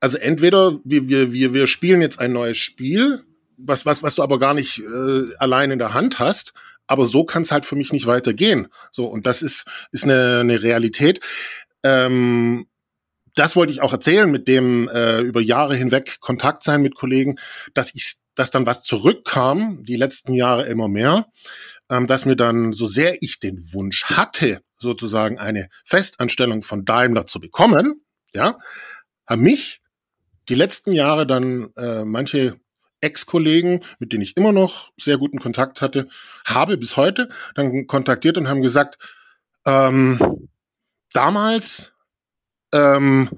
Also 0.00 0.16
entweder 0.16 0.80
wir, 0.82 1.08
wir, 1.08 1.32
wir, 1.32 1.54
wir 1.54 1.66
spielen 1.66 2.00
jetzt 2.00 2.18
ein 2.18 2.32
neues 2.32 2.56
Spiel, 2.56 3.22
was, 3.58 3.84
was, 3.86 4.02
was 4.02 4.14
du 4.14 4.22
aber 4.22 4.38
gar 4.38 4.54
nicht 4.54 4.80
äh, 4.80 5.34
allein 5.38 5.70
in 5.70 5.78
der 5.78 5.94
Hand 5.94 6.18
hast, 6.18 6.54
aber 6.86 7.04
so 7.04 7.24
kann 7.24 7.42
es 7.42 7.52
halt 7.52 7.66
für 7.66 7.76
mich 7.76 7.92
nicht 7.92 8.06
weitergehen. 8.06 8.68
So, 8.90 9.06
und 9.06 9.26
das 9.26 9.42
ist, 9.42 9.64
ist 9.92 10.04
eine, 10.04 10.40
eine 10.40 10.62
Realität. 10.62 11.20
Ähm, 11.82 12.66
das 13.34 13.56
wollte 13.56 13.72
ich 13.72 13.82
auch 13.82 13.92
erzählen, 13.92 14.30
mit 14.30 14.48
dem 14.48 14.88
äh, 14.88 15.20
über 15.20 15.40
Jahre 15.40 15.76
hinweg 15.76 16.20
Kontakt 16.20 16.62
sein 16.62 16.82
mit 16.82 16.94
Kollegen, 16.94 17.36
dass 17.74 17.94
ich, 17.94 18.14
dass 18.34 18.50
dann 18.50 18.66
was 18.66 18.84
zurückkam, 18.84 19.84
die 19.84 19.96
letzten 19.96 20.32
Jahre 20.32 20.66
immer 20.66 20.88
mehr 20.88 21.26
dass 21.88 22.24
mir 22.24 22.36
dann, 22.36 22.72
so 22.72 22.86
sehr 22.86 23.22
ich 23.22 23.40
den 23.40 23.58
Wunsch 23.72 24.04
hatte, 24.04 24.62
sozusagen 24.78 25.38
eine 25.38 25.68
Festanstellung 25.84 26.62
von 26.62 26.84
Daimler 26.84 27.26
zu 27.26 27.40
bekommen, 27.40 28.04
ja, 28.32 28.58
haben 29.26 29.42
mich 29.42 29.80
die 30.48 30.54
letzten 30.54 30.92
Jahre 30.92 31.26
dann 31.26 31.72
äh, 31.76 32.04
manche 32.04 32.58
Ex-Kollegen, 33.00 33.84
mit 33.98 34.12
denen 34.12 34.22
ich 34.22 34.36
immer 34.36 34.52
noch 34.52 34.90
sehr 34.98 35.18
guten 35.18 35.38
Kontakt 35.38 35.82
hatte, 35.82 36.08
habe 36.44 36.76
bis 36.78 36.96
heute 36.96 37.28
dann 37.54 37.86
kontaktiert 37.86 38.38
und 38.38 38.48
haben 38.48 38.62
gesagt, 38.62 38.98
ähm, 39.66 40.48
damals 41.12 41.92
ähm, 42.72 43.30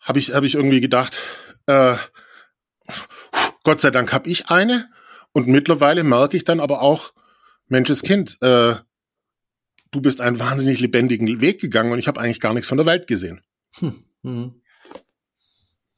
habe 0.00 0.18
ich, 0.18 0.34
hab 0.34 0.44
ich 0.44 0.54
irgendwie 0.54 0.80
gedacht, 0.80 1.20
äh, 1.66 1.96
Gott 3.62 3.80
sei 3.80 3.90
Dank 3.90 4.12
habe 4.12 4.28
ich 4.28 4.48
eine 4.48 4.88
Und 5.32 5.46
mittlerweile 5.46 6.04
merke 6.04 6.36
ich 6.36 6.44
dann 6.44 6.58
aber 6.58 6.80
auch, 6.80 7.12
Menscheskind, 7.68 8.38
äh, 8.40 8.74
du 9.90 10.00
bist 10.00 10.20
einen 10.20 10.38
wahnsinnig 10.38 10.80
lebendigen 10.80 11.40
Weg 11.40 11.60
gegangen 11.60 11.92
und 11.92 11.98
ich 11.98 12.08
habe 12.08 12.20
eigentlich 12.20 12.40
gar 12.40 12.54
nichts 12.54 12.68
von 12.68 12.78
der 12.78 12.86
Welt 12.86 13.06
gesehen. 13.06 13.40
Hm. 13.78 14.04
hm. 14.22 14.60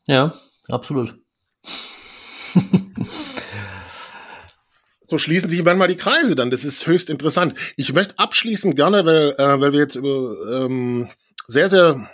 Ja, 0.07 0.35
absolut. 0.69 1.19
so 5.09 5.19
schließen 5.19 5.51
sich 5.51 5.63
manchmal 5.65 5.89
die 5.89 5.97
Kreise 5.97 6.35
dann. 6.37 6.51
Das 6.51 6.65
ist 6.65 6.87
höchst 6.87 7.11
interessant. 7.11 7.55
Ich 7.77 7.93
möchte 7.93 8.19
abschließend 8.19 8.77
gerne, 8.77 9.05
weil, 9.05 9.35
äh, 9.39 9.61
weil 9.61 9.73
wir 9.73 9.81
jetzt 9.81 9.97
über 9.97 10.65
ähm, 10.65 11.11
sehr, 11.47 11.69
sehr 11.69 12.11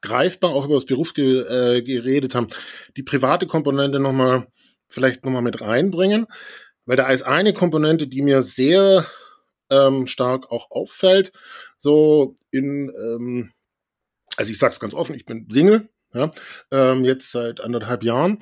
greifbar 0.00 0.50
auch 0.50 0.64
über 0.66 0.74
das 0.74 0.84
Beruf 0.84 1.14
ge, 1.14 1.40
äh, 1.40 1.82
geredet 1.82 2.34
haben, 2.34 2.48
die 2.96 3.02
private 3.02 3.46
Komponente 3.46 3.98
nochmal 4.00 4.46
vielleicht 4.88 5.24
nochmal 5.24 5.42
mit 5.42 5.60
reinbringen, 5.60 6.26
weil 6.86 6.96
da 6.96 7.08
ist 7.10 7.22
eine 7.22 7.52
Komponente, 7.52 8.06
die 8.06 8.22
mir 8.22 8.42
sehr 8.42 9.06
ähm, 9.70 10.06
stark 10.06 10.50
auch 10.50 10.70
auffällt, 10.70 11.32
so 11.76 12.36
in, 12.50 12.92
ähm, 12.96 13.52
also 14.36 14.50
ich 14.50 14.58
sag's 14.58 14.80
ganz 14.80 14.94
offen, 14.94 15.14
ich 15.14 15.24
bin 15.24 15.48
Single, 15.50 15.88
ja, 16.12 16.30
ähm, 16.70 17.04
jetzt 17.04 17.32
seit 17.32 17.60
anderthalb 17.60 18.04
Jahren. 18.04 18.38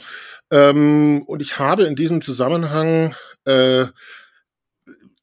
Ähm, 0.50 1.22
und 1.26 1.40
ich 1.40 1.58
habe 1.58 1.84
in 1.84 1.96
diesem 1.96 2.20
Zusammenhang 2.20 3.14
äh, 3.44 3.86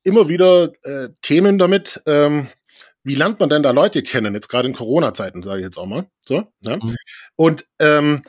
immer 0.03 0.27
wieder 0.27 0.71
äh, 0.83 1.09
Themen 1.21 1.57
damit, 1.57 2.01
ähm, 2.07 2.47
wie 3.03 3.15
lernt 3.15 3.39
man 3.39 3.49
denn 3.49 3.63
da 3.63 3.71
Leute 3.71 4.03
kennen, 4.03 4.33
jetzt 4.33 4.49
gerade 4.49 4.67
in 4.67 4.73
Corona-Zeiten, 4.73 5.43
sage 5.43 5.59
ich 5.59 5.65
jetzt 5.65 5.77
auch 5.77 5.85
mal. 5.85 6.07
So, 6.25 6.51
ja? 6.61 6.77
Mhm. 6.77 6.95
Und 7.35 7.65
ähm, 7.79 8.23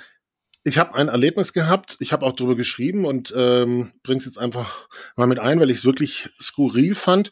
ich 0.62 0.78
habe 0.78 0.94
ein 0.94 1.08
Erlebnis 1.08 1.52
gehabt, 1.52 1.96
ich 2.00 2.12
habe 2.12 2.26
auch 2.26 2.32
darüber 2.32 2.54
geschrieben 2.54 3.04
und 3.04 3.32
ähm, 3.36 3.92
bringe 4.02 4.18
es 4.18 4.26
jetzt 4.26 4.38
einfach 4.38 4.88
mal 5.16 5.26
mit 5.26 5.38
ein, 5.38 5.58
weil 5.58 5.70
ich 5.70 5.78
es 5.78 5.84
wirklich 5.84 6.28
skurril 6.40 6.94
fand, 6.94 7.30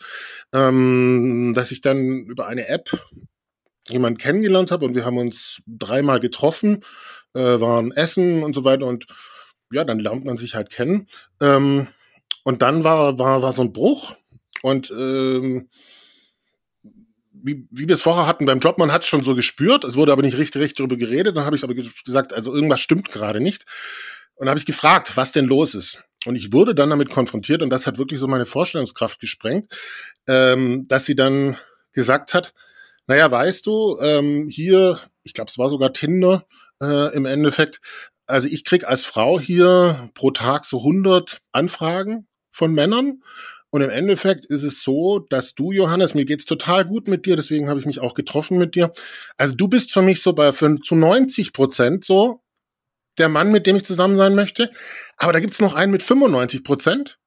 ähm, 0.55 1.53
dass 1.55 1.71
ich 1.71 1.81
dann 1.81 2.27
über 2.27 2.47
eine 2.47 2.69
App 2.69 2.91
jemanden 3.89 4.19
kennengelernt 4.19 4.71
habe 4.71 4.85
und 4.85 4.95
wir 4.95 5.05
haben 5.05 5.19
uns 5.19 5.61
dreimal 5.67 6.21
getroffen, 6.21 6.81
äh, 7.35 7.41
waren 7.61 7.93
essen 7.93 8.43
und 8.43 8.55
so 8.55 8.65
weiter 8.65 8.87
und 8.87 9.07
ja, 9.73 9.85
dann 9.85 9.99
lernt 9.99 10.25
man 10.25 10.39
sich 10.39 10.55
halt 10.55 10.71
kennen. 10.71 11.07
Ähm, 11.41 11.87
und 12.45 12.63
dann 12.63 12.83
war, 12.85 13.19
war, 13.19 13.43
war 13.43 13.53
so 13.53 13.61
ein 13.61 13.73
Bruch 13.75 14.15
und 14.63 14.91
ähm, 14.91 15.69
wie, 17.43 17.67
wie 17.71 17.89
wir 17.89 17.95
es 17.95 18.03
vorher 18.03 18.27
hatten 18.27 18.47
beim 18.47 18.61
Job, 18.61 18.79
man 18.79 18.93
hat 18.93 19.03
es 19.03 19.09
schon 19.09 19.23
so 19.23 19.35
gespürt, 19.35 19.85
es 19.85 19.97
wurde 19.97 20.13
aber 20.13 20.23
nicht 20.23 20.39
richtig, 20.39 20.61
richtig 20.61 20.79
darüber 20.79 20.97
geredet. 20.97 21.37
Dann 21.37 21.45
habe 21.45 21.57
ich 21.57 21.65
aber 21.65 21.75
gesagt, 21.75 22.33
also 22.35 22.55
irgendwas 22.55 22.81
stimmt 22.81 23.11
gerade 23.11 23.41
nicht. 23.41 23.65
Und 24.35 24.49
habe 24.49 24.59
ich 24.59 24.67
gefragt, 24.67 25.17
was 25.17 25.33
denn 25.33 25.47
los 25.47 25.75
ist. 25.75 26.05
Und 26.25 26.37
ich 26.37 26.53
wurde 26.53 26.75
dann 26.75 26.91
damit 26.91 27.11
konfrontiert, 27.11 27.63
und 27.63 27.71
das 27.71 27.87
hat 27.87 27.99
wirklich 27.99 28.21
so 28.21 28.29
meine 28.29 28.47
Vorstellungskraft 28.47 29.19
gesprengt, 29.21 29.73
ähm, 30.29 30.87
dass 30.89 31.07
sie 31.07 31.17
dann 31.17 31.57
gesagt 31.93 32.35
hat, 32.35 32.55
naja, 33.07 33.31
weißt 33.31 33.67
du, 33.67 33.99
ähm, 34.01 34.47
hier, 34.49 35.01
ich 35.25 35.33
glaube, 35.33 35.51
es 35.51 35.59
war 35.59 35.69
sogar 35.69 35.93
Tinder 35.93 36.47
äh, 36.81 37.15
im 37.15 37.25
Endeffekt, 37.25 37.81
also 38.27 38.47
ich 38.47 38.65
krieg 38.65 38.87
als 38.87 39.05
Frau 39.05 39.41
hier 39.41 40.11
pro 40.15 40.31
Tag 40.31 40.65
so 40.65 40.79
100 40.79 41.39
Anfragen 41.53 42.29
von 42.53 42.75
Männern 42.75 43.23
und 43.71 43.83
im 43.83 43.91
Endeffekt 43.91 44.47
ist 44.47 44.63
es 44.63 44.83
so, 44.83 45.19
dass 45.19 45.55
du, 45.55 45.73
Johannes, 45.73 46.15
mir 46.15 46.25
geht's 46.25 46.47
total 46.47 46.87
gut 46.87 47.07
mit 47.07 47.27
dir, 47.27 47.37
deswegen 47.37 47.69
habe 47.69 47.81
ich 47.81 47.87
mich 47.87 48.01
auch 48.01 48.15
getroffen 48.15 48.59
mit 48.59 48.75
dir. 48.75 48.93
Also 49.37 49.55
du 49.55 49.69
bist 49.69 49.93
für 49.93 50.01
mich 50.01 50.23
so 50.23 50.33
bei 50.33 50.53
für, 50.53 50.81
zu 50.81 50.95
90 50.95 51.53
Prozent 51.53 52.05
so 52.05 52.43
der 53.19 53.29
Mann, 53.29 53.53
mit 53.53 53.67
dem 53.67 53.77
ich 53.77 53.85
zusammen 53.85 54.17
sein 54.17 54.35
möchte. 54.35 54.71
Aber 55.17 55.33
da 55.33 55.41
gibt's 55.41 55.61
noch 55.61 55.75
einen 55.75 55.93
mit 55.93 56.03
95 56.03 56.65
Prozent 56.65 57.19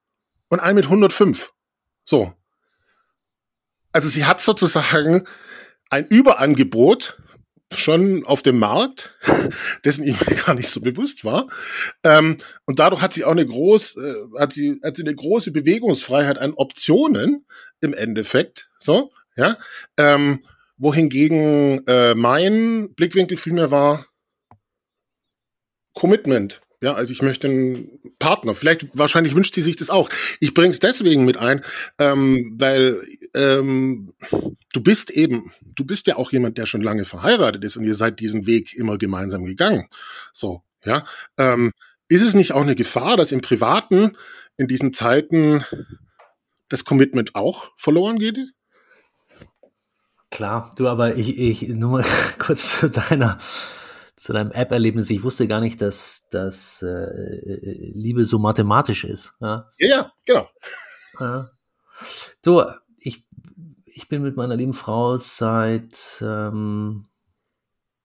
und 0.50 0.60
einen 0.60 0.76
mit 0.76 0.86
105. 0.86 1.52
So. 2.06 2.34
Also 3.92 4.08
sie 4.08 4.26
hat 4.26 4.40
sozusagen 4.40 5.28
ein 5.90 6.08
Überangebot 6.08 7.18
schon 7.74 8.26
auf 8.26 8.42
dem 8.42 8.60
Markt, 8.60 9.16
dessen 9.86 10.04
ihm 10.04 10.18
gar 10.46 10.56
nicht 10.56 10.70
so 10.70 10.82
bewusst 10.82 11.24
war. 11.26 11.48
Ähm, 12.04 12.38
und 12.66 12.80
dadurch 12.80 13.02
hat 13.02 13.14
sie 13.14 13.24
auch 13.24 13.32
eine 13.32 13.46
groß, 13.46 13.98
äh, 13.98 14.14
hat 14.40 14.54
sie, 14.54 14.80
hat 14.84 14.96
sie 14.96 15.04
eine 15.04 15.16
große 15.16 15.52
Bewegungsfreiheit 15.52 16.38
an 16.38 16.54
Optionen 16.54 17.46
im 17.82 17.94
Endeffekt. 17.94 18.70
So, 18.80 19.12
ja. 19.36 19.58
Ähm, 19.98 20.44
wohingegen 20.78 21.86
äh, 21.88 22.16
mein 22.16 22.94
Blickwinkel 22.96 23.38
vielmehr 23.38 23.72
war 23.72 24.08
Commitment. 25.94 26.62
Ja, 26.84 26.96
also 26.96 27.14
ich 27.14 27.22
möchte 27.22 27.48
einen 27.48 28.00
Partner. 28.18 28.56
Vielleicht, 28.56 28.88
wahrscheinlich 28.98 29.36
wünscht 29.36 29.54
sie 29.54 29.62
sich 29.62 29.76
das 29.76 29.92
auch. 29.92 30.10
Ich 30.40 30.56
bringe 30.56 30.72
es 30.72 30.80
deswegen 30.80 31.26
mit 31.26 31.38
ein, 31.38 31.62
ähm, 32.00 32.56
weil 32.58 33.00
ähm, 33.36 34.14
du 34.74 34.82
bist 34.82 35.10
eben, 35.10 35.54
du 35.62 35.86
bist 35.86 36.08
ja 36.08 36.16
auch 36.16 36.32
jemand, 36.32 36.58
der 36.58 36.66
schon 36.66 36.82
lange 36.82 37.06
verheiratet 37.06 37.64
ist 37.64 37.78
und 37.78 37.84
ihr 37.84 37.96
seid 37.96 38.20
diesen 38.20 38.46
Weg 38.46 38.74
immer 38.76 38.98
gemeinsam 38.98 39.46
gegangen. 39.46 39.88
So, 40.34 40.64
ja. 40.86 41.04
Ähm, 41.38 41.74
ist 42.08 42.22
es 42.22 42.34
nicht 42.34 42.54
auch 42.54 42.62
eine 42.62 42.76
Gefahr, 42.76 43.18
dass 43.18 43.32
im 43.32 43.42
Privaten 43.42 44.18
in 44.58 44.68
diesen 44.68 44.94
Zeiten 44.94 45.64
das 46.70 46.86
Commitment 46.86 47.36
auch 47.36 47.72
verloren 47.78 48.18
geht? 48.18 48.38
Klar, 50.30 50.74
du, 50.78 50.88
aber 50.88 51.16
ich, 51.16 51.38
ich 51.38 51.68
nur 51.68 51.92
mal 51.92 52.06
kurz 52.40 52.80
zu 52.80 52.90
deiner 52.90 53.38
zu 54.16 54.34
deinem 54.34 54.52
App-Erlebnis. 54.52 55.10
Ich 55.10 55.24
wusste 55.24 55.48
gar 55.48 55.62
nicht, 55.62 55.82
dass, 55.82 56.28
dass 56.30 56.84
äh, 56.84 57.92
Liebe 57.96 58.24
so 58.24 58.38
mathematisch 58.38 59.04
ist. 59.04 59.34
Ja, 59.42 59.64
ja, 59.80 59.88
ja 59.88 60.14
genau. 60.26 60.50
Ja. 61.20 61.48
Du, 62.44 62.64
ich, 63.96 64.10
bin 64.10 64.22
mit 64.24 64.38
meiner 64.38 64.56
lieben 64.56 64.74
Frau 64.74 65.18
seit 65.18 66.22
ähm, 66.22 67.06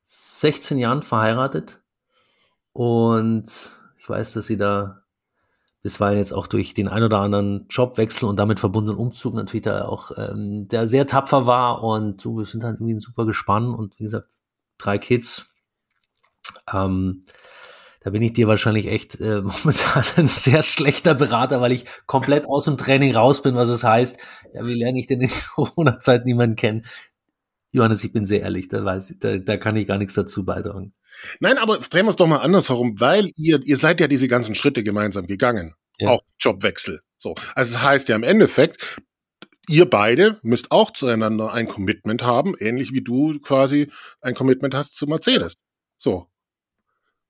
16 0.04 0.78
Jahren 0.78 1.02
verheiratet. 1.02 1.82
Und 2.72 3.44
ich 3.98 4.08
weiß, 4.08 4.34
dass 4.34 4.46
sie 4.46 4.56
da 4.56 5.02
bisweilen 5.82 6.18
jetzt 6.18 6.32
auch 6.32 6.46
durch 6.46 6.74
den 6.74 6.88
ein 6.88 7.04
oder 7.04 7.20
anderen 7.20 7.66
Jobwechsel 7.70 8.28
und 8.28 8.38
damit 8.38 8.58
verbundenen 8.58 8.98
Umzug 8.98 9.34
natürlich 9.34 9.62
da 9.62 9.84
auch 9.84 10.10
ähm, 10.16 10.66
der 10.68 10.86
sehr 10.86 11.06
tapfer 11.06 11.46
war. 11.46 11.82
Und 11.82 12.20
so, 12.20 12.36
wir 12.36 12.44
sind 12.44 12.64
halt 12.64 12.80
irgendwie 12.80 12.98
super 12.98 13.24
gespannt. 13.24 13.76
Und 13.78 13.98
wie 13.98 14.04
gesagt, 14.04 14.40
drei 14.78 14.98
Kids, 14.98 15.54
ähm, 16.72 17.24
da 18.06 18.10
bin 18.10 18.22
ich 18.22 18.34
dir 18.34 18.46
wahrscheinlich 18.46 18.86
echt 18.86 19.20
äh, 19.20 19.42
momentan 19.64 20.04
ein 20.14 20.28
sehr 20.28 20.62
schlechter 20.62 21.16
Berater, 21.16 21.60
weil 21.60 21.72
ich 21.72 21.86
komplett 22.06 22.46
aus 22.46 22.66
dem 22.66 22.76
Training 22.76 23.12
raus 23.12 23.42
bin, 23.42 23.56
was 23.56 23.68
es 23.68 23.82
heißt, 23.82 24.20
ja, 24.54 24.64
wie 24.64 24.74
lerne 24.74 25.00
ich 25.00 25.08
denn 25.08 25.22
in 25.22 25.30
Corona-Zeit 25.56 26.24
niemanden 26.24 26.54
kennen? 26.54 26.86
Johannes, 27.72 28.04
ich 28.04 28.12
bin 28.12 28.24
sehr 28.24 28.42
ehrlich, 28.42 28.68
da 28.68 28.84
weiß 28.84 29.16
da, 29.18 29.38
da 29.38 29.56
kann 29.56 29.74
ich 29.74 29.88
gar 29.88 29.98
nichts 29.98 30.14
dazu 30.14 30.44
beitragen. 30.44 30.94
Nein, 31.40 31.58
aber 31.58 31.78
drehen 31.78 32.06
wir 32.06 32.10
es 32.10 32.16
doch 32.16 32.28
mal 32.28 32.36
andersherum, 32.36 33.00
weil 33.00 33.28
ihr, 33.34 33.60
ihr 33.64 33.76
seid 33.76 34.00
ja 34.00 34.06
diese 34.06 34.28
ganzen 34.28 34.54
Schritte 34.54 34.84
gemeinsam 34.84 35.26
gegangen. 35.26 35.74
Ja. 35.98 36.10
Auch 36.10 36.20
Jobwechsel. 36.38 37.00
So. 37.18 37.34
Also 37.56 37.74
das 37.74 37.82
heißt 37.82 38.08
ja 38.08 38.14
im 38.14 38.22
Endeffekt, 38.22 39.00
ihr 39.68 39.90
beide 39.90 40.38
müsst 40.44 40.70
auch 40.70 40.92
zueinander 40.92 41.52
ein 41.52 41.66
Commitment 41.66 42.22
haben, 42.22 42.54
ähnlich 42.60 42.92
wie 42.92 43.02
du 43.02 43.36
quasi 43.40 43.90
ein 44.20 44.34
Commitment 44.34 44.74
hast 44.74 44.94
zu 44.94 45.08
Mercedes. 45.08 45.54
So. 45.98 46.28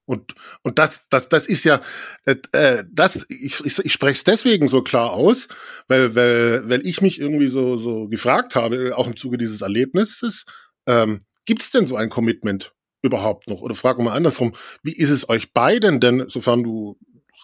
Und, 0.07 0.35
und 0.63 0.79
das, 0.79 1.05
das, 1.11 1.29
das 1.29 1.47
ist 1.47 1.65
ja, 1.65 1.83
äh, 2.25 2.37
äh 2.53 2.85
das, 2.91 3.27
ich, 3.29 3.65
ich, 3.65 3.79
ich 3.79 3.93
spreche 3.93 4.17
es 4.17 4.25
deswegen 4.25 4.69
so 4.69 4.83
klar 4.83 5.13
aus, 5.13 5.49
weil, 5.89 6.15
weil, 6.15 6.69
weil 6.69 6.87
ich 6.87 7.03
mich 7.03 7.21
irgendwie 7.21 7.49
so, 7.49 7.77
so 7.77 8.09
gefragt 8.09 8.55
habe, 8.55 8.97
auch 8.97 9.09
im 9.09 9.17
Zuge 9.17 9.37
dieses 9.37 9.63
Erlebnisses, 9.63 10.45
ähm, 10.87 11.27
gibt 11.45 11.63
es 11.63 11.71
denn 11.71 11.87
so 11.87 11.97
ein 11.97 12.09
Commitment 12.09 12.73
überhaupt 13.03 13.49
noch? 13.49 13.61
Oder 13.61 13.75
frag 13.75 13.99
mal 13.99 14.15
andersrum, 14.15 14.55
wie 14.83 14.95
ist 14.95 15.11
es 15.11 15.29
euch 15.29 15.53
beiden 15.53 16.01
denn, 16.01 16.29
sofern 16.29 16.63
du 16.63 16.97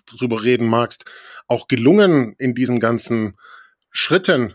drüber 0.06 0.42
reden 0.42 0.66
magst, 0.66 1.04
auch 1.48 1.68
gelungen 1.68 2.34
in 2.38 2.54
diesen 2.54 2.80
ganzen 2.80 3.36
Schritten, 3.90 4.54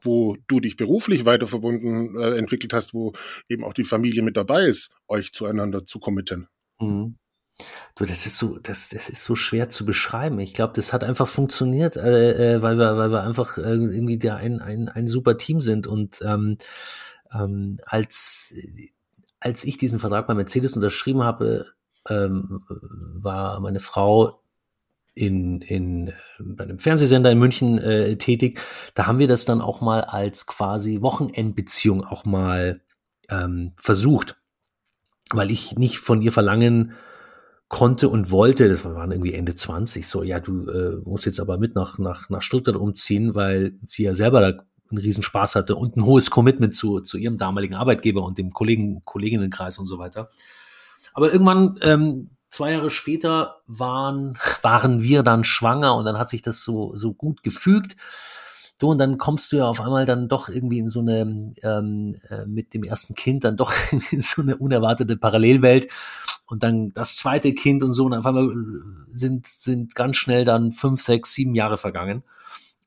wo 0.00 0.36
du 0.48 0.60
dich 0.60 0.76
beruflich 0.76 1.24
weiter 1.24 1.46
verbunden 1.46 2.18
äh, 2.18 2.36
entwickelt 2.36 2.72
hast, 2.72 2.94
wo 2.94 3.12
eben 3.48 3.62
auch 3.62 3.74
die 3.74 3.84
Familie 3.84 4.22
mit 4.22 4.36
dabei 4.36 4.64
ist, 4.64 4.90
euch 5.06 5.32
zueinander 5.32 5.86
zu 5.86 5.98
committen? 5.98 6.48
Mhm. 6.80 7.16
Du, 7.94 8.04
das 8.04 8.26
ist 8.26 8.38
so, 8.38 8.58
das, 8.58 8.88
das 8.88 9.08
ist 9.08 9.24
so 9.24 9.36
schwer 9.36 9.68
zu 9.68 9.84
beschreiben. 9.84 10.38
Ich 10.40 10.54
glaube, 10.54 10.72
das 10.74 10.92
hat 10.92 11.04
einfach 11.04 11.28
funktioniert, 11.28 11.96
äh, 11.96 12.54
äh, 12.54 12.62
weil 12.62 12.78
wir, 12.78 12.96
weil 12.96 13.10
wir 13.10 13.22
einfach 13.22 13.58
äh, 13.58 13.74
irgendwie 13.74 14.18
da 14.18 14.36
ein, 14.36 14.60
ein, 14.60 14.88
ein 14.88 15.06
super 15.06 15.36
Team 15.36 15.60
sind. 15.60 15.86
Und 15.86 16.20
ähm, 16.22 16.56
ähm, 17.32 17.78
als, 17.86 18.54
als 19.40 19.64
ich 19.64 19.76
diesen 19.76 19.98
Vertrag 19.98 20.26
bei 20.26 20.34
Mercedes 20.34 20.74
unterschrieben 20.74 21.22
habe, 21.22 21.66
ähm, 22.08 22.64
war 22.68 23.60
meine 23.60 23.80
Frau 23.80 24.42
in, 25.14 25.60
in 25.60 26.12
bei 26.38 26.64
einem 26.64 26.78
Fernsehsender 26.78 27.30
in 27.30 27.38
München 27.38 27.78
äh, 27.78 28.16
tätig. 28.16 28.60
Da 28.94 29.06
haben 29.06 29.18
wir 29.18 29.28
das 29.28 29.44
dann 29.44 29.60
auch 29.60 29.80
mal 29.80 30.02
als 30.02 30.46
quasi 30.46 31.02
Wochenendbeziehung 31.02 32.04
auch 32.04 32.24
mal 32.24 32.80
ähm, 33.28 33.72
versucht, 33.76 34.40
weil 35.30 35.50
ich 35.50 35.76
nicht 35.76 35.98
von 35.98 36.22
ihr 36.22 36.32
verlangen 36.32 36.92
konnte 37.72 38.10
und 38.10 38.30
wollte, 38.30 38.68
das 38.68 38.84
waren 38.84 39.10
irgendwie 39.10 39.32
Ende 39.32 39.54
20, 39.54 40.06
so, 40.06 40.22
ja, 40.22 40.40
du 40.40 40.68
äh, 40.68 41.00
musst 41.06 41.24
jetzt 41.24 41.40
aber 41.40 41.56
mit 41.56 41.74
nach, 41.74 41.98
nach, 41.98 42.28
nach 42.28 42.42
Stuttgart 42.42 42.76
umziehen, 42.76 43.34
weil 43.34 43.72
sie 43.86 44.02
ja 44.02 44.14
selber 44.14 44.42
da 44.42 44.62
einen 44.90 44.98
Riesenspaß 44.98 45.54
hatte 45.54 45.74
und 45.74 45.96
ein 45.96 46.04
hohes 46.04 46.30
Commitment 46.30 46.74
zu, 46.74 47.00
zu 47.00 47.16
ihrem 47.16 47.38
damaligen 47.38 47.74
Arbeitgeber 47.74 48.22
und 48.24 48.36
dem 48.36 48.52
Kollegen, 48.52 49.00
Kolleginnenkreis 49.06 49.78
und 49.78 49.86
so 49.86 49.98
weiter. 49.98 50.28
Aber 51.14 51.32
irgendwann, 51.32 51.78
ähm, 51.80 52.30
zwei 52.50 52.72
Jahre 52.72 52.90
später, 52.90 53.62
waren, 53.66 54.38
waren 54.62 55.02
wir 55.02 55.22
dann 55.22 55.42
schwanger 55.42 55.96
und 55.96 56.04
dann 56.04 56.18
hat 56.18 56.28
sich 56.28 56.42
das 56.42 56.62
so, 56.62 56.94
so 56.94 57.14
gut 57.14 57.42
gefügt. 57.42 57.96
Du, 58.82 58.90
und 58.90 58.98
dann 58.98 59.16
kommst 59.16 59.52
du 59.52 59.58
ja 59.58 59.68
auf 59.68 59.80
einmal 59.80 60.06
dann 60.06 60.26
doch 60.26 60.48
irgendwie 60.48 60.80
in 60.80 60.88
so 60.88 60.98
eine, 60.98 61.52
ähm, 61.62 62.16
äh, 62.28 62.46
mit 62.46 62.74
dem 62.74 62.82
ersten 62.82 63.14
Kind 63.14 63.44
dann 63.44 63.56
doch 63.56 63.72
in 64.10 64.20
so 64.20 64.42
eine 64.42 64.56
unerwartete 64.56 65.16
Parallelwelt. 65.16 65.86
Und 66.46 66.64
dann 66.64 66.92
das 66.92 67.14
zweite 67.14 67.54
Kind 67.54 67.84
und 67.84 67.92
so, 67.92 68.06
und 68.06 68.14
auf 68.14 68.26
einmal 68.26 68.50
äh, 68.50 69.16
sind, 69.16 69.46
sind 69.46 69.94
ganz 69.94 70.16
schnell 70.16 70.44
dann 70.44 70.72
fünf, 70.72 71.00
sechs, 71.00 71.32
sieben 71.32 71.54
Jahre 71.54 71.78
vergangen. 71.78 72.24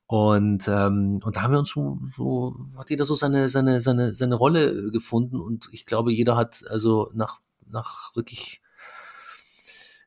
Und, 0.06 0.68
ähm, 0.68 1.22
und 1.24 1.38
da 1.38 1.44
haben 1.44 1.54
wir 1.54 1.60
uns 1.60 1.70
so, 1.70 1.98
so, 2.14 2.58
hat 2.78 2.90
jeder 2.90 3.06
so 3.06 3.16
seine, 3.16 3.48
seine, 3.48 3.80
seine, 3.80 4.14
seine 4.14 4.36
Rolle 4.36 4.92
gefunden. 4.92 5.40
Und 5.40 5.70
ich 5.72 5.86
glaube, 5.86 6.12
jeder 6.12 6.36
hat 6.36 6.66
also 6.70 7.10
nach, 7.14 7.40
nach 7.72 8.14
wirklich 8.18 8.62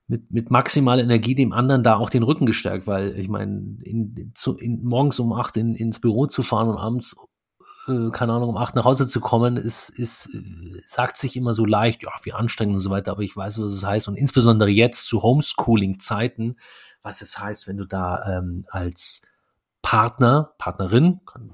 mit, 0.08 0.32
mit 0.32 0.50
maximaler 0.50 1.02
Energie 1.02 1.34
dem 1.34 1.52
anderen 1.52 1.82
da 1.82 1.96
auch 1.96 2.10
den 2.10 2.22
Rücken 2.22 2.46
gestärkt, 2.46 2.86
weil 2.86 3.16
ich 3.18 3.28
meine, 3.28 3.76
in, 3.84 4.32
zu, 4.34 4.56
in, 4.56 4.82
morgens 4.82 5.20
um 5.20 5.32
acht 5.34 5.56
in, 5.56 5.74
ins 5.74 6.00
Büro 6.00 6.26
zu 6.26 6.42
fahren 6.42 6.70
und 6.70 6.78
abends, 6.78 7.14
äh, 7.86 8.10
keine 8.10 8.32
Ahnung, 8.32 8.48
um 8.48 8.56
acht 8.56 8.74
nach 8.74 8.86
Hause 8.86 9.06
zu 9.06 9.20
kommen, 9.20 9.58
ist, 9.58 9.90
ist, 9.90 10.30
sagt 10.86 11.18
sich 11.18 11.36
immer 11.36 11.52
so 11.52 11.66
leicht, 11.66 12.02
ja, 12.02 12.10
wie 12.22 12.32
anstrengend 12.32 12.76
und 12.76 12.80
so 12.80 12.88
weiter, 12.88 13.12
aber 13.12 13.22
ich 13.22 13.36
weiß, 13.36 13.60
was 13.60 13.72
es 13.72 13.84
heißt. 13.84 14.08
Und 14.08 14.16
insbesondere 14.16 14.70
jetzt 14.70 15.06
zu 15.06 15.22
Homeschooling-Zeiten, 15.22 16.56
was 17.02 17.20
es 17.20 17.38
heißt, 17.38 17.68
wenn 17.68 17.76
du 17.76 17.84
da 17.84 18.38
ähm, 18.38 18.64
als 18.70 19.22
Partner, 19.82 20.54
Partnerin, 20.56 21.20
kann, 21.26 21.52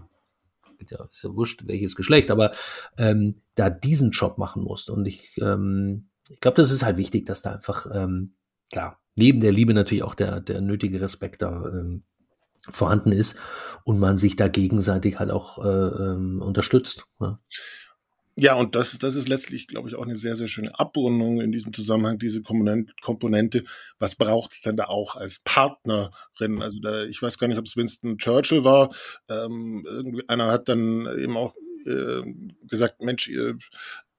ist 1.11 1.23
ja 1.23 1.35
wurscht, 1.35 1.67
welches 1.67 1.97
Geschlecht, 1.97 2.31
aber 2.31 2.53
ähm, 2.99 3.37
da 3.57 3.69
diesen 3.69 4.11
Job 4.11 4.39
machen 4.39 4.63
musst. 4.63 4.91
Und 4.91 5.07
ich, 5.07 5.37
ähm, 5.41 6.09
ich 6.29 6.41
glaube, 6.41 6.57
das 6.57 6.71
ist 6.71 6.85
halt 6.85 6.99
wichtig, 6.99 7.27
dass 7.27 7.43
da 7.43 7.53
einfach 7.53 7.87
ähm, 7.93 8.35
klar, 8.75 9.01
neben 9.15 9.41
der 9.41 9.53
Liebe 9.53 9.73
natürlich 9.73 10.03
auch 10.03 10.17
der, 10.17 10.41
der 10.41 10.61
nötige 10.61 11.01
Respekt 11.01 11.43
da 11.43 11.65
ähm, 11.67 12.03
vorhanden 12.69 13.13
ist 13.13 13.37
und 13.85 14.01
man 14.01 14.19
sich 14.19 14.35
da 14.37 14.49
gegenseitig 14.49 15.19
halt 15.19 15.31
auch 15.31 15.65
äh, 15.65 15.69
ähm, 15.69 16.43
unterstützt. 16.43 17.07
Ja. 17.21 17.39
Ja, 18.37 18.55
und 18.55 18.75
das, 18.75 18.99
das 18.99 19.15
ist 19.15 19.29
letztlich, 19.29 19.69
glaube 19.69 19.89
ich, 19.89 19.95
auch 19.95 20.03
eine 20.03 20.17
sehr, 20.17 20.35
sehr 20.35 20.49
schöne 20.49 20.77
Abrundung 20.77 21.41
in 21.41 21.53
diesem 21.53 21.73
Zusammenhang, 21.73 22.19
diese 22.19 22.43
Komponente. 22.43 23.63
Was 24.01 24.17
braucht's 24.17 24.61
denn 24.63 24.77
da 24.77 24.87
auch 24.87 25.15
als 25.15 25.39
Partnerin? 25.45 26.61
Also 26.61 26.81
da, 26.81 27.05
ich 27.05 27.23
weiß 27.23 27.39
gar 27.39 27.47
nicht, 27.47 27.59
ob 27.59 27.67
es 27.67 27.77
Winston 27.77 28.19
Churchill 28.19 28.65
war. 28.65 28.93
Ähm, 29.29 29.87
einer 30.27 30.51
hat 30.51 30.69
dann 30.69 31.09
eben 31.17 31.37
auch 31.37 31.55
äh, 31.87 32.23
gesagt, 32.67 33.03
Mensch, 33.03 33.29
ihr, 33.29 33.57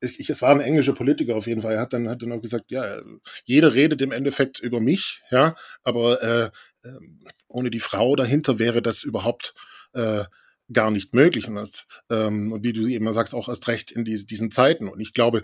ich, 0.05 0.29
es 0.29 0.41
war 0.41 0.51
ein 0.51 0.61
englischer 0.61 0.93
Politiker 0.93 1.35
auf 1.35 1.47
jeden 1.47 1.61
Fall. 1.61 1.73
Er 1.73 1.81
hat 1.81 1.93
dann, 1.93 2.09
hat 2.09 2.21
dann 2.21 2.31
auch 2.31 2.41
gesagt, 2.41 2.71
ja, 2.71 3.01
jeder 3.43 3.73
redet 3.73 4.01
im 4.01 4.11
Endeffekt 4.11 4.59
über 4.59 4.79
mich, 4.79 5.21
ja, 5.31 5.55
aber 5.83 6.21
äh, 6.21 6.49
ähm, 6.87 7.19
ohne 7.47 7.69
die 7.71 7.79
Frau 7.79 8.15
dahinter 8.15 8.59
wäre 8.59 8.81
das 8.81 9.03
überhaupt 9.03 9.53
äh, 9.93 10.25
gar 10.71 10.91
nicht 10.91 11.13
möglich. 11.13 11.47
Und, 11.47 11.55
das, 11.55 11.85
ähm, 12.09 12.51
und 12.51 12.63
wie 12.63 12.73
du 12.73 12.85
immer 12.87 13.13
sagst, 13.13 13.33
auch 13.33 13.49
erst 13.49 13.67
recht 13.67 13.91
in 13.91 14.05
die, 14.05 14.25
diesen 14.25 14.51
Zeiten. 14.51 14.87
Und 14.87 14.99
ich 14.99 15.13
glaube, 15.13 15.43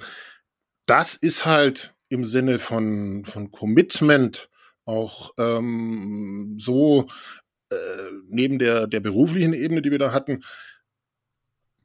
das 0.85 1.15
ist 1.15 1.45
halt 1.45 1.93
im 2.09 2.25
Sinne 2.25 2.59
von, 2.59 3.23
von 3.25 3.51
Commitment 3.51 4.49
auch 4.85 5.31
ähm, 5.37 6.57
so 6.59 7.07
äh, 7.69 7.75
neben 8.27 8.59
der, 8.59 8.87
der 8.87 8.99
beruflichen 8.99 9.53
Ebene, 9.53 9.81
die 9.81 9.91
wir 9.91 9.99
da 9.99 10.11
hatten, 10.11 10.43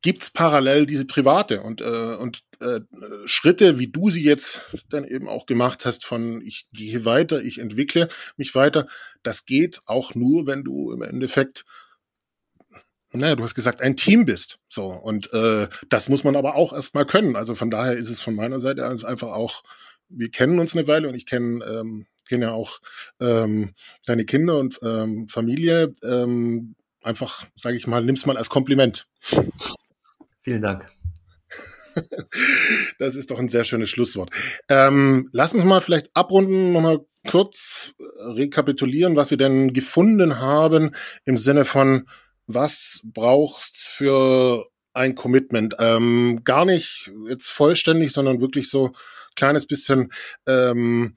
gibt's 0.06 0.30
parallel 0.30 0.86
diese 0.86 1.04
private 1.04 1.62
und, 1.62 1.80
äh, 1.80 1.84
und 1.84 2.44
äh, 2.60 2.78
Schritte, 3.24 3.80
wie 3.80 3.88
du 3.88 4.08
sie 4.08 4.22
jetzt 4.22 4.60
dann 4.88 5.02
eben 5.02 5.26
auch 5.26 5.46
gemacht 5.46 5.84
hast, 5.84 6.04
von 6.04 6.40
ich 6.42 6.68
gehe 6.72 7.04
weiter, 7.04 7.42
ich 7.42 7.58
entwickle 7.58 8.08
mich 8.36 8.54
weiter, 8.54 8.86
das 9.24 9.46
geht 9.46 9.80
auch 9.86 10.14
nur, 10.14 10.46
wenn 10.46 10.62
du 10.62 10.92
im 10.92 11.02
Endeffekt 11.02 11.64
naja, 13.10 13.34
du 13.34 13.42
hast 13.42 13.56
gesagt, 13.56 13.80
ein 13.82 13.96
Team 13.96 14.26
bist. 14.26 14.58
So, 14.68 14.86
und 14.86 15.32
äh, 15.32 15.66
das 15.88 16.08
muss 16.08 16.22
man 16.22 16.36
aber 16.36 16.54
auch 16.54 16.72
erstmal 16.72 17.06
können. 17.06 17.34
Also 17.34 17.56
von 17.56 17.70
daher 17.70 17.94
ist 17.94 18.10
es 18.10 18.22
von 18.22 18.36
meiner 18.36 18.60
Seite 18.60 18.86
einfach 18.86 19.32
auch, 19.32 19.64
wir 20.08 20.30
kennen 20.30 20.60
uns 20.60 20.76
eine 20.76 20.86
Weile 20.86 21.08
und 21.08 21.16
ich 21.16 21.26
kenne 21.26 21.64
ähm, 21.64 22.06
kenn 22.28 22.42
ja 22.42 22.52
auch 22.52 22.78
ähm, 23.20 23.74
deine 24.04 24.24
Kinder 24.24 24.58
und 24.58 24.78
ähm, 24.82 25.26
Familie. 25.26 25.94
Ähm, 26.04 26.76
einfach, 27.02 27.44
sage 27.56 27.76
ich 27.76 27.88
mal, 27.88 28.04
nimm's 28.04 28.26
mal 28.26 28.36
als 28.36 28.50
Kompliment. 28.50 29.06
Vielen 30.46 30.62
Dank. 30.62 30.86
Das 32.98 33.14
ist 33.14 33.30
doch 33.30 33.38
ein 33.38 33.48
sehr 33.48 33.64
schönes 33.64 33.88
Schlusswort. 33.88 34.28
Ähm, 34.68 35.30
lass 35.32 35.54
uns 35.54 35.64
mal 35.64 35.80
vielleicht 35.80 36.10
abrunden, 36.14 36.72
nochmal 36.72 37.00
kurz 37.26 37.94
rekapitulieren, 38.20 39.16
was 39.16 39.30
wir 39.30 39.38
denn 39.38 39.72
gefunden 39.72 40.38
haben 40.38 40.94
im 41.24 41.38
Sinne 41.38 41.64
von, 41.64 42.06
was 42.46 43.00
brauchst 43.02 43.78
für 43.88 44.66
ein 44.92 45.14
Commitment? 45.14 45.74
Ähm, 45.78 46.42
gar 46.44 46.66
nicht 46.66 47.10
jetzt 47.28 47.48
vollständig, 47.48 48.12
sondern 48.12 48.42
wirklich 48.42 48.68
so 48.68 48.92
kleines 49.36 49.66
bisschen 49.66 50.12
ähm, 50.46 51.16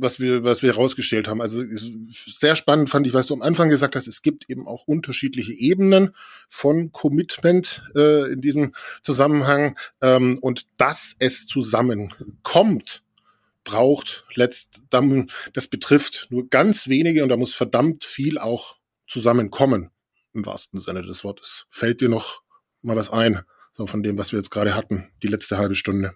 was 0.00 0.20
wir, 0.20 0.44
was 0.44 0.62
wir 0.62 0.72
herausgestellt 0.72 1.28
haben. 1.28 1.40
Also 1.40 1.62
sehr 2.08 2.54
spannend 2.54 2.88
fand 2.88 3.06
ich, 3.06 3.14
was 3.14 3.26
du 3.26 3.34
am 3.34 3.42
Anfang 3.42 3.68
gesagt 3.68 3.96
hast, 3.96 4.06
es 4.06 4.22
gibt 4.22 4.48
eben 4.48 4.66
auch 4.66 4.86
unterschiedliche 4.86 5.52
Ebenen 5.52 6.14
von 6.48 6.92
Commitment 6.92 7.82
äh, 7.94 8.32
in 8.32 8.40
diesem 8.40 8.74
Zusammenhang. 9.02 9.76
Ähm, 10.00 10.38
und 10.40 10.66
dass 10.76 11.16
es 11.18 11.46
zusammenkommt, 11.46 13.02
braucht 13.64 14.24
letzt, 14.34 14.84
das 15.52 15.66
betrifft 15.66 16.28
nur 16.30 16.48
ganz 16.48 16.88
wenige 16.88 17.22
und 17.22 17.28
da 17.28 17.36
muss 17.36 17.52
verdammt 17.52 18.04
viel 18.04 18.38
auch 18.38 18.78
zusammenkommen, 19.06 19.90
im 20.32 20.46
wahrsten 20.46 20.80
Sinne 20.80 21.02
des 21.02 21.24
Wortes. 21.24 21.66
Fällt 21.68 22.00
dir 22.00 22.08
noch 22.08 22.42
mal 22.82 22.96
was 22.96 23.10
ein, 23.10 23.42
so 23.74 23.86
von 23.86 24.02
dem, 24.02 24.16
was 24.16 24.32
wir 24.32 24.38
jetzt 24.38 24.50
gerade 24.50 24.74
hatten, 24.74 25.10
die 25.22 25.28
letzte 25.28 25.58
halbe 25.58 25.74
Stunde? 25.74 26.14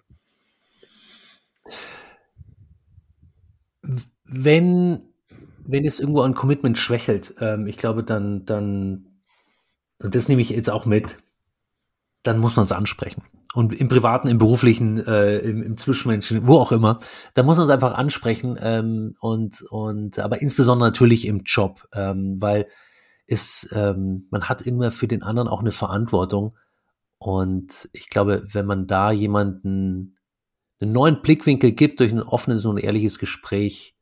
Wenn, 4.25 5.01
wenn 5.65 5.85
es 5.85 5.99
irgendwo 5.99 6.21
ein 6.21 6.35
Commitment 6.35 6.77
schwächelt, 6.77 7.35
ähm, 7.39 7.67
ich 7.67 7.77
glaube, 7.77 8.03
dann, 8.03 8.45
dann, 8.45 9.19
und 9.99 10.15
das 10.15 10.27
nehme 10.27 10.41
ich 10.41 10.49
jetzt 10.49 10.69
auch 10.69 10.85
mit, 10.85 11.17
dann 12.23 12.39
muss 12.39 12.55
man 12.55 12.63
es 12.63 12.71
ansprechen. 12.71 13.23
Und 13.53 13.73
im 13.73 13.87
Privaten, 13.87 14.27
im 14.29 14.39
Beruflichen, 14.39 15.05
äh, 15.05 15.37
im, 15.39 15.61
im 15.61 15.77
Zwischenmenschen, 15.77 16.47
wo 16.47 16.57
auch 16.57 16.71
immer, 16.71 16.99
da 17.35 17.43
muss 17.43 17.57
man 17.57 17.65
es 17.65 17.69
einfach 17.69 17.93
ansprechen 17.93 18.57
ähm, 18.59 19.15
und, 19.19 19.61
und 19.69 20.17
aber 20.17 20.41
insbesondere 20.41 20.89
natürlich 20.89 21.27
im 21.27 21.41
Job, 21.45 21.87
ähm, 21.93 22.41
weil 22.41 22.67
es, 23.27 23.69
ähm, 23.73 24.25
man 24.31 24.49
hat 24.49 24.63
immer 24.63 24.89
für 24.91 25.07
den 25.07 25.21
anderen 25.21 25.47
auch 25.47 25.61
eine 25.61 25.71
Verantwortung. 25.71 26.57
Und 27.19 27.89
ich 27.93 28.09
glaube, 28.09 28.43
wenn 28.51 28.65
man 28.65 28.87
da 28.87 29.11
jemanden 29.11 30.17
einen 30.83 30.93
neuen 30.93 31.21
Blickwinkel 31.21 31.71
gibt 31.71 31.99
durch 31.99 32.11
ein 32.11 32.21
offenes 32.21 32.65
und 32.65 32.77
ehrliches 32.77 33.19
Gespräch, 33.19 33.95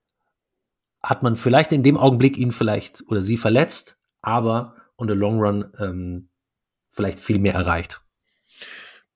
hat 1.01 1.23
man 1.23 1.35
vielleicht 1.35 1.71
in 1.71 1.83
dem 1.83 1.97
Augenblick 1.97 2.37
ihn 2.37 2.51
vielleicht 2.51 3.03
oder 3.07 3.21
sie 3.21 3.37
verletzt, 3.37 3.97
aber 4.21 4.75
on 4.97 5.07
the 5.07 5.13
long 5.13 5.39
run 5.39 5.73
ähm, 5.79 6.29
vielleicht 6.91 7.19
viel 7.19 7.39
mehr 7.39 7.53
erreicht. 7.53 8.01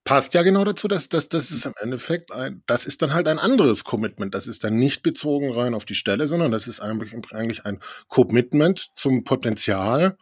Passt 0.04 0.36
ja 0.36 0.44
genau 0.44 0.64
dazu, 0.64 0.88
dass, 0.88 1.10
dass 1.10 1.30
das 1.30 1.50
ist 1.50 1.66
im 1.66 1.74
Endeffekt 1.80 2.32
ein, 2.32 2.64
das 2.68 2.86
ist 2.86 3.02
dann 3.02 3.14
halt 3.14 3.28
ein 3.28 3.40
anderes 3.40 3.84
Commitment. 3.84 4.36
Das 4.36 4.46
ist 4.46 4.64
dann 4.64 4.76
nicht 4.76 5.02
bezogen 5.02 5.52
rein 5.52 5.74
auf 5.74 5.86
die 5.86 5.96
Stelle, 5.96 6.28
sondern 6.28 6.52
das 6.52 6.68
ist 6.68 6.80
eigentlich, 6.80 7.14
eigentlich 7.34 7.66
ein 7.66 7.80
Commitment 8.08 8.96
zum 8.96 9.24
Potenzial 9.24 10.18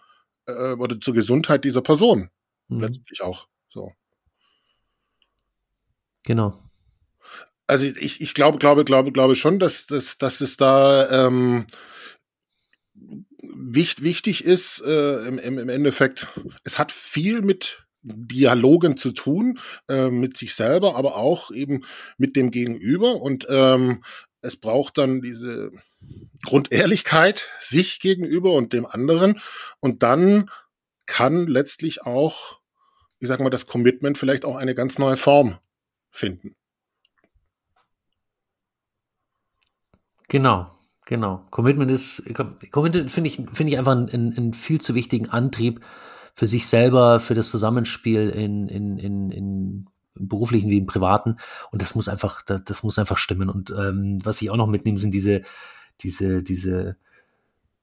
äh, 0.45 0.73
oder 0.73 0.99
zur 1.01 1.13
Gesundheit 1.13 1.65
dieser 1.65 1.81
Person. 1.81 2.29
Mhm. 2.69 2.79
Letztlich 2.79 3.21
auch. 3.21 3.47
So. 3.69 3.91
Genau 6.23 6.62
also 7.67 7.85
ich, 7.85 8.21
ich 8.21 8.33
glaube, 8.33 8.57
glaube, 8.57 8.85
glaube, 8.85 9.11
glaube 9.11 9.35
schon, 9.35 9.59
dass, 9.59 9.87
dass, 9.87 10.17
dass 10.17 10.41
es 10.41 10.57
da 10.57 11.27
ähm, 11.27 11.65
wichtig, 12.93 14.03
wichtig 14.03 14.45
ist, 14.45 14.81
äh, 14.85 15.27
im, 15.27 15.39
im 15.39 15.69
Endeffekt, 15.69 16.27
es 16.63 16.77
hat 16.77 16.91
viel 16.91 17.41
mit 17.41 17.85
Dialogen 18.03 18.97
zu 18.97 19.11
tun, 19.11 19.59
äh, 19.87 20.09
mit 20.09 20.35
sich 20.35 20.55
selber, 20.55 20.95
aber 20.95 21.15
auch 21.15 21.51
eben 21.51 21.85
mit 22.17 22.35
dem 22.35 22.51
Gegenüber. 22.51 23.21
Und 23.21 23.47
ähm, 23.49 24.03
es 24.41 24.57
braucht 24.57 24.97
dann 24.97 25.21
diese 25.21 25.71
Grundehrlichkeit 26.43 27.47
sich 27.59 27.99
gegenüber 28.01 28.53
und 28.53 28.73
dem 28.73 28.85
anderen. 28.85 29.39
Und 29.79 30.03
dann 30.03 30.49
kann 31.05 31.47
letztlich 31.47 32.01
auch, 32.01 32.59
ich 33.19 33.29
sag 33.29 33.39
mal, 33.39 33.49
das 33.49 33.67
Commitment 33.67 34.17
vielleicht 34.17 34.43
auch 34.43 34.57
eine 34.57 34.75
ganz 34.75 34.97
neue 34.97 35.17
Form 35.17 35.57
finden. 36.11 36.55
Genau, 40.27 40.67
genau. 41.05 41.45
Commitment 41.49 41.91
ist, 41.91 42.23
Commitment 42.71 43.11
finde 43.11 43.27
ich, 43.29 43.35
finde 43.51 43.71
ich 43.71 43.77
einfach 43.77 43.91
einen, 43.91 44.09
einen 44.09 44.53
viel 44.53 44.79
zu 44.81 44.95
wichtigen 44.95 45.29
Antrieb 45.29 45.83
für 46.33 46.47
sich 46.47 46.67
selber, 46.67 47.19
für 47.19 47.35
das 47.35 47.51
Zusammenspiel 47.51 48.29
in, 48.29 48.67
in, 48.67 48.97
in, 48.97 49.31
in 49.31 49.89
beruflichen 50.15 50.69
wie 50.69 50.77
im 50.77 50.85
privaten. 50.85 51.37
Und 51.71 51.81
das 51.81 51.95
muss 51.95 52.07
einfach, 52.07 52.41
das, 52.41 52.63
das 52.63 52.83
muss 52.83 52.99
einfach 52.99 53.17
stimmen. 53.17 53.49
Und 53.49 53.71
ähm, 53.71 54.19
was 54.23 54.41
ich 54.41 54.49
auch 54.49 54.57
noch 54.57 54.67
mitnehme, 54.67 54.99
sind 54.99 55.13
diese, 55.13 55.41
diese, 56.01 56.43
diese 56.43 56.97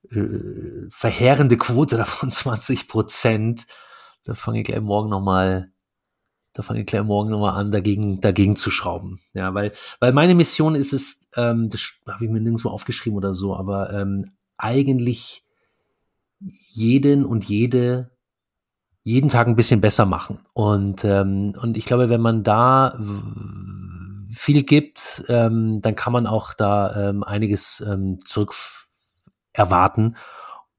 äh, 0.09 0.89
verheerende 0.89 1.57
Quote 1.57 1.97
davon 1.97 2.31
20 2.31 2.87
Prozent. 2.87 3.67
Da 4.23 4.33
fange 4.33 4.59
ich 4.59 4.65
gleich 4.65 4.81
morgen 4.81 5.09
nochmal, 5.09 5.71
da 6.53 6.63
fange 6.63 6.81
ich 6.81 6.85
gleich 6.85 7.03
morgen 7.03 7.29
nochmal 7.29 7.59
an, 7.59 7.71
dagegen, 7.71 8.19
dagegen 8.19 8.55
zu 8.55 8.71
schrauben. 8.71 9.19
Ja, 9.33 9.53
weil, 9.53 9.71
weil 9.99 10.11
meine 10.13 10.35
Mission 10.35 10.75
ist 10.75 10.93
es, 10.93 11.27
ähm, 11.35 11.69
das 11.69 11.93
habe 12.07 12.25
ich 12.25 12.31
mir 12.31 12.41
nirgendwo 12.41 12.69
aufgeschrieben 12.69 13.17
oder 13.17 13.33
so, 13.33 13.55
aber 13.55 13.93
ähm, 13.93 14.25
eigentlich 14.57 15.43
jeden 16.39 17.25
und 17.25 17.43
jede 17.45 18.11
jeden 19.03 19.29
Tag 19.29 19.47
ein 19.47 19.55
bisschen 19.55 19.81
besser 19.81 20.05
machen. 20.05 20.39
Und, 20.53 21.03
ähm, 21.05 21.53
und 21.59 21.77
ich 21.77 21.85
glaube, 21.85 22.09
wenn 22.09 22.21
man 22.21 22.43
da 22.43 22.99
viel 24.31 24.63
gibt, 24.63 25.23
ähm, 25.27 25.81
dann 25.81 25.95
kann 25.95 26.13
man 26.13 26.27
auch 26.27 26.53
da 26.53 27.09
ähm, 27.09 27.23
einiges 27.23 27.83
ähm, 27.85 28.19
zurück 28.23 28.53
erwarten. 29.53 30.15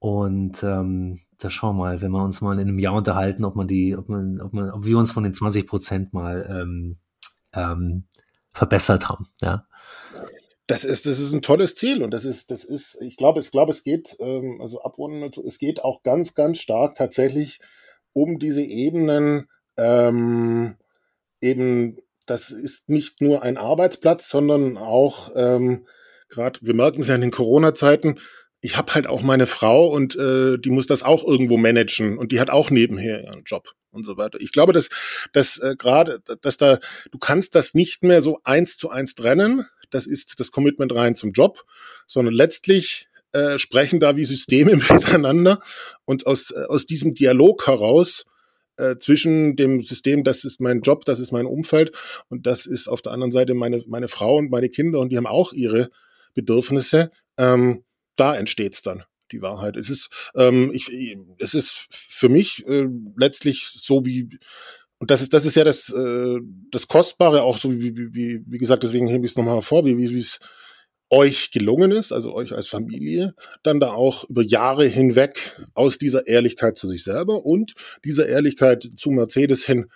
Und 0.03 0.61
ähm, 0.63 1.21
da 1.39 1.49
schauen 1.49 1.77
wir 1.77 1.83
mal, 1.85 2.01
wenn 2.01 2.11
wir 2.11 2.21
uns 2.21 2.41
mal 2.41 2.59
in 2.59 2.67
einem 2.67 2.77
Jahr 2.77 2.93
unterhalten, 2.93 3.45
ob 3.45 3.55
man 3.55 3.69
die, 3.69 3.95
ob 3.95 4.09
man, 4.09 4.41
ob 4.41 4.51
man, 4.51 4.69
ob 4.69 4.83
wir 4.83 4.97
uns 4.97 5.13
von 5.13 5.23
den 5.23 5.33
20 5.33 5.65
Prozent 5.65 6.11
mal 6.11 6.45
ähm, 6.49 6.97
ähm, 7.53 8.03
verbessert 8.53 9.07
haben. 9.07 9.29
Ja. 9.39 9.65
Das 10.67 10.83
ist, 10.83 11.05
das 11.05 11.19
ist 11.19 11.31
ein 11.31 11.41
tolles 11.41 11.75
Ziel 11.75 12.03
und 12.03 12.11
das 12.11 12.25
ist, 12.25 12.51
das 12.51 12.65
ist, 12.65 12.97
ich 12.99 13.15
glaube, 13.15 13.39
ich 13.39 13.49
glaube, 13.49 13.71
es 13.71 13.85
geht, 13.85 14.17
ähm, 14.19 14.59
also 14.59 14.81
abrunden, 14.81 15.31
es 15.47 15.57
geht 15.57 15.81
auch 15.81 16.03
ganz, 16.03 16.33
ganz 16.33 16.57
stark 16.57 16.95
tatsächlich 16.95 17.61
um 18.11 18.39
diese 18.39 18.61
Ebenen 18.61 19.47
ähm, 19.77 20.75
eben, 21.39 21.95
das 22.25 22.51
ist 22.51 22.89
nicht 22.89 23.21
nur 23.21 23.41
ein 23.41 23.55
Arbeitsplatz, 23.55 24.27
sondern 24.27 24.77
auch 24.77 25.31
ähm, 25.33 25.87
gerade, 26.27 26.59
wir 26.61 26.73
merken 26.73 26.99
es 26.99 27.07
ja 27.07 27.15
in 27.15 27.21
den 27.21 27.31
Corona-Zeiten, 27.31 28.19
ich 28.63 28.77
habe 28.77 28.95
halt 28.95 29.07
auch 29.07 29.21
meine 29.21 29.45
Frau 29.45 29.87
und 29.87 30.15
äh, 30.15 30.57
die 30.57 30.69
muss 30.69 30.87
das 30.87 31.03
auch 31.03 31.27
irgendwo 31.27 31.57
managen 31.57 32.17
und 32.17 32.31
die 32.31 32.39
hat 32.39 32.49
auch 32.49 32.69
nebenher 32.69 33.21
ihren 33.21 33.43
Job 33.45 33.73
und 33.91 34.05
so 34.05 34.15
weiter. 34.15 34.39
Ich 34.39 34.53
glaube, 34.53 34.71
dass, 34.71 34.87
dass 35.33 35.57
äh, 35.57 35.75
gerade, 35.77 36.21
dass 36.41 36.55
da, 36.55 36.79
du 37.11 37.17
kannst 37.17 37.55
das 37.55 37.73
nicht 37.73 38.03
mehr 38.03 38.21
so 38.21 38.39
eins 38.45 38.77
zu 38.77 38.89
eins 38.89 39.15
trennen. 39.15 39.65
Das 39.89 40.05
ist 40.07 40.39
das 40.39 40.51
Commitment 40.51 40.95
rein 40.95 41.13
zum 41.15 41.33
Job, 41.33 41.65
sondern 42.07 42.33
letztlich 42.33 43.09
äh, 43.33 43.59
sprechen 43.59 43.99
da 43.99 44.15
wie 44.15 44.23
Systeme 44.23 44.75
miteinander 44.89 45.61
und 46.05 46.25
aus, 46.25 46.51
äh, 46.51 46.63
aus 46.69 46.85
diesem 46.85 47.15
Dialog 47.15 47.67
heraus 47.67 48.23
äh, 48.77 48.95
zwischen 48.95 49.57
dem 49.57 49.83
System, 49.83 50.23
das 50.23 50.45
ist 50.45 50.61
mein 50.61 50.79
Job, 50.79 51.03
das 51.03 51.19
ist 51.19 51.33
mein 51.33 51.47
Umfeld 51.47 51.91
und 52.29 52.47
das 52.47 52.65
ist 52.65 52.87
auf 52.87 53.01
der 53.01 53.11
anderen 53.11 53.33
Seite 53.33 53.55
meine, 53.55 53.83
meine 53.87 54.07
Frau 54.07 54.37
und 54.37 54.51
meine 54.51 54.69
Kinder 54.69 54.99
und 54.99 55.09
die 55.09 55.17
haben 55.17 55.27
auch 55.27 55.51
ihre 55.51 55.89
Bedürfnisse, 56.33 57.11
ähm, 57.37 57.83
da 58.15 58.35
entsteht's 58.35 58.81
dann 58.81 59.03
die 59.31 59.41
Wahrheit. 59.41 59.77
Es 59.77 59.89
ist, 59.89 60.09
ähm, 60.35 60.71
ich, 60.73 61.17
es 61.39 61.53
ist 61.53 61.87
für 61.89 62.29
mich 62.29 62.65
äh, 62.67 62.87
letztlich 63.17 63.67
so 63.67 64.05
wie 64.05 64.29
und 64.99 65.11
das 65.11 65.21
ist, 65.21 65.33
das 65.33 65.45
ist 65.45 65.55
ja 65.55 65.65
das, 65.65 65.89
äh, 65.89 66.39
das 66.71 66.87
Kostbare, 66.87 67.43
auch 67.43 67.57
so 67.57 67.73
wie, 67.73 67.97
wie, 67.97 68.13
wie, 68.13 68.41
wie 68.45 68.57
gesagt, 68.57 68.83
deswegen 68.83 69.07
hebe 69.07 69.25
ich 69.25 69.33
es 69.33 69.37
nochmal 69.37 69.61
vor, 69.61 69.85
wie, 69.85 69.97
wie 69.97 70.17
es 70.17 70.39
euch 71.09 71.51
gelungen 71.51 71.91
ist, 71.91 72.13
also 72.13 72.33
euch 72.33 72.53
als 72.53 72.67
Familie, 72.67 73.35
dann 73.63 73.81
da 73.81 73.91
auch 73.91 74.27
über 74.29 74.41
Jahre 74.41 74.85
hinweg 74.85 75.59
aus 75.73 75.97
dieser 75.97 76.25
Ehrlichkeit 76.27 76.77
zu 76.77 76.87
sich 76.87 77.03
selber 77.03 77.45
und 77.45 77.73
dieser 78.05 78.27
Ehrlichkeit 78.27 78.87
zu 78.95 79.11
Mercedes 79.11 79.65
hin 79.65 79.91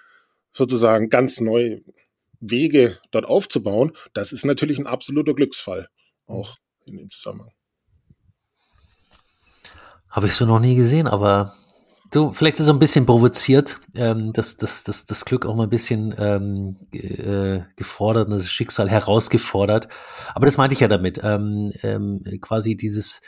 sozusagen 0.51 1.09
ganz 1.09 1.39
neue 1.39 1.81
Wege 2.39 2.99
dort 3.11 3.25
aufzubauen, 3.25 3.93
das 4.13 4.31
ist 4.31 4.45
natürlich 4.45 4.77
ein 4.77 4.87
absoluter 4.87 5.33
Glücksfall, 5.33 5.87
auch 6.25 6.57
in 6.85 6.97
dem 6.97 7.09
Zusammenhang. 7.09 7.56
Habe 10.09 10.27
ich 10.27 10.33
so 10.33 10.45
noch 10.45 10.59
nie 10.59 10.75
gesehen, 10.75 11.07
aber 11.07 11.53
Du, 12.09 12.31
vielleicht 12.31 12.59
ist 12.59 12.67
so 12.67 12.71
ein 12.71 12.79
bisschen 12.79 13.05
provoziert, 13.05 13.81
ähm, 13.95 14.31
das, 14.31 14.55
das, 14.55 14.83
das, 14.83 15.05
das 15.05 15.25
Glück 15.25 15.45
auch 15.45 15.55
mal 15.55 15.63
ein 15.63 15.69
bisschen 15.69 16.15
ähm, 16.17 16.77
äh, 16.93 17.59
gefordert 17.75 18.29
und 18.29 18.35
das 18.35 18.49
Schicksal 18.49 18.89
herausgefordert. 18.89 19.89
Aber 20.33 20.45
das 20.45 20.57
meinte 20.57 20.73
ich 20.73 20.79
ja 20.79 20.87
damit. 20.87 21.19
Ähm, 21.21 21.73
ähm, 21.83 22.23
quasi 22.39 22.77
dieses, 22.77 23.21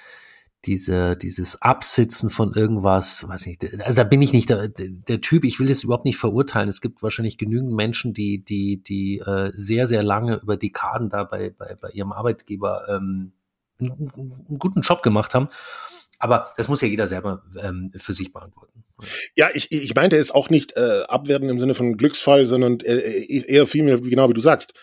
diese, 0.64 1.18
dieses 1.18 1.62
Absitzen 1.62 2.30
von 2.30 2.54
irgendwas, 2.54 3.28
weiß 3.28 3.48
nicht, 3.48 3.66
also 3.82 3.98
da 3.98 4.04
bin 4.06 4.22
ich 4.22 4.32
nicht 4.32 4.50
der, 4.50 4.70
der 4.70 5.20
Typ, 5.20 5.44
ich 5.44 5.60
will 5.60 5.68
das 5.68 5.84
überhaupt 5.84 6.06
nicht 6.06 6.18
verurteilen. 6.18 6.70
Es 6.70 6.80
gibt 6.80 7.04
wahrscheinlich 7.04 7.38
genügend 7.38 7.74
Menschen, 7.74 8.14
die, 8.14 8.46
die, 8.46 8.82
die 8.82 9.20
äh, 9.20 9.52
sehr, 9.56 9.88
sehr 9.88 10.04
lange 10.04 10.38
über 10.38 10.56
Dekaden 10.56 11.10
da 11.10 11.26
bei, 11.26 11.50
bei, 11.50 11.76
bei 11.82 11.90
ihrem 11.90 12.14
Arbeitgeber 12.14 12.88
ähm, 12.88 13.34
einen, 13.78 14.10
einen 14.48 14.60
guten 14.60 14.82
Job 14.82 15.04
gemacht 15.04 15.36
haben 15.36 15.50
aber 16.20 16.51
das 16.57 16.67
muss 16.67 16.82
ja 16.82 16.88
jeder 16.88 17.07
selber 17.07 17.43
ähm, 17.61 17.91
für 17.95 18.13
sich 18.13 18.32
beantworten. 18.32 18.84
Ja, 19.36 19.49
ich, 19.53 19.72
ich 19.72 19.95
meinte 19.95 20.17
es 20.17 20.32
auch 20.32 20.49
nicht 20.49 20.76
äh, 20.76 21.03
abwerten 21.07 21.49
im 21.49 21.59
Sinne 21.59 21.74
von 21.74 21.95
Glücksfall, 21.95 22.45
sondern 22.45 22.80
äh, 22.82 22.97
äh 22.97 23.45
eher 23.47 23.65
vielmehr, 23.65 23.99
genau 24.01 24.30
wie 24.30 24.34
du 24.34 24.41
sagst, 24.41 24.74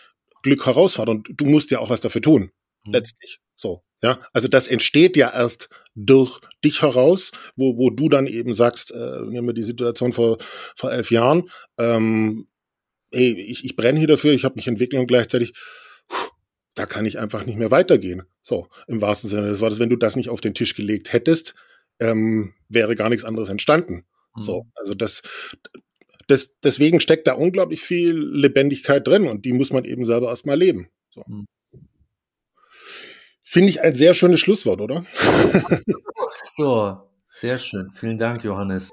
Glück 0.41 0.65
herausfordern. 0.65 1.17
Und 1.17 1.39
du 1.39 1.45
musst 1.45 1.69
ja 1.69 1.79
auch 1.79 1.91
was 1.91 2.01
dafür 2.01 2.21
tun, 2.21 2.51
mhm. 2.85 2.93
letztlich. 2.93 3.39
So, 3.55 3.83
ja. 4.01 4.19
Also 4.33 4.47
das 4.47 4.67
entsteht 4.67 5.15
ja 5.15 5.31
erst 5.31 5.69
durch 5.93 6.39
dich 6.65 6.81
heraus, 6.81 7.31
wo, 7.55 7.77
wo 7.77 7.91
du 7.91 8.09
dann 8.09 8.25
eben 8.25 8.53
sagst, 8.55 8.91
äh, 8.91 9.21
nehmen 9.27 9.47
wir 9.47 9.53
die 9.53 9.63
Situation 9.63 10.13
vor, 10.13 10.37
vor 10.75 10.91
elf 10.91 11.11
Jahren, 11.11 11.49
ähm, 11.77 12.47
ey, 13.11 13.39
ich, 13.39 13.63
ich 13.63 13.75
brenne 13.75 13.99
hier 13.99 14.07
dafür, 14.07 14.31
ich 14.31 14.43
habe 14.43 14.55
mich 14.55 14.67
entwickelt 14.67 14.99
und 14.99 15.07
gleichzeitig 15.07 15.53
da 16.77 16.85
kann 16.85 17.05
ich 17.05 17.19
einfach 17.19 17.45
nicht 17.45 17.57
mehr 17.57 17.71
weitergehen. 17.71 18.23
So, 18.41 18.67
im 18.87 19.01
wahrsten 19.01 19.29
Sinne 19.29 19.47
des 19.47 19.61
Wortes, 19.61 19.79
wenn 19.79 19.89
du 19.89 19.95
das 19.95 20.15
nicht 20.15 20.29
auf 20.29 20.41
den 20.41 20.53
Tisch 20.53 20.75
gelegt 20.75 21.11
hättest, 21.11 21.55
ähm, 21.99 22.53
wäre 22.69 22.95
gar 22.95 23.09
nichts 23.09 23.25
anderes 23.25 23.49
entstanden. 23.49 24.05
Mhm. 24.35 24.41
So, 24.41 24.65
also 24.75 24.93
das, 24.93 25.23
das, 26.27 26.51
deswegen 26.63 26.99
steckt 26.99 27.27
da 27.27 27.33
unglaublich 27.33 27.81
viel 27.81 28.15
Lebendigkeit 28.15 29.07
drin 29.07 29.27
und 29.27 29.45
die 29.45 29.53
muss 29.53 29.71
man 29.71 29.83
eben 29.85 30.05
selber 30.05 30.27
erstmal 30.27 30.57
leben. 30.57 30.89
So. 31.09 31.23
Mhm. 31.25 31.45
Finde 33.43 33.69
ich 33.69 33.81
ein 33.81 33.95
sehr 33.95 34.13
schönes 34.13 34.39
Schlusswort, 34.39 34.81
oder? 34.81 35.05
so, 36.57 36.97
sehr 37.29 37.57
schön. 37.57 37.89
Vielen 37.91 38.17
Dank, 38.17 38.43
Johannes. 38.43 38.91